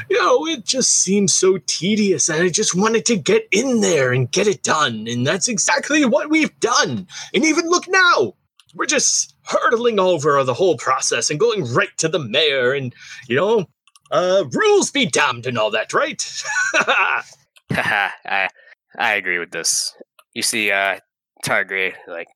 you 0.10 0.18
know, 0.18 0.48
it 0.48 0.66
just 0.66 1.02
seems 1.02 1.34
so 1.34 1.60
tedious 1.66 2.30
and 2.30 2.42
I 2.42 2.50
just 2.50 2.76
wanted 2.76 3.06
to 3.08 3.18
get 3.18 3.48
in 3.52 3.82
there 3.82 4.14
and 4.14 4.32
get 4.32 4.48
it 4.48 4.64
done. 4.64 5.06
And 5.08 5.28
that's 5.28 5.50
exactly 5.50 6.06
what 6.06 6.30
we've 6.30 6.58
done. 6.60 7.08
And 7.34 7.46
even 7.46 7.70
look 7.70 7.86
now, 7.90 8.36
we're 8.74 8.86
just 8.86 9.33
hurtling 9.46 10.00
over 10.00 10.44
the 10.44 10.54
whole 10.54 10.78
process 10.78 11.30
and 11.30 11.40
going 11.40 11.66
right 11.74 11.96
to 11.98 12.08
the 12.08 12.20
mayor 12.20 12.74
and, 12.74 12.94
you 13.28 13.36
know, 13.36 13.66
uh, 14.12 14.44
rules 14.52 14.92
be 14.92 15.06
damned 15.06 15.46
and 15.46 15.58
all 15.58 15.72
that, 15.72 15.94
right? 15.94 16.44
I 17.72 18.50
I 18.98 19.14
agree 19.14 19.40
with 19.40 19.52
this. 19.52 19.96
You 20.34 20.44
see, 20.44 20.72
uh, 20.72 21.00
Targray, 21.46 21.94
like 22.08 22.28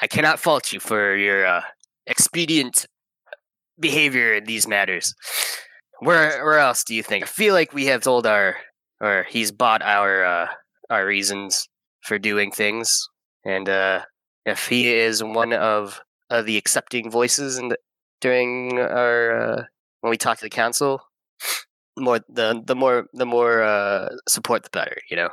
I 0.00 0.06
cannot 0.06 0.40
fault 0.40 0.72
you 0.72 0.80
for 0.80 1.16
your 1.16 1.46
uh, 1.46 1.62
expedient 2.06 2.86
behavior 3.78 4.34
in 4.34 4.44
these 4.44 4.66
matters. 4.66 5.14
Where 6.00 6.44
where 6.44 6.58
else 6.58 6.84
do 6.84 6.94
you 6.94 7.02
think? 7.02 7.24
I 7.24 7.26
feel 7.26 7.54
like 7.54 7.72
we 7.72 7.86
have 7.86 8.02
told 8.02 8.26
our 8.26 8.56
or 9.00 9.26
he's 9.28 9.52
bought 9.52 9.82
our 9.82 10.24
uh, 10.24 10.48
our 10.90 11.06
reasons 11.06 11.68
for 12.02 12.18
doing 12.18 12.50
things, 12.50 13.08
and 13.44 13.68
uh, 13.68 14.02
if 14.46 14.68
he 14.68 14.92
is 14.92 15.22
one 15.22 15.52
of 15.52 16.00
uh, 16.32 16.40
the 16.42 16.56
accepting 16.56 17.10
voices 17.10 17.58
and 17.58 17.76
during 18.20 18.78
our 18.78 19.20
uh, 19.40 19.62
when 20.00 20.10
we 20.10 20.16
talk 20.16 20.38
to 20.38 20.44
the 20.44 20.50
council, 20.62 21.02
more 21.98 22.20
the 22.28 22.62
the 22.64 22.74
more 22.74 23.06
the 23.12 23.26
more 23.26 23.62
uh, 23.62 24.08
support 24.28 24.62
the 24.64 24.70
better, 24.72 24.96
you 25.10 25.16
know. 25.16 25.28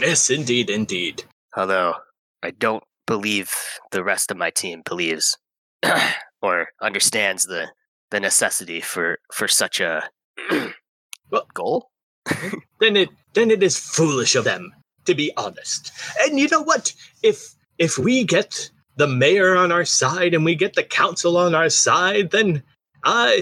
yes, 0.00 0.28
indeed, 0.30 0.68
indeed. 0.70 1.24
Although 1.56 1.94
I 2.42 2.50
don't 2.50 2.84
believe 3.06 3.50
the 3.90 4.04
rest 4.04 4.30
of 4.30 4.36
my 4.36 4.50
team 4.50 4.82
believes 4.84 5.36
or 6.42 6.68
understands 6.80 7.46
the 7.46 7.68
the 8.10 8.20
necessity 8.20 8.80
for 8.80 9.18
for 9.32 9.48
such 9.48 9.80
a 9.80 10.02
Well- 11.30 11.48
goal. 11.54 11.88
then 12.80 12.96
it 12.96 13.08
then 13.34 13.50
it 13.50 13.62
is 13.62 13.76
foolish 13.78 14.36
of 14.36 14.44
them 14.44 14.70
to 15.06 15.14
be 15.14 15.32
honest 15.36 15.90
and 16.22 16.38
you 16.38 16.46
know 16.48 16.62
what 16.62 16.92
if 17.22 17.54
if 17.78 17.98
we 17.98 18.22
get 18.22 18.70
the 18.96 19.06
mayor 19.06 19.56
on 19.56 19.72
our 19.72 19.84
side 19.84 20.34
and 20.34 20.44
we 20.44 20.54
get 20.54 20.74
the 20.74 20.82
council 20.82 21.36
on 21.36 21.54
our 21.54 21.68
side 21.70 22.30
then 22.30 22.62
uh 23.04 23.32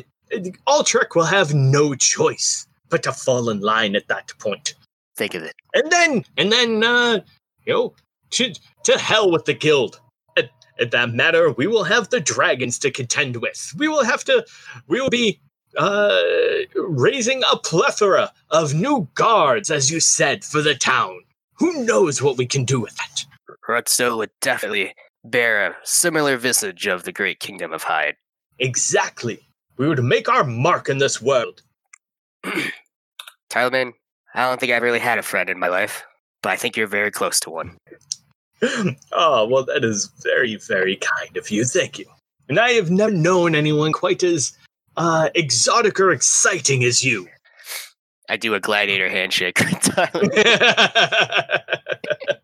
Altrek 0.68 1.14
will 1.14 1.24
have 1.24 1.54
no 1.54 1.94
choice 1.94 2.66
but 2.88 3.02
to 3.02 3.12
fall 3.12 3.50
in 3.50 3.60
line 3.60 3.96
at 3.96 4.08
that 4.08 4.32
point. 4.38 4.74
Think 5.16 5.34
of 5.34 5.42
it. 5.42 5.54
and 5.74 5.90
then 5.90 6.24
and 6.36 6.52
then 6.52 6.84
uh 6.84 7.20
you 7.64 7.72
know 7.72 7.94
to 8.30 8.52
to 8.84 8.98
hell 8.98 9.30
with 9.30 9.44
the 9.44 9.54
guild. 9.54 10.00
At, 10.36 10.50
at 10.78 10.92
that 10.92 11.12
matter 11.12 11.50
we 11.52 11.66
will 11.66 11.84
have 11.84 12.10
the 12.10 12.20
dragons 12.20 12.78
to 12.80 12.90
contend 12.90 13.36
with. 13.36 13.72
We 13.76 13.88
will 13.88 14.04
have 14.04 14.24
to 14.24 14.44
we 14.86 15.00
will 15.00 15.10
be 15.10 15.40
uh 15.76 16.20
raising 16.74 17.42
a 17.52 17.56
plethora 17.56 18.32
of 18.50 18.74
new 18.74 19.08
guards 19.14 19.70
as 19.70 19.90
you 19.90 20.00
said 20.00 20.44
for 20.44 20.62
the 20.62 20.74
town. 20.74 21.20
Who 21.54 21.84
knows 21.84 22.22
what 22.22 22.38
we 22.38 22.46
can 22.46 22.64
do 22.64 22.80
with 22.80 22.96
that 22.96 23.26
Rutso 23.68 24.16
would 24.16 24.30
definitely 24.40 24.94
bear 25.24 25.66
a 25.66 25.76
similar 25.84 26.36
visage 26.36 26.86
of 26.86 27.04
the 27.04 27.12
great 27.12 27.40
kingdom 27.40 27.72
of 27.72 27.82
Hyde. 27.82 28.16
exactly 28.58 29.38
we 29.76 29.88
would 29.88 30.02
make 30.02 30.28
our 30.28 30.44
mark 30.44 30.88
in 30.88 30.98
this 30.98 31.20
world 31.20 31.62
Tarlemagne, 33.50 33.92
I 34.34 34.48
don't 34.48 34.60
think 34.60 34.72
I've 34.72 34.82
really 34.82 35.00
had 35.00 35.18
a 35.18 35.22
friend 35.22 35.50
in 35.50 35.58
my 35.58 35.66
life, 35.66 36.04
but 36.40 36.52
I 36.52 36.56
think 36.56 36.76
you're 36.76 36.86
very 36.86 37.10
close 37.10 37.40
to 37.40 37.50
one. 37.50 37.76
oh 39.12 39.46
well 39.50 39.64
that 39.64 39.84
is 39.84 40.10
very 40.22 40.56
very 40.56 40.96
kind 40.96 41.36
of 41.36 41.50
you 41.50 41.64
thank 41.64 41.98
you 41.98 42.04
and 42.48 42.60
i 42.60 42.72
have 42.72 42.90
never 42.90 43.10
known 43.10 43.54
anyone 43.54 43.90
quite 43.92 44.22
as 44.22 44.52
uh 44.98 45.30
exotic 45.34 45.98
or 45.98 46.10
exciting 46.12 46.84
as 46.84 47.04
you 47.04 47.26
I 48.28 48.36
do 48.36 48.54
a 48.54 48.60
gladiator 48.60 49.08
handshake. 49.08 49.56
Tyler. 49.80 50.30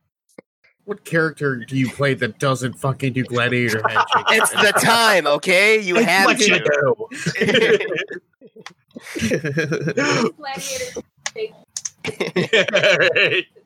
What 0.87 1.05
character 1.05 1.57
do 1.57 1.77
you 1.77 1.91
play 1.91 2.15
that 2.15 2.39
doesn't 2.39 2.73
fucking 2.75 3.13
do 3.13 3.25
gladiator 3.25 3.83
handshake? 3.89 4.25
it's 4.31 4.51
the 4.53 4.73
time, 4.81 5.27
okay? 5.27 5.81
You 5.81 5.97
It's 5.97 6.07
have 6.07 6.25
what 6.27 6.39
you 6.39 6.59
to. 6.59 6.65
do. 6.65 6.95
Right. 10.39 11.07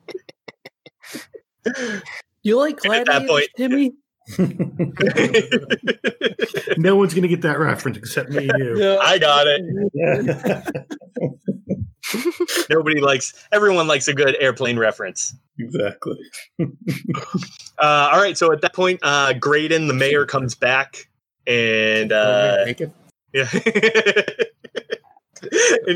You 2.43 2.57
like 2.57 2.77
gladiator, 2.77 3.11
that 3.11 3.27
gladiators, 3.27 3.49
Timmy? 3.55 3.93
no 6.77 6.95
one's 6.95 7.13
going 7.13 7.23
to 7.23 7.27
get 7.27 7.41
that 7.41 7.59
reference 7.59 7.97
except 7.97 8.29
me 8.29 8.47
and 8.47 8.59
you. 8.59 8.77
Yeah. 8.77 8.97
I 9.01 9.17
got 9.17 9.47
it. 9.47 9.61
Nobody 12.69 13.01
likes. 13.01 13.33
Everyone 13.51 13.87
likes 13.87 14.07
a 14.07 14.13
good 14.13 14.37
airplane 14.39 14.77
reference. 14.79 15.35
exactly. 15.57 16.19
Uh, 17.79 18.09
all 18.13 18.21
right. 18.21 18.37
So 18.37 18.51
at 18.51 18.61
that 18.61 18.75
point, 18.75 18.99
uh, 19.01 19.33
Graydon, 19.33 19.87
the 19.87 19.93
mayor, 19.95 20.27
comes 20.27 20.53
back, 20.53 21.09
and 21.47 22.11
uh, 22.11 22.63
Naked? 22.63 22.91
yeah, 23.33 23.49
and 23.51 23.63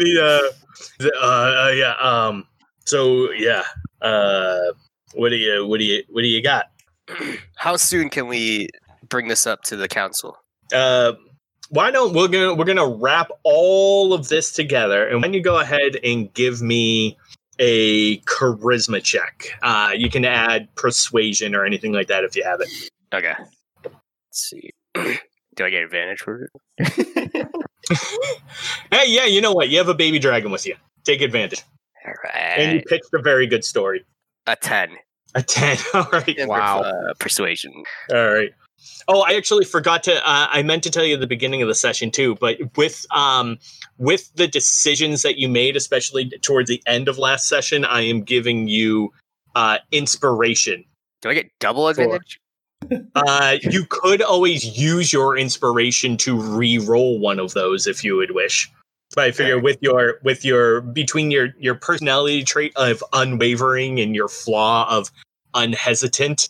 he, 0.02 0.20
uh, 0.20 0.40
uh, 1.04 1.10
uh, 1.22 1.72
yeah. 1.76 1.94
Um. 2.00 2.48
So 2.86 3.32
yeah. 3.34 3.66
Uh, 4.02 4.72
what 5.16 5.30
do 5.30 5.36
you, 5.36 5.66
what 5.66 5.80
do 5.80 5.86
you, 5.86 6.04
what 6.10 6.22
do 6.22 6.28
you 6.28 6.42
got? 6.42 6.66
How 7.56 7.76
soon 7.78 8.10
can 8.10 8.28
we 8.28 8.70
bring 9.10 9.28
this 9.28 9.46
up 9.46 9.64
to 9.64 9.76
the 9.76 9.88
council? 9.88 10.38
uh, 10.74 11.14
why 11.70 11.92
don't 11.92 12.14
we're 12.14 12.28
gonna 12.28 12.54
we're 12.54 12.66
gonna 12.66 12.88
wrap 12.88 13.30
all 13.44 14.14
of 14.14 14.28
this 14.28 14.52
together, 14.52 15.08
and 15.08 15.22
when 15.22 15.34
you 15.34 15.42
go 15.42 15.60
ahead 15.60 15.96
and 16.04 16.32
give 16.34 16.62
me 16.62 17.18
a 17.60 18.18
charisma 18.20 19.02
check, 19.04 19.48
uh, 19.64 19.92
you 19.96 20.10
can 20.10 20.26
add 20.26 20.74
persuasion 20.76 21.56
or 21.56 21.66
anything 21.66 21.92
like 21.92 22.08
that 22.08 22.24
if 22.24 22.36
you 22.36 22.44
have 22.44 22.62
it. 22.62 22.70
Okay. 23.14 23.34
Let's 23.84 23.94
see. 24.32 24.70
Do 25.56 25.66
I 25.66 25.70
get 25.70 25.84
advantage 25.84 26.20
for 26.20 26.50
it? 26.80 27.48
Hey, 28.92 29.06
yeah, 29.08 29.26
you 29.26 29.42
know 29.42 29.54
what? 29.54 29.70
You 29.70 29.78
have 29.78 29.90
a 29.90 29.94
baby 29.94 30.18
dragon 30.18 30.52
with 30.52 30.66
you. 30.66 30.76
Take 31.04 31.22
advantage, 31.22 31.62
All 32.06 32.14
and 32.34 32.74
you 32.74 32.82
pitched 32.82 33.14
a 33.14 33.22
very 33.22 33.46
good 33.46 33.64
story. 33.64 34.04
A 34.48 34.56
10. 34.56 34.90
A 35.36 35.44
ten. 35.44 35.78
All 35.94 36.08
right. 36.12 36.28
in 36.38 36.48
Wow. 36.48 36.82
Uh, 36.82 37.14
persuasion. 37.20 37.84
All 38.12 38.34
right. 38.34 38.52
Oh, 39.08 39.22
I 39.22 39.34
actually 39.34 39.66
forgot 39.66 40.04
to. 40.04 40.16
Uh, 40.18 40.48
I 40.50 40.64
meant 40.64 40.84
to 40.84 40.90
tell 40.90 41.04
you 41.04 41.16
at 41.16 41.20
the 41.20 41.28
beginning 41.28 41.62
of 41.62 41.68
the 41.68 41.76
session 41.76 42.10
too. 42.10 42.36
But 42.36 42.58
with 42.76 43.06
um, 43.12 43.58
with 43.98 44.34
the 44.36 44.48
decisions 44.48 45.22
that 45.22 45.38
you 45.38 45.48
made, 45.48 45.76
especially 45.76 46.30
towards 46.42 46.70
the 46.70 46.82
end 46.86 47.08
of 47.08 47.18
last 47.18 47.48
session, 47.48 47.86
I 47.86 48.02
am 48.02 48.24
giving 48.24 48.68
you 48.68 49.14
uh, 49.56 49.80
inspiration. 49.92 50.84
Do 51.22 51.30
I 51.30 51.34
get 51.34 51.52
double 51.60 51.88
advantage? 51.88 52.40
Uh, 53.16 53.58
you 53.64 53.84
could 53.90 54.22
always 54.22 54.78
use 54.78 55.12
your 55.12 55.36
inspiration 55.36 56.18
to 56.18 56.40
re-roll 56.40 57.18
one 57.18 57.40
of 57.40 57.52
those 57.54 57.88
if 57.88 58.04
you 58.04 58.16
would 58.16 58.30
wish. 58.30 58.72
But 59.16 59.24
I 59.24 59.32
figure 59.32 59.58
with 59.58 59.78
your 59.82 60.20
with 60.24 60.46
your 60.46 60.82
between 60.82 61.32
your 61.32 61.50
your 61.58 61.74
personality 61.74 62.44
trait 62.44 62.74
of 62.76 63.04
unwavering 63.14 64.00
and 64.00 64.16
your 64.16 64.28
flaw 64.28 64.88
of 64.90 65.12
unhesitant, 65.56 66.50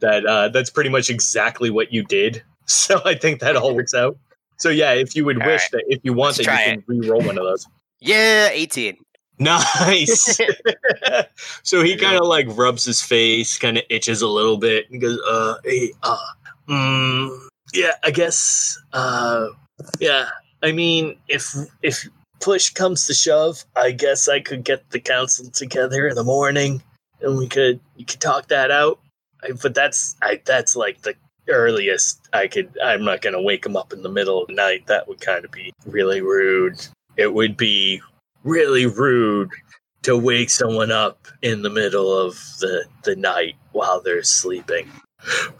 that 0.00 0.26
uh, 0.26 0.48
that's 0.48 0.70
pretty 0.70 0.90
much 0.90 1.08
exactly 1.10 1.70
what 1.70 1.92
you 1.92 2.04
did. 2.04 2.42
So 2.66 3.02
I 3.04 3.16
think 3.16 3.40
that 3.40 3.56
all 3.56 3.74
works 3.74 3.92
out. 3.92 4.16
So 4.56 4.68
yeah, 4.68 4.92
if 4.92 5.16
you 5.16 5.24
would 5.24 5.42
All 5.42 5.48
wish 5.48 5.62
right. 5.62 5.70
that 5.72 5.84
if 5.88 6.00
you 6.04 6.12
want 6.12 6.38
Let's 6.38 6.46
that, 6.46 6.68
you 6.68 6.82
can 6.82 6.84
re-roll 6.86 7.20
one 7.20 7.36
of 7.36 7.42
those. 7.42 7.66
Yeah, 8.00 8.50
18. 8.52 8.96
Nice. 9.40 10.40
so 11.64 11.82
he 11.82 11.96
kind 11.96 12.16
of 12.16 12.26
like 12.26 12.46
rubs 12.50 12.84
his 12.84 13.02
face, 13.02 13.58
kind 13.58 13.78
of 13.78 13.84
itches 13.90 14.22
a 14.22 14.28
little 14.28 14.58
bit, 14.58 14.88
and 14.90 15.00
goes, 15.00 15.18
"Uh, 15.28 15.56
hey, 15.64 15.90
uh, 16.04 16.16
mm, 16.68 17.38
yeah, 17.74 17.92
I 18.04 18.10
guess, 18.10 18.78
uh, 18.92 19.48
yeah. 19.98 20.28
I 20.62 20.72
mean, 20.72 21.16
if 21.28 21.54
if 21.82 22.06
push 22.40 22.70
comes 22.70 23.06
to 23.06 23.14
shove, 23.14 23.64
I 23.74 23.90
guess 23.90 24.28
I 24.28 24.40
could 24.40 24.64
get 24.64 24.88
the 24.90 25.00
council 25.00 25.50
together 25.50 26.06
in 26.06 26.14
the 26.14 26.24
morning, 26.24 26.82
and 27.22 27.38
we 27.38 27.48
could 27.48 27.80
you 27.96 28.04
could 28.04 28.20
talk 28.20 28.48
that 28.48 28.70
out. 28.70 29.00
I, 29.42 29.52
but 29.52 29.74
that's 29.74 30.16
I 30.22 30.40
that's 30.44 30.76
like 30.76 31.02
the 31.02 31.14
earliest 31.48 32.28
I 32.32 32.46
could. 32.48 32.76
I'm 32.82 33.04
not 33.04 33.22
gonna 33.22 33.42
wake 33.42 33.66
him 33.66 33.76
up 33.76 33.92
in 33.92 34.02
the 34.02 34.08
middle 34.08 34.42
of 34.42 34.48
the 34.48 34.54
night. 34.54 34.86
That 34.86 35.08
would 35.08 35.20
kind 35.20 35.44
of 35.44 35.50
be 35.50 35.72
really 35.86 36.20
rude. 36.20 36.86
It 37.16 37.34
would 37.34 37.56
be 37.56 38.00
really 38.44 38.86
rude 38.86 39.50
to 40.02 40.16
wake 40.16 40.50
someone 40.50 40.90
up 40.90 41.28
in 41.42 41.62
the 41.62 41.70
middle 41.70 42.16
of 42.16 42.34
the, 42.60 42.84
the 43.04 43.16
night 43.16 43.54
while 43.72 44.00
they're 44.00 44.22
sleeping. 44.22 44.90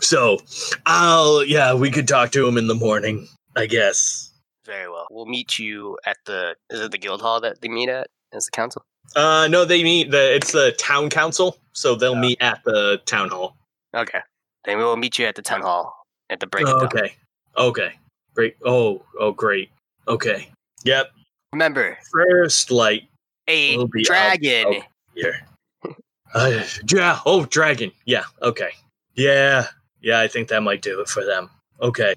So, 0.01 0.39
I'll, 0.87 1.45
yeah, 1.45 1.75
we 1.75 1.91
could 1.91 2.09
talk 2.09 2.33
to 2.33 2.47
him 2.47 2.59
in 2.59 2.67
the 2.67 2.75
morning, 2.75 3.29
I 3.57 3.67
guess. 3.67 4.33
Very 4.67 4.89
well. 4.89 5.07
We'll 5.11 5.27
meet 5.27 5.59
you 5.59 5.99
at 6.05 6.17
the. 6.27 6.57
Is 6.71 6.81
it 6.81 6.91
the 6.91 6.99
guild 6.99 7.21
hall 7.21 7.41
that 7.41 7.61
they 7.61 7.69
meet 7.69 7.89
at? 7.89 8.09
As 8.33 8.47
the 8.47 8.51
council? 8.51 8.85
Uh, 9.17 9.47
no, 9.51 9.65
they 9.65 9.83
meet, 9.83 10.11
the 10.11 10.35
it's 10.35 10.53
the 10.53 10.73
town 10.79 11.11
council, 11.11 11.59
so 11.73 11.95
they'll 11.95 12.13
Oh. 12.13 12.15
meet 12.17 12.41
at 12.41 12.63
the 12.65 13.01
town 13.05 13.29
hall. 13.29 13.57
Okay. 13.95 14.21
Then 14.65 14.79
we 14.79 14.85
will 14.85 14.97
meet 14.97 15.19
you 15.19 15.27
at 15.27 15.35
the 15.35 15.43
town 15.43 15.63
hall 15.63 16.07
at 16.31 16.41
the 16.41 16.47
break. 16.47 16.65
dawn. 16.67 16.85
okay. 16.85 17.15
Okay. 17.57 17.93
Great. 18.35 18.57
Oh, 18.65 19.05
oh, 19.21 19.33
great. 19.33 19.71
Okay. 20.09 20.49
Yep. 20.85 21.13
Remember, 21.53 21.99
First 22.11 22.71
light 22.71 23.09
a 23.49 23.77
will 23.77 23.89
be 23.89 24.03
dragon. 24.05 24.83
here. 25.15 25.47
Uh, 26.35 26.65
yeah. 26.91 27.19
Oh, 27.27 27.45
dragon. 27.45 27.93
Yeah. 28.07 28.25
Okay. 28.41 28.71
Yeah. 29.17 29.67
Yeah. 30.01 30.19
I 30.21 30.29
think 30.29 30.49
that 30.49 30.63
might 30.63 30.81
do 30.81 30.99
it 31.03 31.09
for 31.09 31.27
them. 31.27 31.51
Okay. 31.83 32.15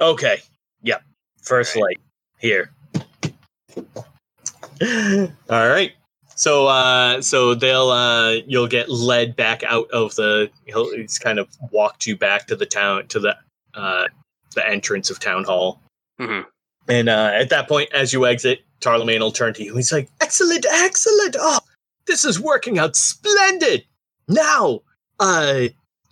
Okay. 0.00 0.38
Yep. 0.84 1.02
First 1.42 1.76
All 1.76 1.82
light 1.82 2.00
here. 2.38 2.70
All 5.50 5.68
right. 5.68 5.92
So, 6.38 6.68
uh, 6.68 7.20
so 7.20 7.54
they'll, 7.56 7.90
uh, 7.90 8.34
you'll 8.46 8.68
get 8.68 8.88
led 8.88 9.34
back 9.34 9.64
out 9.64 9.90
of 9.90 10.14
the. 10.14 10.48
He'll, 10.66 10.94
he's 10.94 11.18
kind 11.18 11.40
of 11.40 11.48
walked 11.72 12.06
you 12.06 12.16
back 12.16 12.46
to 12.46 12.54
the 12.54 12.64
town 12.64 13.08
to 13.08 13.18
the, 13.18 13.36
uh, 13.74 14.06
the 14.54 14.66
entrance 14.66 15.10
of 15.10 15.18
town 15.18 15.42
hall. 15.42 15.82
hmm 16.16 16.42
And 16.86 17.08
uh, 17.08 17.32
at 17.34 17.50
that 17.50 17.68
point, 17.68 17.92
as 17.92 18.12
you 18.12 18.24
exit, 18.24 18.60
Tarlemagne 18.80 19.18
will 19.18 19.32
turn 19.32 19.52
to 19.54 19.64
you. 19.64 19.74
He's 19.74 19.90
like, 19.90 20.08
"Excellent, 20.20 20.64
excellent! 20.70 21.34
Oh, 21.38 21.58
this 22.06 22.24
is 22.24 22.38
working 22.38 22.78
out 22.78 22.94
splendid. 22.94 23.84
Now, 24.28 24.82
uh, 25.18 25.62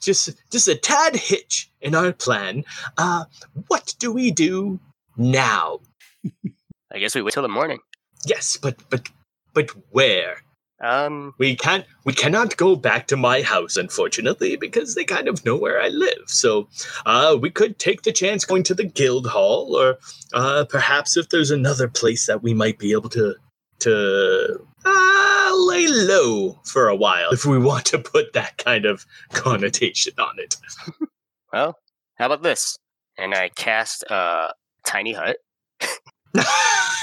just 0.01 0.31
just 0.51 0.66
a 0.66 0.74
tad 0.74 1.14
hitch 1.14 1.70
in 1.81 1.95
our 1.95 2.12
plan. 2.12 2.64
Uh, 2.99 3.27
what 3.68 3.95
do 4.01 4.11
we 4.12 4.33
do 4.33 4.81
now? 5.16 5.79
I 6.93 6.99
guess 6.99 7.14
we 7.14 7.22
wait 7.22 7.35
till 7.35 7.43
the 7.43 7.49
morning. 7.49 7.79
Yes, 8.24 8.57
but 8.57 8.77
but 8.91 9.09
but 9.57 9.70
where? 9.90 10.42
Um, 10.82 11.32
We 11.38 11.57
can't. 11.57 11.86
We 12.04 12.12
cannot 12.12 12.59
go 12.59 12.76
back 12.76 13.07
to 13.07 13.16
my 13.16 13.40
house, 13.40 13.78
unfortunately, 13.78 14.57
because 14.57 14.94
they 14.94 15.04
kind 15.04 15.28
of 15.28 15.42
know 15.46 15.57
where 15.57 15.80
I 15.80 15.88
live. 15.88 16.24
So, 16.26 16.68
uh, 17.07 17.38
we 17.40 17.48
could 17.48 17.78
take 17.78 18.02
the 18.02 18.12
chance 18.12 18.44
going 18.44 18.62
to 18.64 18.74
the 18.74 18.84
guild 18.84 19.26
hall, 19.26 19.74
or 19.74 19.96
uh, 20.34 20.66
perhaps 20.68 21.16
if 21.16 21.30
there's 21.30 21.50
another 21.50 21.88
place 21.88 22.26
that 22.26 22.42
we 22.42 22.52
might 22.52 22.78
be 22.78 22.92
able 22.92 23.09
to 23.11 23.34
to 23.78 24.66
uh, 24.84 25.52
lay 25.57 25.86
low 25.86 26.61
for 26.64 26.88
a 26.88 26.96
while, 26.96 27.30
if 27.32 27.46
we 27.46 27.59
want 27.59 27.86
to 27.86 27.98
put 27.98 28.34
that 28.34 28.59
kind 28.59 28.84
of 28.84 29.07
connotation 29.32 30.12
on 30.18 30.38
it. 30.38 30.57
well, 31.54 31.78
how 32.16 32.26
about 32.26 32.42
this? 32.42 32.76
And 33.16 33.34
I 33.34 33.48
cast 33.48 34.02
a 34.11 34.52
tiny 34.84 35.14
hut. 35.14 35.38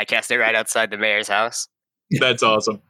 I 0.00 0.06
cast 0.06 0.30
it 0.30 0.38
right 0.38 0.54
outside 0.54 0.90
the 0.90 0.96
mayor's 0.96 1.28
house. 1.28 1.68
That's 2.20 2.42
awesome. 2.42 2.80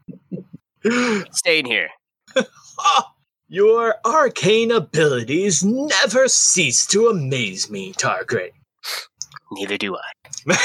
Staying 1.33 1.67
here. 1.67 1.89
Your 3.49 3.97
arcane 4.05 4.71
abilities 4.71 5.65
never 5.65 6.29
cease 6.29 6.87
to 6.87 7.09
amaze 7.09 7.69
me, 7.69 7.93
Targray. 7.95 8.51
Neither 9.51 9.77
do 9.77 9.97
I. 9.97 10.57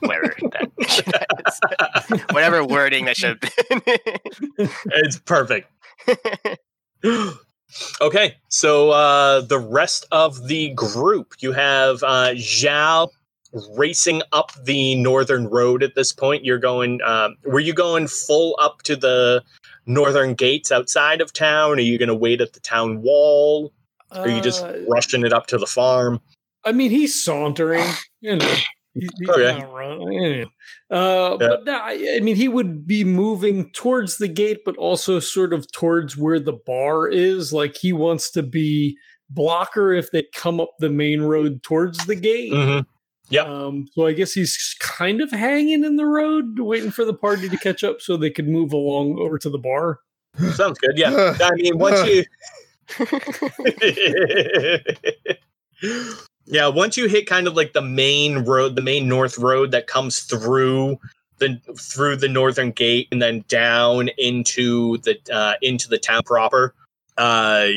Whatever 0.00 0.34
that, 0.52 2.26
whatever 2.32 2.62
wording 2.62 3.06
that 3.06 3.16
should 3.16 3.42
have 3.42 3.78
been. 3.78 4.68
It's 4.92 5.18
perfect. 5.20 5.70
okay, 8.02 8.36
so 8.50 8.90
uh, 8.90 9.40
the 9.40 9.58
rest 9.58 10.04
of 10.12 10.48
the 10.48 10.68
group, 10.74 11.32
you 11.40 11.52
have 11.52 12.02
uh, 12.02 12.32
Zhao 12.34 13.08
racing 13.76 14.22
up 14.32 14.52
the 14.64 14.94
northern 14.96 15.46
road 15.48 15.82
at 15.82 15.94
this 15.94 16.12
point. 16.12 16.44
You're 16.44 16.58
going, 16.58 17.00
um, 17.02 17.36
were 17.44 17.60
you 17.60 17.72
going 17.72 18.06
full 18.08 18.56
up 18.60 18.82
to 18.82 18.96
the 18.96 19.42
northern 19.86 20.34
gates 20.34 20.70
outside 20.72 21.20
of 21.20 21.32
town? 21.32 21.78
Are 21.78 21.82
you 21.82 21.98
going 21.98 22.08
to 22.08 22.14
wait 22.14 22.40
at 22.40 22.52
the 22.52 22.60
town 22.60 23.02
wall? 23.02 23.72
Are 24.12 24.28
you 24.28 24.40
just 24.40 24.64
Uh, 24.64 24.74
rushing 24.88 25.24
it 25.24 25.32
up 25.32 25.46
to 25.48 25.58
the 25.58 25.66
farm? 25.66 26.20
I 26.64 26.72
mean, 26.72 26.90
he's 26.90 27.14
sauntering. 27.22 27.86
You 28.22 28.36
know, 28.36 28.46
he- 28.94 29.08
he's 29.20 29.28
Okay. 29.28 29.58
not 29.58 29.72
running. 29.72 30.12
you. 30.12 30.46
Uh, 30.90 31.36
Yeah. 31.40 31.48
But 31.48 31.64
no, 31.64 31.76
I, 31.76 32.14
I 32.16 32.20
mean, 32.20 32.34
he 32.34 32.48
would 32.48 32.86
be 32.86 33.04
moving 33.04 33.70
towards 33.72 34.16
the 34.16 34.26
gate, 34.26 34.60
but 34.64 34.76
also 34.78 35.20
sort 35.20 35.52
of 35.52 35.70
towards 35.70 36.16
where 36.16 36.40
the 36.40 36.54
bar 36.54 37.06
is. 37.08 37.52
Like 37.52 37.76
he 37.76 37.92
wants 37.92 38.30
to 38.32 38.42
be 38.42 38.96
blocker 39.30 39.92
if 39.92 40.10
they 40.12 40.24
come 40.34 40.60
up 40.60 40.70
the 40.80 40.88
main 40.88 41.20
road 41.20 41.62
towards 41.62 42.06
the 42.06 42.16
gate. 42.16 42.52
hmm 42.52 42.80
Yep. 43.28 43.46
Um, 43.46 43.88
so 43.92 44.06
I 44.06 44.12
guess 44.12 44.32
he's 44.32 44.76
kind 44.78 45.20
of 45.20 45.30
hanging 45.30 45.84
in 45.84 45.96
the 45.96 46.06
road, 46.06 46.58
waiting 46.58 46.90
for 46.90 47.04
the 47.04 47.14
party 47.14 47.48
to 47.48 47.56
catch 47.56 47.82
up 47.82 48.00
so 48.00 48.16
they 48.16 48.30
could 48.30 48.48
move 48.48 48.72
along 48.72 49.18
over 49.18 49.38
to 49.38 49.50
the 49.50 49.58
bar. 49.58 50.00
Sounds 50.52 50.78
good. 50.78 50.96
Yeah. 50.96 51.36
I 51.40 51.50
mean, 51.54 51.78
once 51.78 52.08
you. 52.08 52.24
yeah, 56.46 56.68
once 56.68 56.96
you 56.96 57.08
hit 57.08 57.26
kind 57.26 57.46
of 57.46 57.56
like 57.56 57.72
the 57.72 57.82
main 57.82 58.44
road, 58.44 58.76
the 58.76 58.82
main 58.82 59.08
north 59.08 59.38
road 59.38 59.70
that 59.72 59.86
comes 59.86 60.20
through 60.20 60.98
the 61.38 61.60
through 61.78 62.16
the 62.16 62.28
northern 62.28 62.70
gate 62.70 63.08
and 63.10 63.20
then 63.20 63.44
down 63.48 64.08
into 64.18 64.98
the 64.98 65.18
uh, 65.32 65.54
into 65.62 65.88
the 65.88 65.98
town 65.98 66.22
proper. 66.24 66.74
Uh, 67.18 67.68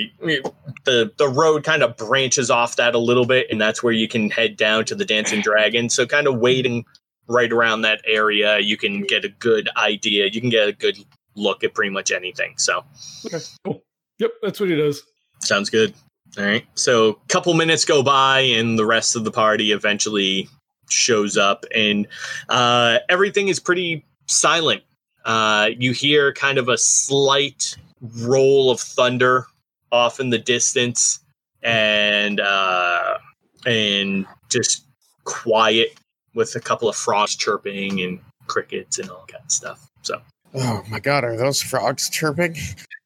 the 0.85 1.11
the 1.17 1.29
road 1.29 1.63
kind 1.63 1.81
of 1.81 1.95
branches 1.95 2.49
off 2.51 2.75
that 2.75 2.93
a 2.95 2.99
little 2.99 3.25
bit, 3.25 3.47
and 3.49 3.59
that's 3.59 3.81
where 3.81 3.93
you 3.93 4.07
can 4.07 4.29
head 4.29 4.57
down 4.57 4.85
to 4.85 4.95
the 4.95 5.05
Dancing 5.05 5.41
Dragon. 5.41 5.89
So, 5.89 6.05
kind 6.05 6.27
of 6.27 6.37
waiting 6.39 6.85
right 7.27 7.51
around 7.51 7.81
that 7.81 8.01
area, 8.05 8.59
you 8.59 8.75
can 8.75 9.03
get 9.03 9.23
a 9.23 9.29
good 9.29 9.69
idea. 9.77 10.27
You 10.27 10.41
can 10.41 10.49
get 10.49 10.67
a 10.67 10.73
good 10.73 10.97
look 11.35 11.63
at 11.63 11.73
pretty 11.73 11.91
much 11.91 12.11
anything. 12.11 12.55
So, 12.57 12.83
Okay, 13.25 13.39
cool. 13.63 13.83
Yep, 14.17 14.31
that's 14.41 14.59
what 14.59 14.69
he 14.69 14.75
does. 14.75 15.03
Sounds 15.41 15.69
good. 15.69 15.93
All 16.37 16.43
right. 16.43 16.65
So, 16.75 17.09
a 17.09 17.27
couple 17.29 17.53
minutes 17.53 17.85
go 17.85 18.03
by, 18.03 18.41
and 18.41 18.77
the 18.77 18.85
rest 18.85 19.15
of 19.15 19.23
the 19.23 19.31
party 19.31 19.71
eventually 19.71 20.49
shows 20.89 21.37
up, 21.37 21.65
and 21.73 22.07
uh, 22.49 22.99
everything 23.07 23.47
is 23.47 23.59
pretty 23.59 24.05
silent. 24.27 24.83
Uh, 25.23 25.69
you 25.77 25.91
hear 25.91 26.33
kind 26.33 26.57
of 26.57 26.67
a 26.67 26.77
slight 26.77 27.75
roll 28.01 28.71
of 28.71 28.79
thunder 28.79 29.45
off 29.91 30.19
in 30.19 30.29
the 30.29 30.37
distance, 30.37 31.19
and 31.63 32.39
uh, 32.39 33.17
and 33.65 34.25
just 34.49 34.85
quiet 35.23 35.89
with 36.35 36.55
a 36.55 36.59
couple 36.59 36.87
of 36.89 36.95
frogs 36.95 37.35
chirping 37.35 38.01
and 38.01 38.19
crickets 38.47 38.99
and 38.99 39.09
all 39.09 39.25
that 39.27 39.33
kind 39.33 39.43
of 39.45 39.51
stuff. 39.51 39.89
So, 40.01 40.21
Oh 40.55 40.83
my 40.89 40.99
god, 40.99 41.23
are 41.23 41.35
those 41.37 41.61
frogs 41.61 42.09
chirping? 42.09 42.55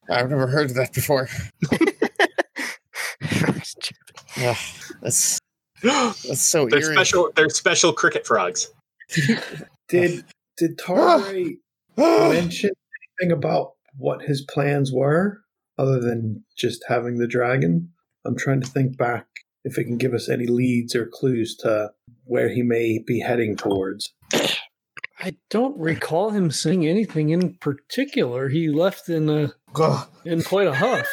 I've 0.08 0.30
never 0.30 0.46
heard 0.46 0.70
of 0.70 0.76
that 0.76 0.92
before. 0.92 1.28
Yeah, 4.36 4.56
that's 5.00 5.38
that's 5.82 6.40
so 6.40 6.66
they're 6.66 6.80
eerie. 6.80 6.94
special. 6.94 7.30
They're 7.36 7.48
special 7.50 7.92
cricket 7.92 8.26
frogs. 8.26 8.68
Did 9.88 10.24
did 10.56 10.76
Targray 10.78 11.58
mention 11.96 12.70
anything 13.20 13.32
about 13.32 13.72
what 13.96 14.22
his 14.22 14.42
plans 14.48 14.92
were, 14.92 15.40
other 15.78 16.00
than 16.00 16.44
just 16.56 16.84
having 16.88 17.18
the 17.18 17.26
dragon? 17.28 17.90
I'm 18.26 18.36
trying 18.36 18.60
to 18.62 18.66
think 18.66 18.96
back 18.96 19.26
if 19.64 19.78
it 19.78 19.84
can 19.84 19.96
give 19.98 20.14
us 20.14 20.28
any 20.28 20.46
leads 20.46 20.94
or 20.94 21.06
clues 21.06 21.56
to 21.60 21.90
where 22.24 22.48
he 22.48 22.62
may 22.62 22.98
be 22.98 23.20
heading 23.20 23.56
towards. 23.56 24.12
I 25.20 25.36
don't 25.50 25.78
recall 25.78 26.30
him 26.30 26.50
saying 26.50 26.86
anything 26.86 27.30
in 27.30 27.54
particular. 27.54 28.48
He 28.48 28.68
left 28.68 29.08
in 29.08 29.28
a 29.28 29.52
Ugh. 29.76 30.08
in 30.24 30.42
quite 30.42 30.66
a 30.66 30.74
huff. 30.74 31.06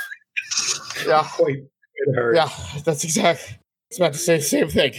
Yeah, 1.05 1.25
Quite 1.35 1.55
it 1.95 2.15
hurt. 2.15 2.35
yeah, 2.35 2.49
that's 2.83 3.03
exactly. 3.03 3.55
I 3.55 3.59
was 3.89 3.97
about 3.99 4.13
to 4.13 4.19
say 4.19 4.37
the 4.37 4.43
same 4.43 4.69
thing. 4.69 4.93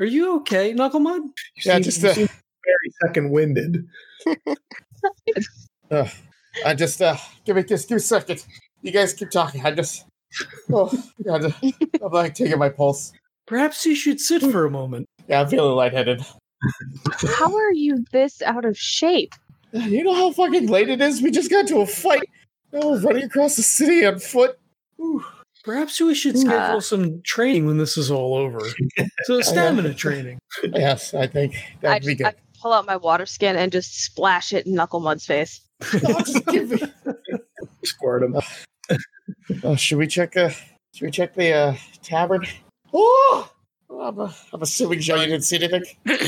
Are 0.00 0.06
you 0.06 0.36
okay, 0.38 0.72
Knucklemud? 0.72 1.20
Yeah, 1.64 1.74
seem- 1.74 1.82
just 1.82 2.02
you 2.02 2.08
uh, 2.08 2.14
very 2.14 2.92
second 3.04 3.30
winded. 3.30 3.84
Uh, 5.90 6.08
I 6.64 6.74
just 6.74 7.00
uh, 7.00 7.16
give 7.44 7.56
me 7.56 7.62
just 7.62 7.88
two 7.88 7.98
seconds. 7.98 8.46
You 8.82 8.92
guys 8.92 9.12
keep 9.12 9.30
talking. 9.30 9.64
I 9.64 9.72
just 9.72 10.04
oh 10.72 10.90
God, 11.24 11.54
I'm 11.62 12.12
like 12.12 12.34
taking 12.34 12.58
my 12.58 12.68
pulse. 12.68 13.12
Perhaps 13.46 13.84
you 13.86 13.94
should 13.94 14.20
sit 14.20 14.42
for 14.42 14.66
a 14.66 14.70
moment. 14.70 15.06
Yeah, 15.26 15.40
I'm 15.40 15.48
feeling 15.48 15.74
lightheaded. 15.74 16.22
How 17.36 17.54
are 17.54 17.72
you 17.72 18.04
this 18.12 18.42
out 18.42 18.64
of 18.64 18.76
shape? 18.76 19.34
You 19.72 20.02
know 20.02 20.14
how 20.14 20.32
fucking 20.32 20.68
late 20.68 20.88
it 20.88 21.02
is. 21.02 21.20
We 21.20 21.30
just 21.30 21.50
got 21.50 21.66
to 21.68 21.80
a 21.80 21.86
fight. 21.86 22.30
Oh, 22.72 22.98
running 23.00 23.24
across 23.24 23.56
the 23.56 23.62
city 23.62 24.06
on 24.06 24.18
foot. 24.18 24.58
Whew. 24.96 25.22
Perhaps 25.62 26.00
we 26.00 26.14
should 26.14 26.38
schedule 26.38 26.80
some 26.80 27.20
training 27.20 27.66
when 27.66 27.76
this 27.76 27.98
is 27.98 28.10
all 28.10 28.34
over. 28.34 28.60
So 29.24 29.40
stamina 29.42 29.92
training. 29.92 30.38
Yes, 30.62 31.12
I 31.12 31.26
think 31.26 31.54
that'd 31.82 32.06
be 32.06 32.14
just, 32.14 32.18
good. 32.18 32.26
I 32.26 32.60
pull 32.62 32.72
out 32.72 32.86
my 32.86 32.96
water 32.96 33.26
skin 33.26 33.56
and 33.56 33.70
just 33.70 34.02
splash 34.02 34.54
it 34.54 34.66
in 34.66 34.74
Knuckle 34.74 35.00
Mud's 35.00 35.26
face. 35.26 35.60
Oh, 35.82 36.20
just 36.24 36.46
give 36.46 36.70
me- 36.70 36.82
Squirt 37.84 38.22
him. 38.22 38.36
Oh, 39.62 39.76
should 39.76 39.98
we 39.98 40.06
check? 40.06 40.36
Uh, 40.36 40.50
should 40.94 41.04
we 41.06 41.10
check 41.10 41.34
the 41.34 41.52
uh, 41.52 41.74
tavern? 42.02 42.44
Oh, 42.92 43.50
I'm, 43.90 44.18
uh, 44.18 44.32
I'm 44.52 44.62
assuming 44.62 45.00
Joe, 45.00 45.16
you 45.16 45.26
didn't 45.26 45.44
see 45.44 45.56
anything. 45.56 45.84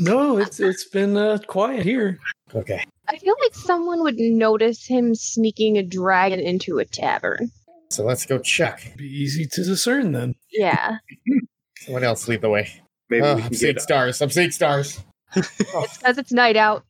No, 0.00 0.38
it's 0.38 0.60
it's 0.60 0.84
been 0.84 1.16
uh, 1.16 1.38
quiet 1.48 1.82
here. 1.82 2.20
Okay. 2.54 2.84
I 3.08 3.16
feel 3.18 3.34
like 3.42 3.52
someone 3.52 4.00
would 4.04 4.16
notice 4.16 4.86
him 4.86 5.12
sneaking 5.16 5.76
a 5.76 5.82
dragon 5.82 6.38
into 6.38 6.78
a 6.78 6.84
tavern. 6.84 7.50
So 7.90 8.04
let's 8.04 8.24
go 8.24 8.38
check. 8.38 8.94
Be 8.96 9.06
easy 9.06 9.44
to 9.46 9.64
discern 9.64 10.12
then. 10.12 10.36
Yeah. 10.52 10.98
Someone 11.80 12.04
else 12.04 12.28
lead 12.28 12.42
the 12.42 12.48
way. 12.48 12.70
Maybe 13.10 13.24
Oh, 13.24 13.38
I'm 13.38 13.52
seeing 13.52 13.80
stars. 13.80 14.22
I'm 14.22 14.30
seeing 14.30 14.52
stars. 14.52 15.00
Oh, 15.34 15.42
It's 15.82 15.98
because 15.98 16.16
it's 16.16 16.30
night 16.32 16.54
out. 16.56 16.84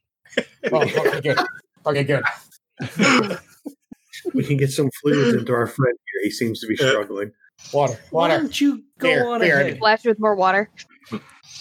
oh, 0.71 0.83
okay, 0.83 1.21
good. 1.23 1.39
Okay, 1.87 2.05
good. 2.05 2.23
we 4.35 4.45
can 4.45 4.57
get 4.57 4.71
some 4.71 4.91
fluids 5.03 5.35
into 5.35 5.53
our 5.53 5.67
friend 5.67 5.97
here. 6.13 6.25
He 6.25 6.31
seems 6.31 6.61
to 6.61 6.67
be 6.67 6.77
struggling. 6.77 7.33
Water, 7.73 7.93
water. 7.93 8.01
Why 8.11 8.29
water. 8.29 8.39
don't 8.43 8.61
you 8.61 8.85
go 8.99 9.09
Here, 9.09 9.27
on 9.27 9.43
here. 9.43 9.61
ahead? 9.61 9.77
Splash 9.77 10.05
with 10.05 10.21
more 10.21 10.35
water. 10.35 10.71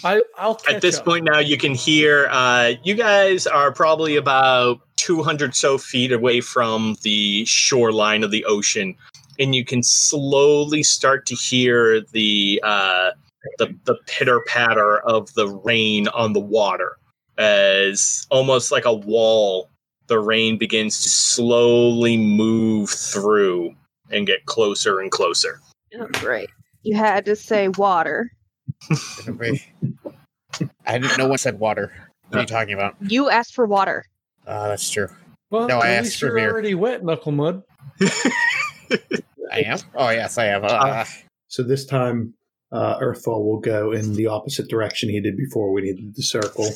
I, 0.03 0.21
I'll 0.37 0.55
catch 0.55 0.75
At 0.75 0.81
this 0.81 0.99
up. 0.99 1.05
point 1.05 1.25
now, 1.25 1.39
you 1.39 1.57
can 1.57 1.73
hear. 1.73 2.27
Uh, 2.29 2.73
you 2.83 2.93
guys 2.93 3.47
are 3.47 3.71
probably 3.71 4.15
about 4.15 4.79
200 4.97 5.55
so 5.55 5.77
feet 5.77 6.11
away 6.11 6.41
from 6.41 6.97
the 7.01 7.45
shoreline 7.45 8.23
of 8.23 8.31
the 8.31 8.45
ocean, 8.45 8.95
and 9.39 9.55
you 9.55 9.65
can 9.65 9.81
slowly 9.81 10.83
start 10.83 11.25
to 11.27 11.35
hear 11.35 12.01
the 12.11 12.61
uh, 12.63 13.11
the, 13.57 13.75
the 13.85 13.95
pitter 14.07 14.41
patter 14.41 14.99
of 14.99 15.33
the 15.33 15.47
rain 15.47 16.07
on 16.09 16.33
the 16.33 16.39
water 16.39 16.97
as 17.37 18.27
almost 18.29 18.71
like 18.71 18.85
a 18.85 18.93
wall. 18.93 19.69
The 20.07 20.19
rain 20.19 20.57
begins 20.57 21.01
to 21.03 21.09
slowly 21.09 22.17
move 22.17 22.89
through 22.89 23.75
and 24.09 24.25
get 24.25 24.45
closer 24.45 24.99
and 25.01 25.11
closer. 25.11 25.59
Oh, 25.99 26.07
great. 26.13 26.49
You 26.83 26.95
had 26.97 27.25
to 27.25 27.35
say 27.35 27.67
water. 27.69 28.31
I 28.89 30.97
didn't 30.97 31.17
know 31.17 31.27
one 31.27 31.37
said 31.37 31.59
water. 31.59 31.91
What 32.29 32.37
are 32.37 32.41
you 32.41 32.47
talking 32.47 32.73
about? 32.73 32.95
You 33.01 33.29
asked 33.29 33.53
for 33.53 33.65
water. 33.65 34.05
Uh, 34.45 34.69
that's 34.69 34.89
true. 34.89 35.07
Well, 35.49 35.67
No, 35.67 35.79
I 35.79 35.89
at 35.89 35.95
asked 35.97 36.03
least 36.05 36.19
for 36.19 36.25
you're 36.27 36.35
beer. 36.35 36.51
already 36.51 36.75
wet, 36.75 37.03
Knuckle 37.03 37.31
Mud. 37.33 37.63
I 38.01 39.61
am. 39.65 39.79
Oh 39.95 40.09
yes, 40.09 40.37
I 40.37 40.45
am. 40.47 40.61
Uh, 40.63 41.03
So 41.49 41.63
this 41.63 41.85
time, 41.85 42.33
uh, 42.71 42.99
Earthfall 42.99 43.43
will 43.45 43.59
go 43.59 43.91
in 43.91 44.13
the 44.15 44.27
opposite 44.27 44.69
direction 44.69 45.09
he 45.09 45.19
did 45.21 45.35
before 45.37 45.71
when 45.73 45.83
he 45.85 45.93
did 45.93 46.15
the 46.15 46.23
circle. 46.23 46.69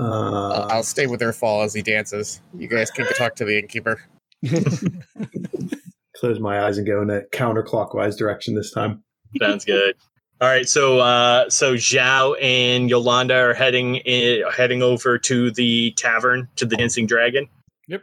Uh, 0.00 0.66
I'll 0.70 0.82
stay 0.82 1.06
with 1.06 1.20
Earthfall 1.20 1.64
as 1.64 1.74
he 1.74 1.82
dances. 1.82 2.40
You 2.56 2.68
guys 2.68 2.90
can 2.90 3.06
talk 3.14 3.36
to 3.36 3.44
the 3.44 3.58
innkeeper. 3.58 4.00
close 6.16 6.38
my 6.38 6.64
eyes 6.64 6.78
and 6.78 6.86
go 6.86 7.02
in 7.02 7.10
a 7.10 7.22
counterclockwise 7.32 8.16
direction 8.16 8.54
this 8.54 8.70
time. 8.70 9.02
Sounds 9.38 9.64
good. 9.64 9.96
All 10.40 10.48
right, 10.48 10.66
so 10.66 11.00
uh, 11.00 11.50
so 11.50 11.74
Zhao 11.74 12.34
and 12.42 12.88
Yolanda 12.88 13.34
are 13.34 13.52
heading 13.52 13.96
in, 13.96 14.42
heading 14.50 14.82
over 14.82 15.18
to 15.18 15.50
the 15.50 15.92
tavern 15.98 16.48
to 16.56 16.64
the 16.64 16.76
Dancing 16.76 17.06
Dragon. 17.06 17.46
Yep. 17.88 18.02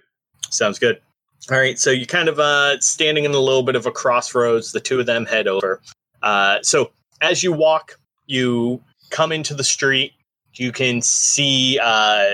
Sounds 0.51 0.77
good. 0.77 1.01
All 1.49 1.57
right, 1.57 1.79
so 1.79 1.89
you're 1.89 2.05
kind 2.05 2.29
of 2.29 2.39
uh, 2.39 2.79
standing 2.79 3.23
in 3.23 3.31
a 3.31 3.39
little 3.39 3.63
bit 3.63 3.75
of 3.75 3.87
a 3.87 3.91
crossroads. 3.91 4.71
The 4.71 4.79
two 4.79 4.99
of 4.99 5.07
them 5.07 5.25
head 5.25 5.47
over. 5.47 5.81
Uh, 6.21 6.59
so 6.61 6.91
as 7.21 7.41
you 7.41 7.53
walk, 7.53 7.99
you 8.27 8.83
come 9.09 9.31
into 9.31 9.55
the 9.55 9.63
street. 9.63 10.13
You 10.59 10.71
can 10.71 11.01
see 11.01 11.79
uh, 11.81 12.29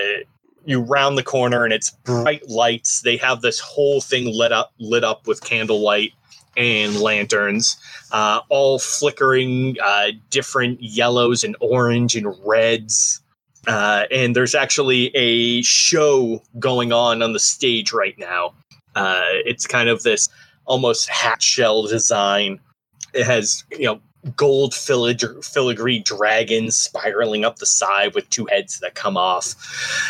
you 0.64 0.80
round 0.80 1.18
the 1.18 1.22
corner, 1.22 1.64
and 1.64 1.72
it's 1.72 1.90
bright 1.90 2.48
lights. 2.48 3.02
They 3.02 3.16
have 3.18 3.42
this 3.42 3.60
whole 3.60 4.00
thing 4.00 4.26
lit 4.36 4.52
up 4.52 4.72
lit 4.78 5.04
up 5.04 5.26
with 5.26 5.42
candlelight 5.42 6.12
and 6.56 7.00
lanterns 7.00 7.76
uh, 8.14 8.40
all 8.48 8.78
flickering 8.78 9.76
uh, 9.82 10.12
different 10.30 10.80
yellows 10.80 11.42
and 11.42 11.56
orange 11.58 12.14
and 12.14 12.32
reds. 12.46 13.20
Uh, 13.66 14.04
and 14.12 14.36
there's 14.36 14.54
actually 14.54 15.10
a 15.16 15.62
show 15.62 16.40
going 16.60 16.92
on 16.92 17.22
on 17.22 17.32
the 17.32 17.40
stage 17.40 17.92
right 17.92 18.16
now. 18.16 18.54
Uh, 18.94 19.24
it's 19.44 19.66
kind 19.66 19.88
of 19.88 20.04
this 20.04 20.28
almost 20.66 21.08
hat 21.08 21.42
shell 21.42 21.82
design. 21.82 22.60
It 23.14 23.26
has, 23.26 23.64
you 23.72 23.86
know, 23.86 24.00
gold 24.36 24.72
filig- 24.72 25.44
filigree 25.44 25.98
dragons 26.00 26.76
spiraling 26.76 27.44
up 27.44 27.56
the 27.56 27.66
side 27.66 28.14
with 28.14 28.28
two 28.30 28.46
heads 28.46 28.80
that 28.80 28.94
come 28.94 29.16
off. 29.16 29.54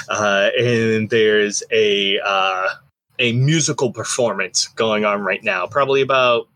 Uh, 0.09 0.51
and 0.59 1.11
there's 1.11 1.63
a 1.71 2.19
uh, 2.25 2.69
a 3.19 3.33
musical 3.33 3.93
performance 3.93 4.69
going 4.69 5.05
on 5.05 5.23
right 5.23 5.43
now. 5.45 5.67
Probably 5.67 6.01
about 6.01 6.49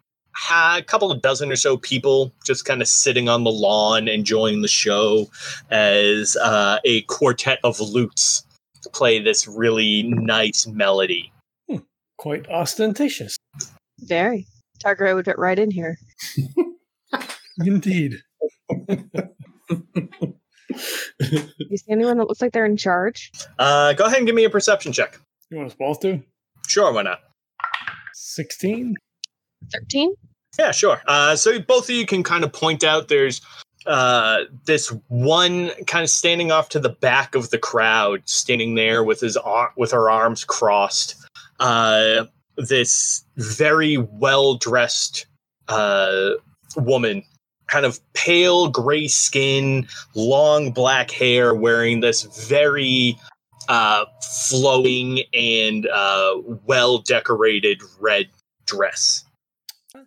a 0.51 0.83
couple 0.83 1.11
of 1.11 1.21
dozen 1.21 1.51
or 1.51 1.57
so 1.57 1.77
people 1.77 2.33
just 2.45 2.65
kind 2.65 2.81
of 2.81 2.89
sitting 2.89 3.29
on 3.29 3.45
the 3.45 3.51
lawn 3.51 4.09
enjoying 4.09 4.63
the 4.63 4.69
show 4.69 5.29
as 5.71 6.37
uh, 6.37 6.79
a 6.85 7.03
quartet 7.03 7.59
of 7.65 7.81
lutes 7.81 8.45
play 8.93 9.19
this 9.21 9.47
really 9.47 10.05
nice 10.05 10.67
melody. 10.67 11.33
Quite 12.17 12.49
ostentatious. 12.49 13.37
Very. 14.01 14.47
Targray 14.85 15.15
would 15.15 15.27
fit 15.27 15.39
right 15.39 15.59
in 15.59 15.71
here. 15.71 15.99
Indeed. 17.65 18.17
You 21.21 21.77
see 21.77 21.91
anyone 21.91 22.19
that 22.19 22.29
looks 22.29 22.41
like 22.41 22.53
they're 22.53 22.65
in 22.67 22.77
charge? 22.77 23.33
Uh, 23.59 23.93
go 23.95 24.05
ahead 24.05 24.19
and 24.19 24.27
give 24.27 24.35
me 24.37 24.45
a 24.45 24.51
perception 24.51 24.93
check. 24.93 25.19
You 25.51 25.57
want 25.59 25.71
us 25.71 25.77
both 25.79 26.01
to? 26.01 26.23
Sure, 26.69 26.93
why 26.93 27.03
not? 27.03 27.21
16? 28.15 28.95
13? 29.73 30.15
Yeah, 30.59 30.71
sure. 30.71 31.01
Uh, 31.07 31.37
so 31.37 31.59
both 31.61 31.85
of 31.85 31.91
you 31.91 32.07
can 32.07 32.23
kind 32.23 32.45
of 32.45 32.53
point 32.53 32.85
out 32.85 33.09
there's 33.09 33.41
uh, 33.87 34.45
this 34.67 34.93
one 35.09 35.71
kind 35.87 36.03
of 36.05 36.11
standing 36.11 36.53
off 36.53 36.69
to 36.71 36.81
the 36.81 36.91
back 36.91 37.35
of 37.35 37.51
the 37.51 37.59
crowd, 37.59 38.23
standing 38.27 38.75
there 38.75 39.03
with 39.03 39.21
his 39.21 39.37
ar- 39.37 39.73
with 39.77 39.91
her 39.93 40.11
arms 40.11 40.45
crossed. 40.45 41.17
Uh, 41.61 42.25
this 42.57 43.25
very 43.37 43.97
well 43.97 44.55
dressed 44.55 45.27
uh, 45.69 46.31
woman, 46.77 47.23
kind 47.69 47.87
of 47.87 48.01
pale 48.15 48.69
gray 48.69 49.07
skin, 49.07 49.87
long 50.15 50.73
black 50.73 51.11
hair, 51.11 51.55
wearing 51.55 52.01
this 52.01 52.23
very 52.49 53.19
uh, 53.69 54.05
flowing 54.49 55.23
and 55.33 55.87
uh, 55.87 56.35
well 56.67 56.99
decorated 56.99 57.81
red 58.01 58.29
dress. 58.67 59.25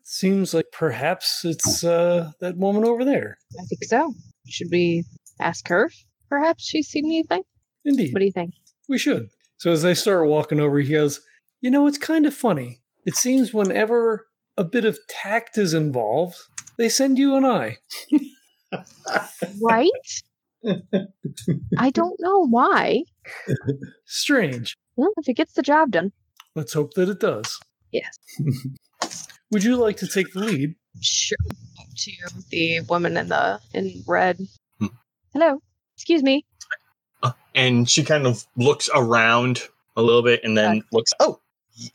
Seems 0.04 0.54
like 0.54 0.66
perhaps 0.72 1.46
it's 1.46 1.84
uh, 1.84 2.32
that 2.42 2.58
woman 2.58 2.84
over 2.86 3.06
there. 3.06 3.38
I 3.60 3.64
think 3.66 3.84
so. 3.86 4.14
Should 4.48 4.68
we 4.72 5.04
ask 5.40 5.68
her? 5.70 5.86
if 5.86 5.94
Perhaps 6.30 6.66
she's 6.66 6.88
seen 6.88 7.06
anything? 7.06 7.44
Indeed. 7.86 8.14
What 8.14 8.20
do 8.20 8.26
you 8.26 8.32
think? 8.32 8.54
We 8.90 8.98
should. 8.98 9.30
So 9.58 9.72
as 9.72 9.82
they 9.82 9.94
start 9.94 10.28
walking 10.28 10.60
over, 10.60 10.80
he 10.80 10.92
goes, 10.94 11.22
You 11.62 11.72
know, 11.72 11.88
it's 11.88 11.98
kind 11.98 12.26
of 12.26 12.34
funny. 12.34 12.82
It 13.06 13.16
seems 13.16 13.54
whenever 13.54 14.28
a 14.58 14.64
bit 14.64 14.86
of 14.86 15.00
tact 15.08 15.58
is 15.58 15.74
involved, 15.74 16.38
they 16.82 16.90
send 16.90 17.20
you 17.20 17.36
an 17.36 17.46
eye. 17.46 17.78
Right? 19.62 19.90
I 21.78 21.90
don't 21.92 22.20
know 22.20 22.48
why. 22.48 23.04
Strange. 24.06 24.76
Well, 24.96 25.12
if 25.18 25.30
it 25.30 25.34
gets 25.36 25.54
the 25.54 25.62
job 25.62 25.92
done. 25.92 26.12
Let's 26.56 26.74
hope 26.74 26.94
that 26.96 27.08
it 27.08 27.20
does. 27.20 27.60
Yes. 27.92 28.18
Would 29.52 29.64
you 29.64 29.76
like 29.76 29.98
to 29.98 30.08
take 30.08 30.34
the 30.34 30.40
lead? 30.40 30.76
Sure. 31.02 31.38
To 31.98 32.12
the 32.50 32.80
woman 32.90 33.16
in 33.16 33.28
the 33.30 33.60
in 33.76 34.04
red. 34.08 34.40
Hmm. 34.80 34.88
Hello. 35.34 35.62
Excuse 35.96 36.24
me. 36.24 36.46
and 37.54 37.88
she 37.88 38.04
kind 38.04 38.26
of 38.26 38.48
looks 38.56 38.90
around 38.96 39.68
a 39.96 40.02
little 40.02 40.24
bit 40.24 40.42
and 40.44 40.58
then 40.58 40.82
looks 40.92 41.12
oh 41.20 41.40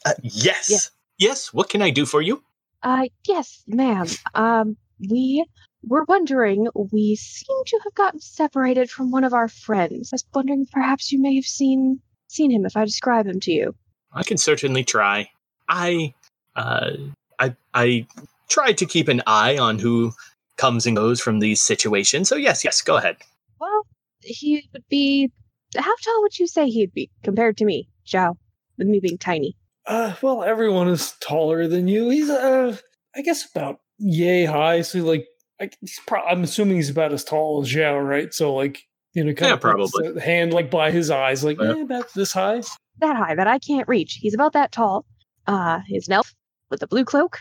uh, 0.05 0.13
yes 0.23 0.69
Yes. 0.71 0.91
yes 1.19 1.53
what 1.53 1.71
can 1.71 1.81
i 1.83 1.89
do 1.91 2.05
for 2.05 2.21
you 2.21 2.43
Uh 2.87 3.09
yes, 3.27 3.65
ma'am. 3.67 4.07
Um 4.35 4.77
we 5.11 5.45
we're 5.83 6.05
wondering, 6.05 6.69
we 6.93 7.17
seem 7.17 7.57
to 7.67 7.81
have 7.83 7.95
gotten 7.95 8.21
separated 8.21 8.91
from 8.91 9.11
one 9.11 9.25
of 9.25 9.35
our 9.35 9.49
friends. 9.49 10.13
I 10.13 10.15
was 10.15 10.25
wondering 10.33 10.63
if 10.63 10.71
perhaps 10.71 11.11
you 11.11 11.21
may 11.21 11.35
have 11.35 11.45
seen 11.45 12.01
seen 12.29 12.53
him 12.53 12.65
if 12.65 12.77
I 12.77 12.85
describe 12.85 13.27
him 13.27 13.41
to 13.41 13.51
you. 13.51 13.75
I 14.13 14.23
can 14.23 14.37
certainly 14.37 14.85
try. 14.85 15.29
I, 15.69 16.15
uh, 16.55 16.93
I, 17.41 17.57
I 17.75 18.07
try 18.49 18.73
to 18.73 18.87
keep 18.87 19.09
an 19.09 19.21
eye 19.27 19.59
on 19.59 19.81
who 19.81 20.13
comes 20.57 20.87
and 20.87 20.97
goes 20.97 21.21
from 21.21 21.41
these 21.41 21.61
situations. 21.61 22.29
So 22.29 22.37
yes, 22.37 22.65
yes, 22.65 22.83
go 22.83 22.97
ahead. 22.97 23.17
Well, 23.61 23.83
he 24.23 24.69
would 24.73 24.85
be. 24.89 25.31
How 25.77 25.95
tall 26.05 26.23
would 26.23 26.39
you 26.39 26.47
say 26.47 26.69
he'd 26.69 26.95
be 26.95 27.11
compared 27.25 27.57
to 27.59 27.65
me, 27.65 27.89
Zhao? 28.07 28.37
With 28.79 28.87
me 28.87 29.01
being 29.01 29.19
tiny. 29.19 29.57
Uh, 29.87 30.15
well, 30.23 30.43
everyone 30.43 30.89
is 30.89 31.13
taller 31.21 31.69
than 31.69 31.87
you. 31.89 32.11
He's, 32.11 32.29
uh, 32.31 32.77
I 33.15 33.23
guess 33.23 33.49
about 33.51 33.81
yay 33.99 34.45
high. 34.45 34.83
So, 34.83 34.99
like, 35.01 35.27
I, 35.61 35.71
he's 35.81 35.99
pro- 36.07 36.25
I'm 36.25 36.43
assuming 36.43 36.77
he's 36.77 36.91
about 36.91 37.13
as 37.13 37.25
tall 37.25 37.63
as 37.63 37.73
Zhao, 37.73 38.07
right? 38.07 38.33
So, 38.35 38.55
like, 38.55 38.83
you 39.15 39.23
know, 39.25 39.33
kind 39.33 39.49
Yeah, 39.49 39.55
of 39.55 39.61
puts 39.61 39.93
probably. 39.93 40.13
the 40.13 40.21
hand 40.21 40.53
like 40.53 40.71
by 40.71 40.91
his 40.91 41.11
eyes, 41.11 41.45
like, 41.45 41.59
Yeah. 41.61 41.75
yeah, 41.77 41.83
about 41.83 42.13
this 42.15 42.33
high. 42.33 42.63
That 42.99 43.17
high 43.17 43.35
that 43.35 43.47
I 43.47 43.59
can't 43.59 43.87
reach. 43.89 44.19
He's 44.21 44.35
about 44.35 44.53
that 44.55 44.73
tall. 44.73 45.05
Uh, 45.47 45.81
he's 45.87 46.09
an 46.09 46.15
elf 46.15 46.35
with 46.71 46.83
a 46.83 46.87
blue 46.87 47.05
cloak. 47.05 47.39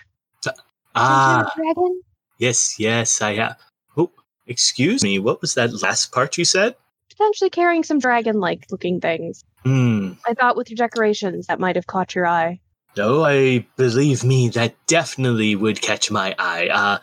Ah, 0.97 1.51
Dragon. 1.57 2.01
yes, 2.37 2.79
yes, 2.79 3.21
I 3.21 3.33
have. 3.35 3.57
Oh, 3.97 4.11
excuse 4.47 5.03
me. 5.03 5.19
What 5.19 5.41
was 5.41 5.55
that 5.55 5.81
last 5.81 6.13
part 6.13 6.37
you 6.37 6.45
said? 6.45 6.75
Potentially 7.09 7.49
carrying 7.49 7.83
some 7.83 7.99
dragon-like 7.99 8.67
looking 8.71 9.01
things. 9.01 9.43
Hmm. 9.65 10.13
I 10.27 10.35
thought 10.35 10.55
with 10.55 10.69
your 10.69 10.77
decorations 10.77 11.47
that 11.47 11.59
might 11.59 11.75
have 11.75 11.87
caught 11.87 12.13
your 12.13 12.27
eye. 12.27 12.59
No, 12.95 13.25
I 13.25 13.65
believe 13.75 14.23
me, 14.23 14.47
that 14.49 14.75
definitely 14.87 15.55
would 15.55 15.81
catch 15.81 16.11
my 16.11 16.35
eye. 16.39 16.67
Uh, 16.67 16.99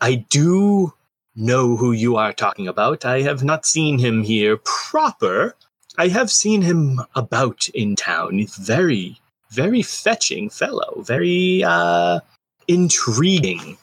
I 0.00 0.16
do 0.16 0.92
know 1.36 1.76
who 1.76 1.92
you 1.92 2.16
are 2.16 2.32
talking 2.32 2.66
about. 2.68 3.04
I 3.04 3.22
have 3.22 3.42
not 3.44 3.64
seen 3.64 3.98
him 3.98 4.22
here 4.22 4.58
proper. 4.58 5.54
I 5.98 6.08
have 6.08 6.30
seen 6.30 6.62
him 6.62 7.00
about 7.14 7.68
in 7.68 7.96
town. 7.96 8.38
He's 8.38 8.56
very, 8.56 9.20
very 9.50 9.82
fetching 9.82 10.50
fellow. 10.50 11.02
Very, 11.02 11.62
uh, 11.64 12.20
intriguing. 12.68 13.78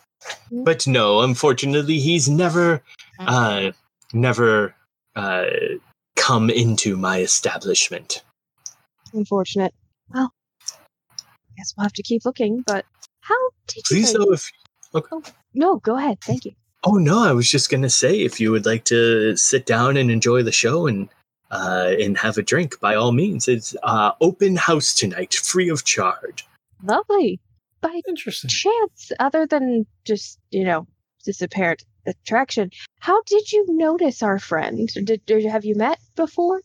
But 0.52 0.86
no, 0.86 1.22
unfortunately, 1.22 2.00
he's 2.00 2.28
never, 2.28 2.84
uh, 3.20 3.72
never, 4.14 4.76
uh, 5.16 5.46
come 6.18 6.50
into 6.50 6.98
my 6.98 7.20
establishment. 7.20 8.24
Unfortunate. 9.14 9.74
Well, 10.14 10.34
I 10.72 11.54
guess 11.58 11.74
we'll 11.78 11.86
have 11.86 11.94
to 11.94 12.04
keep 12.04 12.26
looking. 12.26 12.64
But 12.68 12.86
how 13.22 13.36
did 13.68 13.78
you? 13.78 13.84
Please, 13.96 14.12
say- 14.12 14.18
though, 14.18 14.34
if 14.34 14.52
No, 15.54 15.78
go 15.78 15.96
ahead. 15.98 16.20
Thank 16.22 16.46
you. 16.46 16.52
Oh 16.84 16.94
no, 16.96 17.24
I 17.24 17.32
was 17.32 17.50
just 17.50 17.70
gonna 17.70 17.90
say 17.90 18.20
if 18.22 18.40
you 18.40 18.52
would 18.52 18.66
like 18.66 18.84
to 18.86 19.36
sit 19.36 19.66
down 19.66 19.98
and 19.98 20.12
enjoy 20.12 20.44
the 20.44 20.52
show 20.52 20.88
and 20.88 21.10
uh, 21.50 21.94
and 22.00 22.18
have 22.18 22.38
a 22.38 22.44
drink, 22.44 22.80
by 22.80 22.94
all 22.96 23.12
means, 23.14 23.48
it's 23.48 23.76
uh, 23.84 24.12
open 24.22 24.58
house 24.58 24.94
tonight, 24.94 25.34
free 25.34 25.70
of 25.70 25.86
charge. 25.86 26.46
Lovely. 26.84 27.40
By 27.80 28.02
Interesting. 28.08 28.50
chance, 28.50 29.12
other 29.20 29.46
than 29.48 29.86
just 30.06 30.40
you 30.52 30.64
know 30.64 30.88
this 31.26 31.42
apparent 31.42 31.84
attraction, 32.08 32.72
how 33.00 33.22
did 33.24 33.52
you 33.52 33.66
notice 33.70 34.24
our 34.24 34.40
friend? 34.40 34.90
Did, 34.94 35.26
did 35.26 35.46
have 35.46 35.66
you 35.66 35.76
met 35.76 36.00
before? 36.16 36.62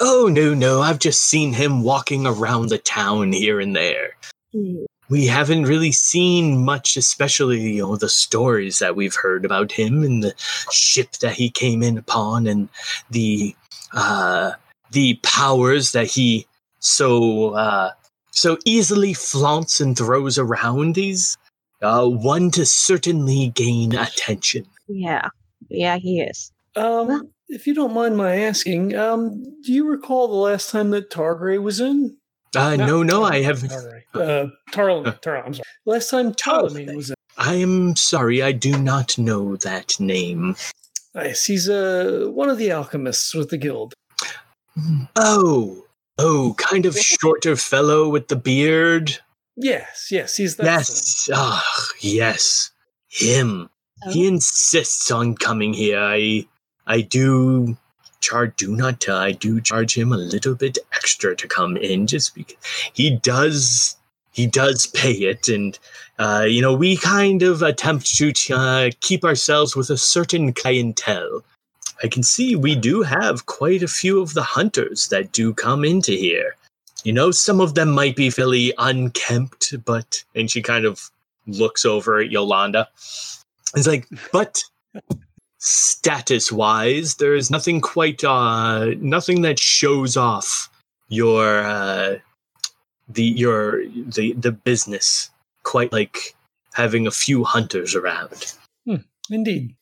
Oh 0.00 0.28
no, 0.32 0.54
no, 0.54 0.80
I've 0.80 0.98
just 0.98 1.22
seen 1.22 1.52
him 1.52 1.82
walking 1.82 2.26
around 2.26 2.68
the 2.68 2.78
town 2.78 3.32
here 3.32 3.60
and 3.60 3.76
there. 3.76 4.16
Hmm. 4.52 4.84
We 5.08 5.26
haven't 5.26 5.64
really 5.64 5.92
seen 5.92 6.64
much, 6.64 6.96
especially 6.96 7.60
you 7.60 7.82
know 7.82 7.96
the 7.96 8.08
stories 8.08 8.78
that 8.78 8.96
we've 8.96 9.14
heard 9.14 9.44
about 9.44 9.70
him 9.70 10.02
and 10.02 10.22
the 10.22 10.34
ship 10.72 11.12
that 11.20 11.34
he 11.34 11.50
came 11.50 11.82
in 11.82 11.98
upon 11.98 12.46
and 12.46 12.68
the 13.10 13.54
uh, 13.92 14.52
the 14.90 15.20
powers 15.22 15.92
that 15.92 16.06
he 16.06 16.46
so 16.80 17.50
uh, 17.50 17.90
so 18.30 18.58
easily 18.64 19.14
flaunts 19.14 19.80
and 19.80 19.96
throws 19.96 20.38
around. 20.38 20.96
He's 20.96 21.36
uh, 21.82 22.08
one 22.08 22.50
to 22.52 22.66
certainly 22.66 23.48
gain 23.54 23.94
attention. 23.94 24.66
Yeah, 24.88 25.28
yeah, 25.68 25.96
he 25.96 26.20
is. 26.20 26.52
Um, 26.76 27.30
if 27.48 27.66
you 27.66 27.74
don't 27.74 27.94
mind 27.94 28.16
my 28.16 28.36
asking, 28.36 28.96
um, 28.96 29.42
do 29.62 29.72
you 29.72 29.88
recall 29.88 30.28
the 30.28 30.34
last 30.34 30.70
time 30.70 30.90
that 30.90 31.10
Targray 31.10 31.62
was 31.62 31.80
in? 31.80 32.16
Uh, 32.56 32.76
no, 32.76 33.02
no, 33.02 33.24
I 33.24 33.42
have. 33.42 33.58
Targray. 33.58 34.02
Uh, 34.14 34.46
Tarl, 34.72 35.04
Tarl, 35.20 35.42
I'm 35.46 35.54
sorry. 35.54 35.64
Last 35.86 36.10
time 36.10 36.34
Ptolemy 36.34 36.94
was 36.94 37.10
in. 37.10 37.16
I 37.36 37.54
am 37.54 37.96
sorry, 37.96 38.42
I 38.42 38.52
do 38.52 38.78
not 38.78 39.18
know 39.18 39.56
that 39.56 39.98
name. 39.98 40.56
Nice. 41.14 41.44
He's 41.44 41.68
uh, 41.68 42.28
one 42.30 42.48
of 42.48 42.58
the 42.58 42.70
alchemists 42.70 43.34
with 43.34 43.50
the 43.50 43.56
guild. 43.56 43.94
Oh, 45.16 45.84
oh, 46.18 46.54
kind 46.58 46.86
of 46.86 46.96
shorter 46.98 47.56
fellow 47.56 48.08
with 48.08 48.28
the 48.28 48.36
beard. 48.36 49.18
Yes, 49.56 50.08
yes, 50.10 50.36
he's 50.36 50.56
that. 50.56 50.64
Yes, 50.64 51.28
ah, 51.32 51.64
yes, 52.00 52.72
him. 53.08 53.68
He 54.10 54.26
insists 54.26 55.10
on 55.10 55.36
coming 55.36 55.72
here. 55.72 56.00
I, 56.00 56.46
I 56.86 57.00
do 57.00 57.76
charge. 58.20 58.56
Do 58.56 58.74
not. 58.74 59.08
I 59.08 59.32
do 59.32 59.60
charge 59.60 59.96
him 59.96 60.12
a 60.12 60.16
little 60.16 60.54
bit 60.54 60.78
extra 60.92 61.36
to 61.36 61.46
come 61.46 61.76
in, 61.76 62.06
just 62.06 62.34
because 62.34 62.56
he 62.92 63.10
does. 63.16 63.96
He 64.32 64.48
does 64.48 64.86
pay 64.86 65.12
it, 65.12 65.48
and 65.48 65.78
uh, 66.18 66.46
you 66.48 66.60
know 66.60 66.74
we 66.74 66.96
kind 66.96 67.42
of 67.42 67.62
attempt 67.62 68.16
to 68.16 68.32
uh, 68.52 68.90
keep 69.00 69.24
ourselves 69.24 69.76
with 69.76 69.90
a 69.90 69.98
certain 69.98 70.52
clientele. 70.52 71.44
I 72.02 72.08
can 72.08 72.24
see 72.24 72.56
we 72.56 72.74
do 72.74 73.02
have 73.02 73.46
quite 73.46 73.82
a 73.82 73.88
few 73.88 74.20
of 74.20 74.34
the 74.34 74.42
hunters 74.42 75.08
that 75.08 75.30
do 75.30 75.54
come 75.54 75.84
into 75.84 76.12
here. 76.12 76.56
You 77.04 77.12
know, 77.12 77.30
some 77.30 77.60
of 77.60 77.74
them 77.74 77.90
might 77.90 78.16
be 78.16 78.30
fairly 78.30 78.72
unkempt, 78.78 79.74
but 79.84 80.24
and 80.34 80.50
she 80.50 80.62
kind 80.62 80.84
of 80.84 81.10
looks 81.46 81.84
over 81.84 82.18
at 82.18 82.30
Yolanda. 82.30 82.88
It's 83.74 83.86
like, 83.86 84.06
but 84.32 84.62
status 85.58 86.52
wise, 86.52 87.16
there 87.16 87.34
is 87.34 87.50
nothing 87.50 87.80
quite 87.80 88.22
uh 88.22 88.94
nothing 88.98 89.42
that 89.42 89.58
shows 89.58 90.16
off 90.16 90.68
your 91.08 91.64
uh 91.64 92.18
the 93.08 93.24
your 93.24 93.84
the 93.86 94.32
the 94.34 94.52
business 94.52 95.30
quite 95.62 95.92
like 95.92 96.34
having 96.74 97.06
a 97.06 97.10
few 97.10 97.44
hunters 97.44 97.94
around. 97.94 98.54
Indeed. 99.30 99.74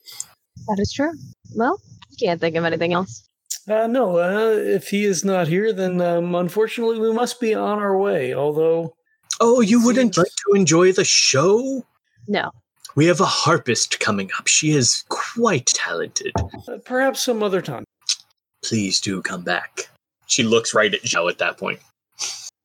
That 0.68 0.78
is 0.78 0.93
true. 0.93 1.12
Well, 1.57 1.80
I 2.01 2.14
can't 2.20 2.40
think 2.40 2.55
of 2.55 2.64
anything 2.64 2.93
else. 2.93 3.28
Uh, 3.68 3.86
no, 3.86 4.18
uh, 4.18 4.55
if 4.57 4.88
he 4.88 5.05
is 5.05 5.24
not 5.24 5.49
here, 5.49 5.72
then 5.72 6.01
um, 6.01 6.34
unfortunately 6.34 7.01
we 7.01 7.12
must 7.12 7.40
be 7.40 7.55
on 7.55 7.78
our 7.78 7.97
way. 7.99 8.34
Although, 8.34 8.95
Oh, 9.40 9.61
you 9.61 9.84
wouldn't 9.84 10.16
like 10.16 10.26
to 10.47 10.55
enjoy 10.55 10.93
the 10.93 11.05
show? 11.05 11.84
No. 12.28 12.53
We 12.95 13.07
have 13.07 13.20
a 13.20 13.24
harpist 13.26 14.01
coming 14.01 14.30
up. 14.38 14.47
She 14.47 14.72
is 14.72 15.05
quite 15.09 15.66
talented. 15.66 16.32
uh, 16.68 16.78
perhaps 16.84 17.22
some 17.22 17.43
other 17.43 17.62
time. 17.62 17.84
Please 18.64 19.01
do 19.01 19.22
come 19.22 19.43
back. 19.43 19.88
She 20.26 20.43
looks 20.43 20.74
right 20.74 20.93
at 20.93 21.03
Joe 21.03 21.28
at 21.28 21.38
that 21.38 21.59
point. 21.59 21.80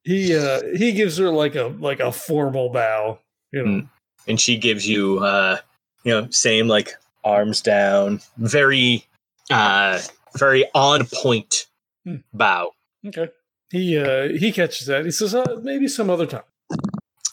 He 0.04 0.36
uh, 0.36 0.62
he 0.76 0.92
gives 0.94 1.18
her 1.18 1.30
like 1.30 1.56
a 1.56 1.66
like 1.80 2.00
a 2.00 2.12
formal 2.12 2.70
bow. 2.70 3.20
You 3.52 3.64
know, 3.64 3.72
Mm. 3.72 3.90
and 4.28 4.40
she 4.42 4.58
gives 4.58 4.88
you 4.88 5.20
uh 5.20 5.58
you 6.04 6.12
know 6.12 6.30
same 6.30 6.68
like 6.68 6.92
arms 7.24 7.62
down 7.62 8.20
very 8.38 9.06
uh 9.50 10.00
very 10.38 10.66
on 10.74 11.06
point 11.14 11.66
Hmm. 12.06 12.18
bow 12.34 12.72
okay. 13.08 13.30
He 13.70 13.98
uh, 13.98 14.30
he 14.30 14.52
catches 14.54 14.88
that. 14.88 15.04
He 15.06 15.12
says, 15.12 15.34
uh, 15.36 15.60
maybe 15.62 15.88
some 15.90 16.10
other 16.10 16.26
time. 16.26 16.44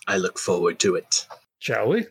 i 0.09 0.17
look 0.17 0.39
forward 0.39 0.79
to 0.81 0.95
it 0.97 1.27
Shall 1.59 1.89
we 1.89 2.07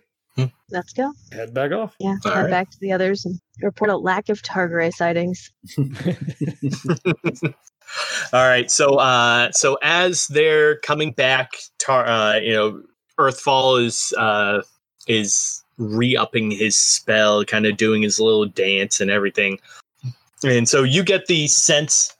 Let's 0.69 0.93
go. 0.93 1.11
head 1.31 1.53
back 1.53 1.71
off? 1.71 1.95
Yeah, 1.99 2.15
All 2.25 2.31
head 2.31 2.41
right. 2.41 2.49
back 2.49 2.71
to 2.71 2.79
the 2.79 2.91
others 2.91 3.25
and 3.25 3.39
report 3.61 3.91
a 3.91 3.97
lack 3.97 4.29
of 4.29 4.41
Targray 4.41 4.91
sightings. 4.91 5.51
all 8.33 8.47
right 8.47 8.71
so 8.71 8.95
uh 8.95 9.51
so 9.51 9.77
as 9.83 10.27
they're 10.27 10.77
coming 10.77 11.11
back 11.11 11.51
tar 11.77 12.07
uh 12.07 12.35
you 12.35 12.53
know 12.53 12.81
earthfall 13.19 13.83
is 13.83 14.13
uh 14.17 14.61
is 15.07 15.63
re-upping 15.77 16.51
his 16.51 16.77
spell 16.77 17.43
kind 17.45 17.65
of 17.65 17.77
doing 17.77 18.01
his 18.01 18.19
little 18.19 18.45
dance 18.45 18.99
and 18.99 19.11
everything 19.11 19.59
and 20.43 20.67
so 20.67 20.83
you 20.83 21.03
get 21.03 21.27
the 21.27 21.45
sense 21.47 22.15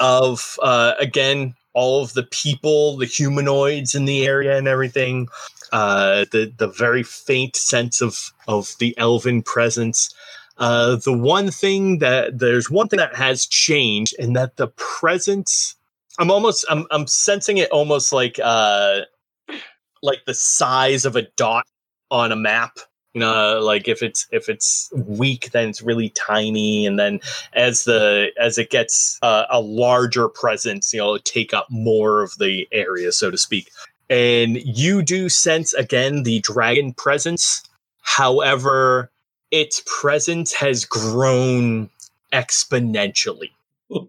of 0.00 0.58
uh 0.62 0.94
again 0.98 1.54
all 1.78 2.02
of 2.02 2.12
the 2.14 2.24
people 2.24 2.96
the 2.96 3.06
humanoids 3.06 3.94
in 3.94 4.04
the 4.04 4.26
area 4.26 4.58
and 4.58 4.68
everything 4.68 5.28
uh 5.72 6.24
the 6.32 6.52
the 6.58 6.68
very 6.68 7.04
faint 7.04 7.56
sense 7.56 8.02
of 8.02 8.32
of 8.48 8.74
the 8.80 8.96
elven 8.98 9.42
presence 9.42 10.14
uh, 10.58 10.96
the 10.96 11.16
one 11.16 11.50
thing 11.50 11.98
that 11.98 12.38
there's 12.38 12.70
one 12.70 12.88
thing 12.88 12.98
that 12.98 13.14
has 13.14 13.46
changed, 13.46 14.14
and 14.18 14.36
that 14.36 14.56
the 14.56 14.68
presence. 14.76 15.76
I'm 16.18 16.30
almost. 16.30 16.64
I'm. 16.68 16.86
I'm 16.90 17.06
sensing 17.06 17.58
it 17.58 17.70
almost 17.70 18.12
like 18.12 18.40
uh, 18.42 19.02
like 20.02 20.24
the 20.26 20.34
size 20.34 21.04
of 21.04 21.16
a 21.16 21.22
dot 21.36 21.64
on 22.10 22.32
a 22.32 22.36
map. 22.36 22.78
You 23.14 23.20
know, 23.20 23.60
like 23.62 23.88
if 23.88 24.02
it's 24.02 24.26
if 24.30 24.48
it's 24.48 24.90
weak, 24.94 25.50
then 25.52 25.70
it's 25.70 25.82
really 25.82 26.10
tiny, 26.10 26.86
and 26.86 26.98
then 26.98 27.20
as 27.54 27.84
the 27.84 28.28
as 28.38 28.58
it 28.58 28.70
gets 28.70 29.18
uh, 29.22 29.44
a 29.50 29.60
larger 29.60 30.28
presence, 30.28 30.92
you 30.92 31.00
know, 31.00 31.18
take 31.18 31.54
up 31.54 31.66
more 31.70 32.22
of 32.22 32.36
the 32.38 32.68
area, 32.70 33.10
so 33.12 33.30
to 33.30 33.38
speak. 33.38 33.70
And 34.10 34.56
you 34.56 35.02
do 35.02 35.28
sense 35.28 35.72
again 35.74 36.22
the 36.22 36.40
dragon 36.40 36.92
presence. 36.92 37.62
However, 38.02 39.10
its 39.50 39.82
presence 39.86 40.52
has 40.54 40.84
grown 40.84 41.90
exponentially. 42.32 43.50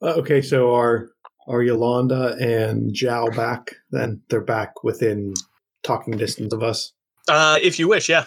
Uh, 0.00 0.14
okay, 0.16 0.40
so 0.40 0.72
are 0.72 1.10
are 1.48 1.60
Yolanda 1.60 2.36
and 2.40 2.92
Zhao 2.92 3.34
back? 3.34 3.74
Then 3.90 4.22
they're 4.28 4.40
back 4.40 4.84
within 4.84 5.34
talking 5.82 6.16
distance 6.16 6.52
of 6.52 6.62
us. 6.62 6.92
Uh, 7.30 7.58
if 7.62 7.78
you 7.78 7.86
wish, 7.86 8.08
yeah. 8.08 8.24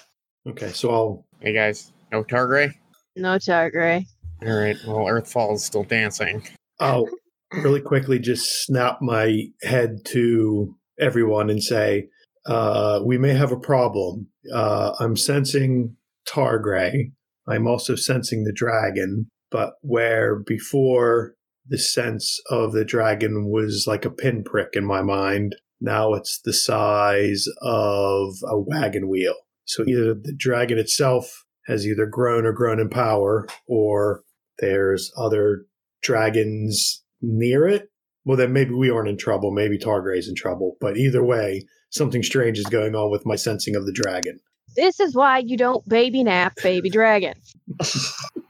Okay, 0.48 0.72
so 0.72 0.90
I'll. 0.92 1.26
Hey 1.42 1.54
guys, 1.54 1.92
no 2.14 2.24
Targray? 2.24 2.72
No 3.18 3.38
Targray. 3.38 4.06
All 4.42 4.58
right. 4.58 4.78
Well, 4.88 5.06
Earthfall 5.08 5.56
is 5.56 5.66
still 5.66 5.84
dancing. 5.84 6.48
I'll 6.80 7.08
really 7.52 7.82
quickly 7.82 8.18
just 8.18 8.64
snap 8.64 9.00
my 9.02 9.48
head 9.62 9.98
to 10.06 10.74
everyone 11.00 11.50
and 11.50 11.62
say, 11.62 12.08
uh, 12.46 13.02
"We 13.04 13.18
may 13.18 13.34
have 13.34 13.52
a 13.52 13.60
problem. 13.60 14.28
Uh, 14.54 14.94
I'm 15.02 15.18
sensing 15.18 15.98
Targray. 16.26 17.12
I'm 17.46 17.68
also 17.68 17.96
sensing 17.96 18.46
the 18.46 18.54
dragon, 18.54 19.28
but 19.52 19.74
where 19.82 20.40
before 20.40 21.34
the 21.68 21.78
sense 21.78 22.40
of 22.50 22.72
the 22.72 22.86
dragon 22.86 23.50
was 23.50 23.86
like 23.86 24.06
a 24.06 24.10
pinprick 24.10 24.70
in 24.76 24.86
my 24.86 25.02
mind, 25.02 25.56
now 25.84 26.14
it's 26.14 26.40
the 26.40 26.54
size 26.54 27.46
of 27.62 28.36
a 28.48 28.58
wagon 28.58 29.10
wheel. 29.10 29.36
So 29.66 29.84
either 29.86 30.14
the 30.14 30.34
dragon 30.36 30.78
itself 30.78 31.44
has 31.68 31.86
either 31.86 32.06
grown 32.06 32.46
or 32.46 32.54
grown 32.54 32.80
in 32.80 32.90
power, 32.90 33.48
or 33.68 34.24
there's 34.60 35.12
other 35.18 35.66
dragons 36.02 37.04
near 37.22 37.68
it. 37.68 37.90
Well, 38.26 38.38
then 38.38 38.54
maybe 38.54 38.74
we 38.74 38.90
aren't 38.90 39.10
in 39.10 39.18
trouble. 39.18 39.52
Maybe 39.52 39.78
Targray's 39.78 40.30
in 40.30 40.36
trouble. 40.36 40.78
But 40.80 40.96
either 40.98 41.24
way, 41.24 41.66
something 41.90 42.24
strange 42.24 42.58
is 42.58 42.66
going 42.66 42.96
on 42.96 43.12
with 43.12 43.26
my 43.26 43.36
sensing 43.36 43.76
of 43.76 43.86
the 43.86 43.94
dragon. 43.94 44.40
This 44.78 45.02
is 45.02 45.14
why 45.14 45.40
you 45.40 45.58
don't 45.58 45.88
baby 45.88 46.24
nap 46.24 46.56
baby 46.64 46.90
dragon. 46.90 47.36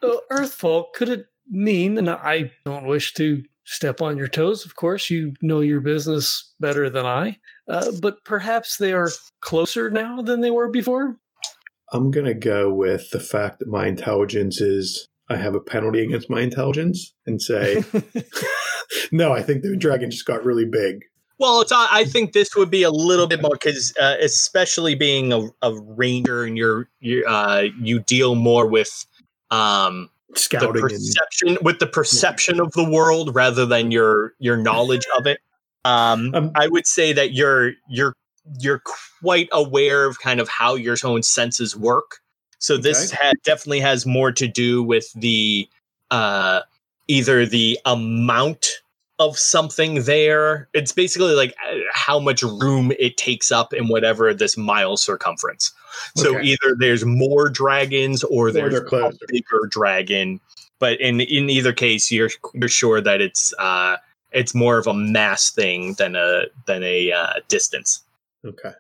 Uh, 0.02 0.18
Earthfall, 0.30 0.92
could 0.94 1.08
it 1.08 1.28
mean, 1.50 1.98
and 1.98 2.10
I 2.10 2.52
don't 2.66 2.86
wish 2.86 3.14
to 3.14 3.42
step 3.66 4.02
on 4.02 4.18
your 4.18 4.28
toes, 4.28 4.66
of 4.66 4.76
course, 4.76 5.10
you 5.10 5.34
know 5.42 5.62
your 5.62 5.82
business 5.82 6.54
better 6.60 6.90
than 6.90 7.06
I, 7.06 7.38
uh, 7.68 7.92
but 8.02 8.24
perhaps 8.24 8.78
they 8.78 8.94
are 8.94 9.10
closer 9.42 9.90
now 9.90 10.22
than 10.22 10.42
they 10.42 10.52
were 10.52 10.70
before? 10.70 11.18
I'm 11.92 12.12
going 12.12 12.26
to 12.26 12.34
go 12.34 12.74
with 12.74 13.10
the 13.12 13.20
fact 13.20 13.60
that 13.60 13.68
my 13.68 13.88
intelligence 13.88 14.60
is, 14.60 15.08
I 15.30 15.38
have 15.38 15.56
a 15.56 15.60
penalty 15.60 16.04
against 16.04 16.30
my 16.30 16.42
intelligence 16.42 17.14
and 17.26 17.42
say, 17.42 17.84
no, 19.12 19.32
I 19.32 19.42
think 19.42 19.62
the 19.62 19.78
dragon 19.78 20.12
just 20.12 20.26
got 20.26 20.44
really 20.44 20.66
big. 20.66 21.04
Well, 21.40 21.62
it's. 21.62 21.72
uh, 21.72 21.88
I 21.92 22.06
think 22.06 22.34
this 22.34 22.56
would 22.56 22.70
be 22.70 22.84
a 22.84 22.92
little 22.92 23.28
bit 23.28 23.42
more 23.42 23.52
because, 23.52 23.94
uh, 24.00 24.16
especially 24.22 24.96
being 24.96 25.34
a, 25.34 25.42
a 25.62 25.74
ranger, 25.82 26.44
and 26.44 26.58
you're 26.58 26.90
you 27.00 27.26
uh, 27.26 27.64
you 27.82 28.00
deal 28.00 28.36
more 28.36 28.68
with 28.68 29.06
um, 29.52 30.10
the 30.34 30.40
Scouting 30.40 30.82
and 30.82 30.90
perception 30.90 31.58
with 31.62 31.80
the 31.80 31.88
perception 31.88 32.60
of 32.60 32.72
the 32.74 32.84
world 32.84 33.34
rather 33.36 33.66
than 33.66 33.92
your 33.92 34.34
your 34.40 34.58
knowledge 34.58 35.06
of 35.18 35.28
it. 35.28 35.40
Um, 35.86 36.34
Um, 36.34 36.52
I 36.56 36.68
would 36.68 36.88
say 36.88 37.14
that 37.14 37.34
you're 37.34 37.74
you're 37.90 38.16
you're 38.60 38.82
quite 39.22 39.50
aware 39.52 40.06
of 40.06 40.20
kind 40.20 40.40
of 40.40 40.50
how 40.50 40.76
your 40.76 40.98
own 41.04 41.24
senses 41.24 41.76
work. 41.76 42.20
So 42.60 42.78
this 42.78 43.12
Okay. 43.14 43.18
ha- 43.22 43.34
definitely 43.44 43.82
has 43.82 44.06
more 44.06 44.32
to 44.32 44.48
do 44.48 44.84
with 44.84 45.12
the 45.14 45.68
uh, 46.12 46.62
either 47.08 47.46
the 47.46 47.80
amount 47.86 48.83
of 49.20 49.38
something 49.38 50.04
there. 50.04 50.68
It's 50.74 50.92
basically 50.92 51.34
like 51.36 51.56
uh, 51.70 51.78
how 51.94 52.20
much 52.20 52.42
room 52.44 52.92
it 53.00 53.18
takes 53.18 53.52
up 53.52 53.74
in 53.74 53.88
whatever 53.88 54.34
this 54.34 54.58
mile 54.58 54.98
circumference. 54.98 55.72
So 56.16 56.36
Okay. 56.36 56.48
either 56.48 56.76
there's 56.80 57.06
more 57.06 57.50
dragons 57.50 58.24
or 58.24 58.52
there's 58.52 58.74
a 58.76 59.12
bigger 59.28 59.68
dragon. 59.70 60.40
But 60.80 61.00
in 61.00 61.22
in 61.22 61.50
either 61.50 61.72
case, 61.72 62.12
you're 62.12 62.32
you're 62.54 62.68
sure 62.68 63.00
that 63.02 63.22
it's 63.22 63.54
uh, 63.60 63.98
it's 64.32 64.56
more 64.56 64.78
of 64.78 64.88
a 64.88 64.94
mass 64.94 65.52
thing 65.52 65.94
than 65.94 66.16
a 66.16 66.46
than 66.66 66.84
a 66.84 67.12
uh, 67.12 67.34
distance. 67.48 68.04
Okay. 68.44 68.72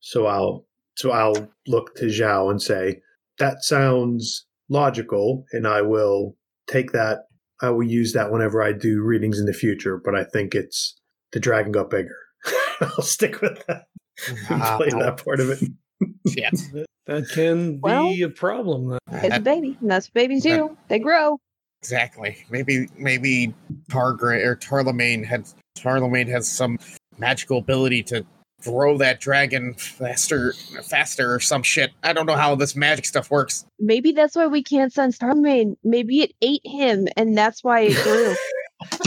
So 0.00 0.26
I'll 0.26 0.64
so 0.94 1.10
I'll 1.10 1.48
look 1.66 1.94
to 1.96 2.06
Zhao 2.06 2.50
and 2.50 2.62
say, 2.62 3.02
that 3.38 3.62
sounds 3.62 4.46
logical, 4.68 5.44
and 5.52 5.66
I 5.66 5.82
will 5.82 6.34
take 6.66 6.92
that 6.92 7.27
I 7.60 7.70
will 7.70 7.84
use 7.84 8.12
that 8.12 8.30
whenever 8.30 8.62
I 8.62 8.72
do 8.72 9.02
readings 9.02 9.38
in 9.38 9.46
the 9.46 9.52
future, 9.52 10.00
but 10.02 10.14
I 10.14 10.24
think 10.24 10.54
it's 10.54 10.98
the 11.32 11.40
dragon 11.40 11.72
got 11.72 11.90
bigger. 11.90 12.16
I'll 12.80 13.02
stick 13.02 13.40
with 13.40 13.64
that. 13.66 13.86
and 14.48 14.62
Ah, 14.62 14.76
play 14.76 14.90
that 14.90 15.22
part 15.24 15.40
of 15.40 15.50
it. 15.50 15.58
Shit. 16.28 16.54
That, 17.08 17.22
that 17.22 17.28
can 17.30 17.80
be 17.80 18.20
a 18.20 18.28
problem. 18.28 18.90
Then. 18.90 18.98
It's 19.24 19.38
a 19.38 19.40
baby, 19.40 19.78
and 19.80 19.90
that's 19.90 20.08
what 20.08 20.12
babies 20.12 20.42
do. 20.42 20.76
They 20.88 20.98
grow. 20.98 21.38
Exactly. 21.80 22.36
Maybe 22.50 22.86
maybe 22.98 23.54
Targray 23.90 24.44
or 24.44 24.54
Tarlemagne 24.56 25.24
had 25.24 25.46
Tarlemagne 25.74 26.28
has 26.28 26.46
some 26.50 26.78
magical 27.16 27.56
ability 27.56 28.02
to 28.04 28.26
grow 28.62 28.98
that 28.98 29.20
dragon 29.20 29.74
faster 29.74 30.52
faster 30.88 31.34
or 31.34 31.40
some 31.40 31.62
shit. 31.62 31.92
I 32.02 32.12
don't 32.12 32.26
know 32.26 32.36
how 32.36 32.54
this 32.54 32.74
magic 32.74 33.04
stuff 33.04 33.30
works. 33.30 33.64
Maybe 33.78 34.12
that's 34.12 34.36
why 34.36 34.46
we 34.46 34.62
can't 34.62 34.92
send 34.92 35.14
Starman. 35.14 35.76
Maybe 35.84 36.20
it 36.20 36.32
ate 36.42 36.62
him, 36.64 37.08
and 37.16 37.36
that's 37.36 37.62
why 37.62 37.80
it 37.82 38.02
grew. 38.02 38.34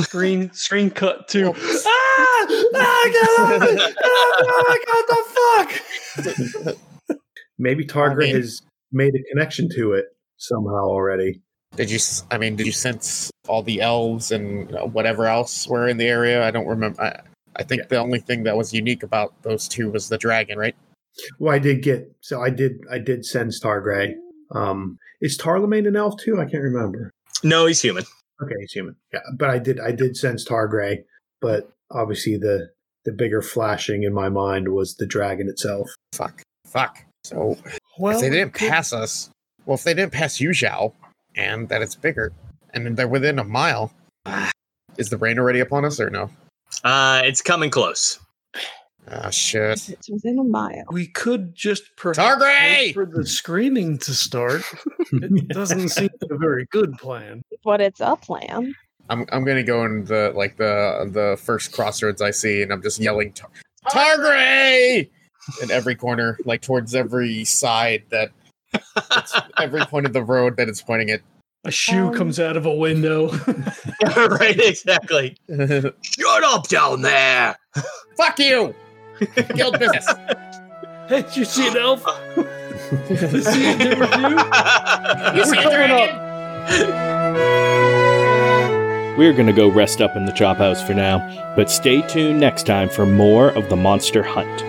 Screen 0.03 0.51
screen 0.51 0.89
cut 0.89 1.29
to 1.29 1.53
ah! 1.55 2.45
Ah, 2.75 3.09
get 3.13 3.29
off 3.39 3.61
it! 3.63 3.95
Oh, 4.03 4.63
my 4.67 5.65
God, 6.25 6.35
the 6.35 6.35
fuck! 6.67 7.17
Maybe 7.57 7.85
Targray 7.85 8.23
mean- 8.23 8.35
has 8.35 8.61
made 8.91 9.13
a 9.15 9.23
connection 9.31 9.69
to 9.75 9.93
it 9.93 10.05
somehow 10.37 10.87
already. 10.87 11.41
Did 11.77 11.89
you? 11.89 11.99
I 12.29 12.37
mean, 12.37 12.57
did 12.57 12.65
you 12.65 12.73
sense 12.73 13.31
all 13.47 13.63
the 13.63 13.79
elves 13.79 14.31
and 14.31 14.69
you 14.69 14.75
know, 14.75 14.87
whatever 14.87 15.25
else 15.25 15.65
were 15.69 15.87
in 15.87 15.95
the 15.95 16.07
area? 16.07 16.45
I 16.45 16.51
don't 16.51 16.67
remember. 16.67 17.01
I, 17.01 17.21
I 17.55 17.63
think 17.63 17.81
Yeah. 17.81 17.87
the 17.89 17.97
only 17.97 18.19
thing 18.19 18.43
that 18.43 18.55
was 18.57 18.73
unique 18.73 19.03
about 19.03 19.33
those 19.43 19.67
two 19.67 19.89
was 19.91 20.09
the 20.09 20.17
dragon, 20.17 20.57
right? 20.57 20.75
Well, 21.39 21.53
I 21.53 21.59
did 21.59 21.83
get 21.83 22.09
so 22.21 22.41
I 22.41 22.49
did 22.49 22.79
I 22.89 22.97
did 22.97 23.25
send 23.25 23.51
Targray. 23.51 24.13
Um, 24.53 24.97
is 25.21 25.37
Tarlemagne 25.37 25.87
an 25.87 25.95
elf 25.95 26.15
too? 26.19 26.39
I 26.39 26.45
can't 26.45 26.63
remember. 26.63 27.11
No, 27.43 27.65
he's 27.65 27.81
human. 27.81 28.03
Okay, 28.41 28.55
he's 28.59 28.71
human. 28.71 28.95
Yeah, 29.13 29.19
but 29.37 29.49
I 29.49 29.59
did 29.59 29.79
I 29.79 29.91
did 29.91 30.15
sense 30.15 30.47
Targray, 30.47 31.03
but 31.41 31.69
obviously 31.91 32.37
the 32.37 32.69
the 33.03 33.11
bigger 33.11 33.41
flashing 33.41 34.03
in 34.03 34.13
my 34.13 34.29
mind 34.29 34.69
was 34.69 34.95
the 34.95 35.05
dragon 35.07 35.47
itself. 35.49 35.89
Fuck. 36.13 36.41
Fuck. 36.65 37.03
So 37.23 37.57
well. 37.99 38.15
if 38.15 38.21
they 38.21 38.29
didn't 38.29 38.53
could- 38.53 38.69
pass 38.69 38.93
us, 38.93 39.29
well, 39.65 39.75
if 39.75 39.83
they 39.83 39.93
didn't 39.93 40.13
pass 40.13 40.39
you, 40.39 40.49
Zhao, 40.51 40.93
and 41.35 41.67
that 41.69 41.81
it's 41.81 41.95
bigger, 41.95 42.31
and 42.73 42.95
they're 42.95 43.07
within 43.07 43.37
a 43.39 43.43
mile, 43.43 43.91
is 44.97 45.09
the 45.09 45.17
rain 45.17 45.37
already 45.39 45.59
upon 45.59 45.83
us 45.85 45.99
or 45.99 46.09
no? 46.09 46.29
Uh, 46.83 47.21
it's 47.23 47.41
coming 47.41 47.69
close. 47.69 48.19
Ah, 49.09 49.29
shit. 49.29 49.89
it's 49.89 50.09
within 50.09 50.37
a 50.39 50.43
mile. 50.43 50.83
we 50.91 51.07
could 51.07 51.55
just 51.55 51.83
perhaps 51.97 52.19
Targray! 52.19 52.77
wait 52.77 52.93
for 52.93 53.05
the 53.05 53.25
screaming 53.25 53.97
to 53.97 54.13
start. 54.13 54.61
It 55.11 55.47
doesn't 55.49 55.89
seem 55.89 56.09
like 56.21 56.31
a 56.31 56.37
very 56.37 56.65
good 56.71 56.93
plan. 56.99 57.41
But 57.63 57.81
it's 57.81 57.99
a 57.99 58.15
plan. 58.15 58.73
I'm 59.09 59.25
I'm 59.31 59.43
gonna 59.43 59.63
go 59.63 59.83
in 59.85 60.05
the 60.05 60.31
like 60.35 60.55
the 60.57 61.09
the 61.11 61.37
first 61.41 61.73
crossroads 61.73 62.21
I 62.21 62.31
see, 62.31 62.61
and 62.61 62.71
I'm 62.71 62.81
just 62.81 62.99
yelling 62.99 63.33
Tar- 63.33 63.49
Targray 63.89 65.09
in 65.63 65.71
every 65.71 65.95
corner, 65.95 66.37
like 66.45 66.61
towards 66.61 66.93
every 66.95 67.43
side 67.43 68.03
that 68.11 68.31
it's 68.73 69.33
every 69.59 69.81
point 69.87 70.05
of 70.05 70.13
the 70.13 70.23
road 70.23 70.57
that 70.57 70.69
it's 70.69 70.81
pointing 70.81 71.09
at. 71.09 71.21
A 71.63 71.69
shoe 71.71 72.07
Um, 72.07 72.13
comes 72.15 72.39
out 72.39 72.57
of 72.57 72.65
a 72.65 72.73
window. 72.73 73.27
right, 74.15 74.59
exactly. 74.59 75.37
Shut 75.47 76.43
up 76.43 76.67
down 76.67 77.01
there. 77.03 77.55
Fuck 78.17 78.39
you! 78.39 78.73
Guild 79.55 79.77
business. 79.77 80.07
hey, 81.07 81.21
did 81.21 81.37
you 81.37 81.45
see 81.45 81.67
an 81.67 81.77
elf? 81.77 82.03
Is 83.09 83.53
he 83.53 83.71
in 83.71 83.77
there 83.77 83.99
with 83.99 84.15
you? 84.15 84.29
You 85.37 85.45
see 85.45 85.57
a 85.57 85.63
We're 85.63 85.63
coming 85.63 85.87
dragon? 85.87 86.15
We're 89.17 89.33
going 89.33 89.45
to 89.47 89.53
go 89.53 89.67
rest 89.67 90.01
up 90.01 90.15
in 90.15 90.25
the 90.25 90.31
chop 90.31 90.57
house 90.57 90.81
for 90.81 90.95
now, 90.95 91.19
but 91.55 91.69
stay 91.69 92.01
tuned 92.07 92.39
next 92.39 92.65
time 92.65 92.89
for 92.89 93.05
more 93.05 93.49
of 93.49 93.69
the 93.69 93.75
Monster 93.75 94.23
Hunt. 94.23 94.63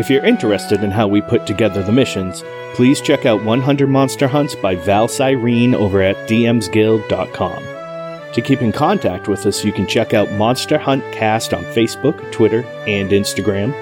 If 0.00 0.08
you're 0.08 0.24
interested 0.24 0.82
in 0.82 0.90
how 0.90 1.06
we 1.08 1.20
put 1.20 1.46
together 1.46 1.82
the 1.82 1.92
missions, 1.92 2.42
please 2.72 3.02
check 3.02 3.26
out 3.26 3.44
100 3.44 3.86
Monster 3.86 4.26
Hunts 4.26 4.54
by 4.54 4.74
Val 4.74 5.08
Cyrene 5.08 5.74
over 5.74 6.00
at 6.00 6.16
dmsguild.com. 6.26 8.32
To 8.32 8.40
keep 8.40 8.62
in 8.62 8.72
contact 8.72 9.28
with 9.28 9.44
us, 9.44 9.62
you 9.62 9.72
can 9.72 9.86
check 9.86 10.14
out 10.14 10.32
Monster 10.32 10.78
Hunt 10.78 11.04
Cast 11.12 11.52
on 11.52 11.64
Facebook, 11.64 12.32
Twitter, 12.32 12.64
and 12.86 13.10
Instagram. 13.10 13.74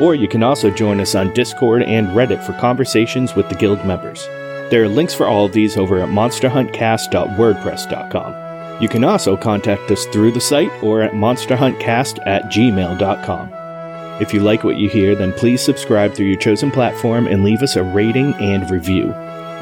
Or 0.00 0.14
you 0.14 0.28
can 0.28 0.42
also 0.42 0.70
join 0.70 0.98
us 0.98 1.14
on 1.14 1.34
Discord 1.34 1.82
and 1.82 2.08
Reddit 2.08 2.42
for 2.42 2.54
conversations 2.54 3.34
with 3.34 3.50
the 3.50 3.56
guild 3.56 3.84
members. 3.84 4.24
There 4.70 4.82
are 4.82 4.88
links 4.88 5.12
for 5.12 5.26
all 5.26 5.44
of 5.44 5.52
these 5.52 5.76
over 5.76 6.00
at 6.00 6.08
monsterhuntcast.wordpress.com. 6.08 8.82
You 8.82 8.88
can 8.88 9.04
also 9.04 9.36
contact 9.36 9.90
us 9.90 10.06
through 10.06 10.32
the 10.32 10.40
site 10.40 10.72
or 10.82 11.02
at 11.02 11.12
monsterhuntcast 11.12 12.26
at 12.26 12.44
gmail.com. 12.44 13.65
If 14.20 14.32
you 14.32 14.40
like 14.40 14.64
what 14.64 14.78
you 14.78 14.88
hear, 14.88 15.14
then 15.14 15.32
please 15.32 15.60
subscribe 15.60 16.14
through 16.14 16.26
your 16.26 16.38
chosen 16.38 16.70
platform 16.70 17.26
and 17.26 17.44
leave 17.44 17.62
us 17.62 17.76
a 17.76 17.82
rating 17.82 18.32
and 18.34 18.70
review. 18.70 19.12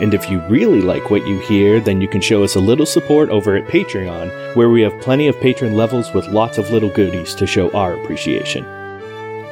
And 0.01 0.15
if 0.15 0.31
you 0.31 0.41
really 0.49 0.81
like 0.81 1.11
what 1.11 1.27
you 1.27 1.39
hear, 1.41 1.81
then 1.81 2.01
you 2.01 2.09
can 2.09 2.21
show 2.21 2.45
us 2.45 2.55
a 2.55 2.61
little 2.61 2.87
support 2.87 3.31
over 3.31 3.57
at 3.57 3.67
Patreon, 3.67 4.55
where 4.55 4.71
we 4.71 4.83
have 4.83 5.01
plenty 5.01 5.27
of 5.27 5.41
patron 5.41 5.75
levels 5.75 6.13
with 6.13 6.27
lots 6.29 6.59
of 6.59 6.71
little 6.71 6.91
goodies 6.91 7.35
to 7.35 7.47
show 7.47 7.71
our 7.73 7.95
appreciation. 7.95 8.65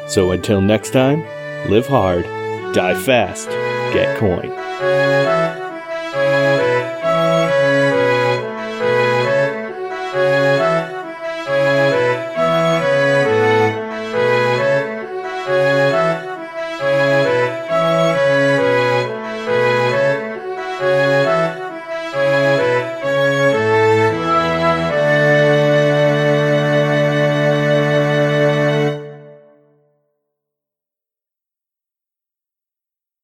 So 0.09 0.33
until 0.33 0.61
next 0.61 0.91
time, 0.91 1.21
live 1.69 1.87
hard, 1.87 2.25
die 2.73 2.95
fast, 2.95 3.49
get 3.93 4.19
coin. 4.19 5.12